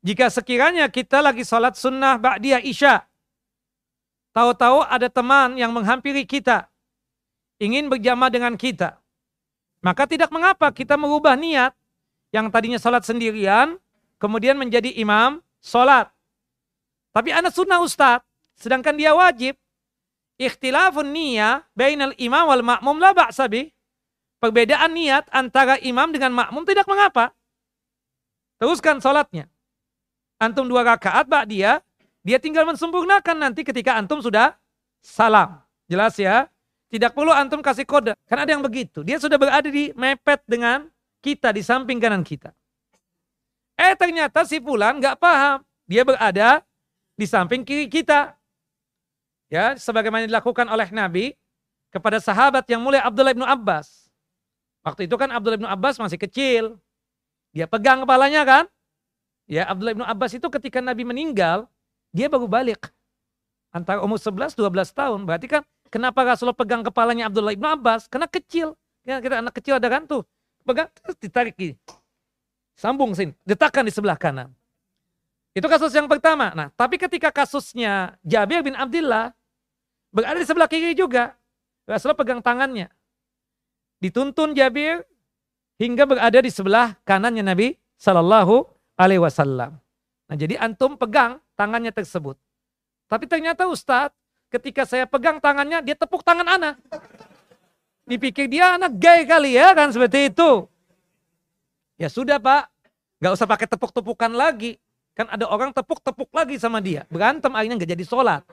[0.08, 3.04] Jika sekiranya kita lagi sholat sunnah ba'diyah isya,
[4.32, 6.72] tahu-tahu ada teman yang menghampiri kita,
[7.60, 8.96] ingin berjamaah dengan kita,
[9.82, 11.74] maka tidak mengapa kita merubah niat
[12.34, 13.78] yang tadinya sholat sendirian,
[14.18, 16.10] kemudian menjadi imam sholat.
[17.14, 18.22] Tapi anak sunnah ustad,
[18.58, 19.58] sedangkan dia wajib.
[20.38, 23.74] Ikhtilafun niyah bainal imam wal makmum la ba'sabi.
[24.38, 27.34] Perbedaan niat antara imam dengan makmum tidak mengapa.
[28.62, 29.50] Teruskan sholatnya.
[30.38, 31.82] Antum dua rakaat bak dia,
[32.22, 34.54] dia tinggal mensempurnakan nanti ketika antum sudah
[35.02, 35.58] salam.
[35.90, 36.46] Jelas ya?
[36.88, 38.16] Tidak perlu antum kasih kode.
[38.28, 39.04] Kan ada yang begitu.
[39.04, 40.88] Dia sudah berada di mepet dengan
[41.20, 42.56] kita, di samping kanan kita.
[43.76, 45.62] Eh ternyata si Fulan nggak paham.
[45.86, 46.64] Dia berada
[47.20, 48.34] di samping kiri kita.
[49.48, 51.32] Ya, sebagaimana dilakukan oleh Nabi
[51.88, 54.12] kepada sahabat yang mulia Abdullah bin Abbas.
[54.84, 56.76] Waktu itu kan Abdullah bin Abbas masih kecil.
[57.56, 58.64] Dia pegang kepalanya kan?
[59.48, 61.72] Ya, Abdullah bin Abbas itu ketika Nabi meninggal,
[62.12, 62.92] dia baru balik.
[63.72, 65.24] Antara umur 11 12 tahun.
[65.24, 68.06] Berarti kan kenapa Rasulullah pegang kepalanya Abdullah bin Abbas?
[68.08, 68.78] Karena kecil.
[69.08, 70.28] Ya, kita anak kecil ada kan tuh.
[70.68, 71.76] Pegang terus ditarik gini.
[72.78, 74.54] Sambung sini, detakkan di sebelah kanan.
[75.58, 76.54] Itu kasus yang pertama.
[76.54, 79.34] Nah, tapi ketika kasusnya Jabir bin Abdullah
[80.14, 81.34] berada di sebelah kiri juga.
[81.88, 82.92] Rasulullah pegang tangannya.
[84.04, 85.02] Dituntun Jabir
[85.80, 88.66] hingga berada di sebelah kanannya Nabi Sallallahu
[89.00, 89.78] Alaihi Wasallam.
[90.28, 92.36] Nah, jadi antum pegang tangannya tersebut.
[93.08, 94.17] Tapi ternyata Ustadz,
[94.50, 96.76] ketika saya pegang tangannya, dia tepuk tangan anak.
[98.08, 100.64] Dipikir dia anak gay kali ya kan seperti itu.
[102.00, 102.72] Ya sudah pak,
[103.20, 104.80] gak usah pakai tepuk-tepukan lagi.
[105.18, 107.04] Kan ada orang tepuk-tepuk lagi sama dia.
[107.10, 108.46] Berantem akhirnya nggak jadi sholat.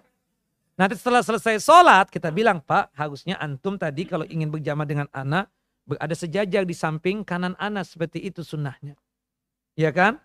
[0.74, 5.46] Nanti setelah selesai sholat kita bilang Pak harusnya antum tadi kalau ingin berjamaah dengan anak
[5.86, 8.98] berada sejajar di samping kanan anak seperti itu sunnahnya.
[9.78, 10.18] Ya kan?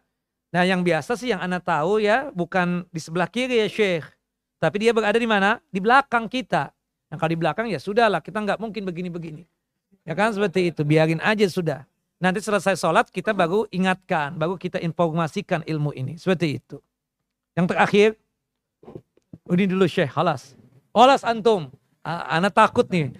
[0.50, 4.10] Nah yang biasa sih yang anak tahu ya bukan di sebelah kiri ya Syekh.
[4.60, 5.64] Tapi dia berada di mana?
[5.72, 6.70] Di belakang kita.
[7.10, 9.48] Nah kalau di belakang ya sudahlah kita nggak mungkin begini-begini.
[10.04, 11.88] Ya kan seperti itu biarin aja sudah.
[12.20, 16.20] Nanti selesai sholat kita baru ingatkan, baru kita informasikan ilmu ini.
[16.20, 16.84] Seperti itu.
[17.56, 18.10] Yang terakhir,
[19.48, 20.60] ini dulu Syekh, halas.
[20.92, 21.72] Halas antum.
[22.04, 23.16] Anak takut nih.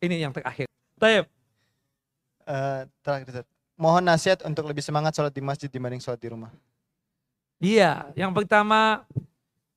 [0.00, 0.64] Ini yang terakhir.
[0.96, 1.28] Taib.
[2.48, 3.44] Uh, terakhir,
[3.78, 6.50] Mohon nasihat untuk lebih semangat sholat di masjid dibanding sholat di rumah.
[7.62, 9.06] Iya, yang pertama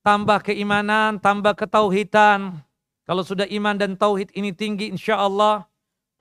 [0.02, 2.62] tambah keimanan, tambah ketauhidan.
[3.06, 5.66] Kalau sudah iman dan tauhid ini tinggi insya Allah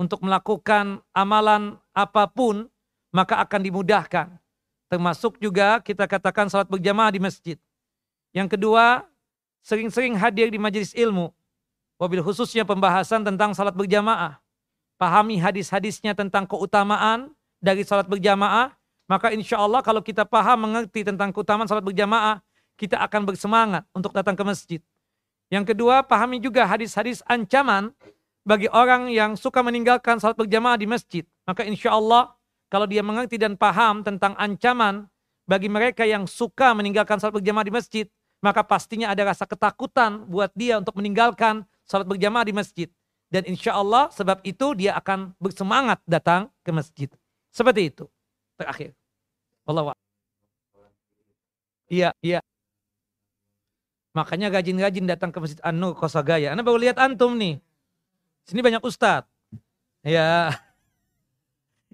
[0.00, 2.68] untuk melakukan amalan apa pun,
[3.12, 4.28] maka akan dimudahkan.
[4.90, 7.56] Termasuk juga kita katakan salat berjamaah di masjid.
[8.34, 9.06] Yang kedua,
[9.62, 11.30] sering-sering hadir di majelis ilmu.
[12.00, 14.40] Wabil khususnya pembahasan tentang salat berjamaah.
[14.96, 17.30] Pahami hadis-hadisnya tentang keutamaan
[17.60, 18.72] dari salat berjamaah.
[19.06, 22.42] Maka insya Allah kalau kita paham mengerti tentang keutamaan salat berjamaah,
[22.80, 24.80] kita akan bersemangat untuk datang ke masjid.
[25.52, 27.92] Yang kedua, pahami juga hadis-hadis ancaman
[28.48, 31.28] bagi orang yang suka meninggalkan salat berjamaah di masjid.
[31.44, 32.32] Maka insya Allah
[32.72, 35.04] kalau dia mengerti dan paham tentang ancaman
[35.44, 38.06] bagi mereka yang suka meninggalkan salat berjamaah di masjid,
[38.40, 42.88] maka pastinya ada rasa ketakutan buat dia untuk meninggalkan salat berjamaah di masjid.
[43.28, 47.12] Dan insya Allah sebab itu dia akan bersemangat datang ke masjid.
[47.52, 48.08] Seperti itu.
[48.56, 48.96] Terakhir.
[49.68, 49.94] Allah
[51.90, 52.40] Iya, iya.
[54.10, 56.50] Makanya rajin-rajin datang ke Masjid An-Nur Kosagaya.
[56.50, 57.62] Anda baru lihat antum nih.
[58.42, 59.30] Sini banyak ustadz.
[60.02, 60.50] Ya.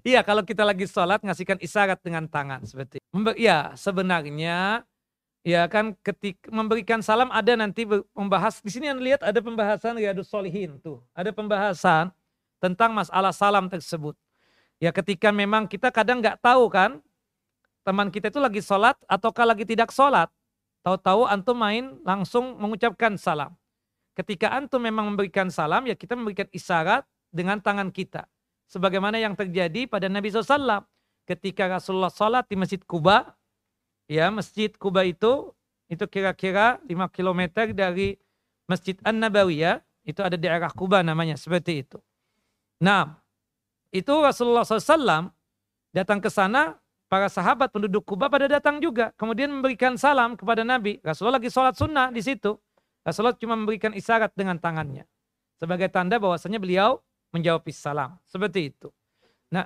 [0.07, 3.03] Iya kalau kita lagi sholat ngasihkan isyarat dengan tangan seperti.
[3.35, 4.87] Ya sebenarnya
[5.43, 7.83] ya kan ketika memberikan salam ada nanti
[8.15, 11.03] membahas di sini yang lihat ada pembahasan Riyadus Solihin tuh.
[11.11, 12.15] Ada pembahasan
[12.63, 14.15] tentang masalah salam tersebut.
[14.79, 17.03] Ya ketika memang kita kadang nggak tahu kan
[17.83, 20.31] teman kita itu lagi sholat ataukah lagi tidak sholat.
[20.85, 23.53] Tahu-tahu antum main langsung mengucapkan salam.
[24.17, 28.25] Ketika antum memang memberikan salam, ya kita memberikan isyarat dengan tangan kita.
[28.67, 30.83] Sebagaimana yang terjadi pada Nabi SAW.
[31.27, 33.35] Ketika Rasulullah sholat di Masjid Kuba,
[34.07, 35.51] ya Masjid Kuba itu
[35.87, 38.15] itu kira-kira 5 km dari
[38.67, 41.99] Masjid An-Nabawiyah, itu ada daerah Kuba namanya, seperti itu.
[42.83, 43.19] Nah,
[43.91, 45.31] itu Rasulullah SAW
[45.95, 46.75] datang ke sana,
[47.07, 49.15] para sahabat penduduk Kuba pada datang juga.
[49.15, 50.99] Kemudian memberikan salam kepada Nabi.
[51.03, 52.55] Rasulullah lagi sholat sunnah di situ.
[53.03, 55.07] Rasulullah cuma memberikan isyarat dengan tangannya.
[55.57, 56.99] Sebagai tanda bahwasanya beliau
[57.31, 58.19] menjawab salam.
[58.27, 58.91] Seperti itu.
[59.47, 59.65] Nah,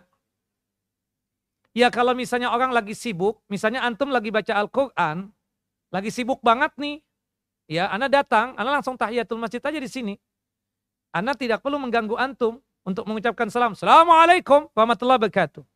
[1.73, 5.34] ya kalau misalnya orang lagi sibuk, misalnya antum lagi baca Al-Quran,
[5.91, 7.01] lagi sibuk banget nih,
[7.68, 10.13] ya, Anda datang, Anda langsung tahiyatul masjid aja di sini.
[11.11, 13.76] Anda tidak perlu mengganggu antum untuk mengucapkan salam.
[13.76, 15.70] Assalamualaikum warahmatullahi wabarakatuh.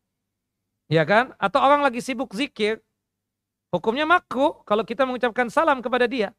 [0.91, 1.33] Ya kan?
[1.41, 2.81] Atau orang lagi sibuk zikir,
[3.73, 6.31] hukumnya makruh kalau kita mengucapkan salam kepada dia.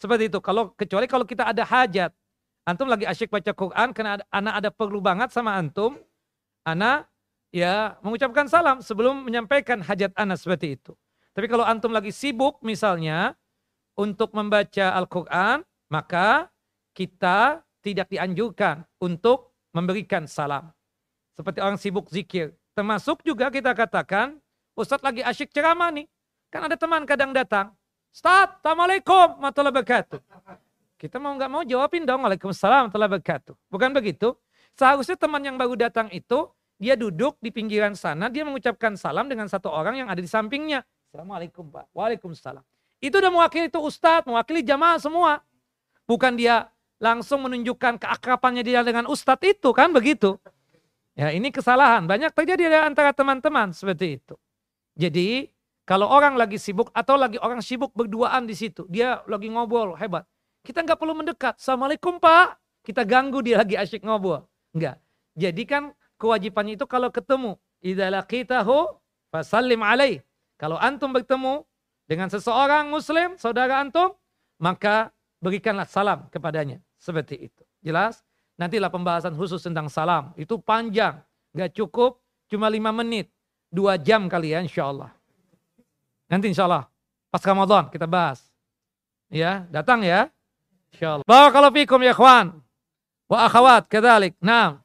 [0.00, 0.38] Seperti itu.
[0.40, 2.12] Kalau kecuali kalau kita ada hajat,
[2.68, 5.96] antum lagi asyik baca Quran karena ada, anak ada perlu banget sama antum,
[6.64, 7.08] anak
[7.54, 10.92] ya mengucapkan salam sebelum menyampaikan hajat anak seperti itu.
[11.32, 13.36] Tapi kalau antum lagi sibuk misalnya
[13.96, 16.48] untuk membaca Al-Quran, maka
[16.96, 20.72] kita tidak dianjurkan untuk memberikan salam.
[21.36, 22.56] Seperti orang sibuk zikir.
[22.76, 24.36] Termasuk juga kita katakan,
[24.76, 26.04] Ustadz lagi asyik ceramah nih.
[26.52, 27.72] Kan ada teman kadang datang.
[28.12, 30.20] Ustadz, Assalamualaikum warahmatullahi wabarakatuh.
[31.00, 33.54] Kita mau nggak mau jawabin dong, Waalaikumsalam warahmatullahi wabarakatuh.
[33.72, 34.36] Bukan begitu?
[34.76, 39.48] Seharusnya teman yang baru datang itu, dia duduk di pinggiran sana, dia mengucapkan salam dengan
[39.48, 40.84] satu orang yang ada di sampingnya.
[41.08, 41.88] Assalamualaikum Pak.
[41.96, 42.60] Waalaikumsalam.
[43.00, 45.40] Itu udah mewakili itu Ustadz, mewakili jamaah semua.
[46.04, 46.68] Bukan dia
[47.00, 50.36] langsung menunjukkan keakrapannya dia dengan Ustadz itu, kan begitu.
[51.16, 52.04] Ya, ini kesalahan.
[52.04, 54.36] Banyak terjadi di antara teman-teman seperti itu.
[55.00, 55.48] Jadi,
[55.88, 60.28] kalau orang lagi sibuk atau lagi orang sibuk berduaan di situ, dia lagi ngobrol hebat.
[60.60, 61.56] Kita nggak perlu mendekat.
[61.56, 62.60] Assalamualaikum Pak.
[62.84, 64.44] Kita ganggu dia lagi asyik ngobrol.
[64.74, 64.98] Enggak.
[65.38, 67.54] Jadi kan kewajibannya itu kalau ketemu.
[67.86, 68.98] Idza laqitahu
[69.30, 70.26] fasallim alaih.
[70.58, 71.62] Kalau antum bertemu
[72.10, 74.10] dengan seseorang muslim, saudara antum,
[74.58, 76.82] maka berikanlah salam kepadanya.
[76.98, 77.62] Seperti itu.
[77.78, 78.25] Jelas?
[78.56, 80.32] Nantilah pembahasan khusus tentang salam.
[80.36, 81.20] Itu panjang.
[81.52, 83.28] Gak cukup cuma lima menit.
[83.68, 85.12] Dua jam kali ya insya Allah.
[86.32, 86.88] Nanti insya Allah.
[87.28, 88.40] Pas Ramadan kita bahas.
[89.28, 90.32] Ya, datang ya.
[90.94, 91.24] Insya Allah.
[91.28, 92.56] Barakallahu fikum ya ikhwan.
[93.28, 94.32] Wa akhawat kedalik.
[94.40, 94.80] Nah.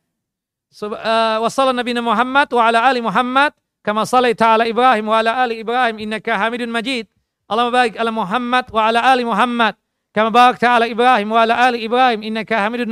[1.39, 3.55] Wassalam Nabi Muhammad wa ala ali Muhammad.
[3.83, 5.99] Kama salaita ala Ibrahim wa ala ali Ibrahim.
[5.99, 7.07] Innaka hamidun majid.
[7.47, 9.75] Allahumma barik ala Muhammad wa ala ali Muhammad.
[10.11, 12.23] Kama barakta ala Ibrahim wa ala ali Ibrahim.
[12.23, 12.91] Innaka hamidun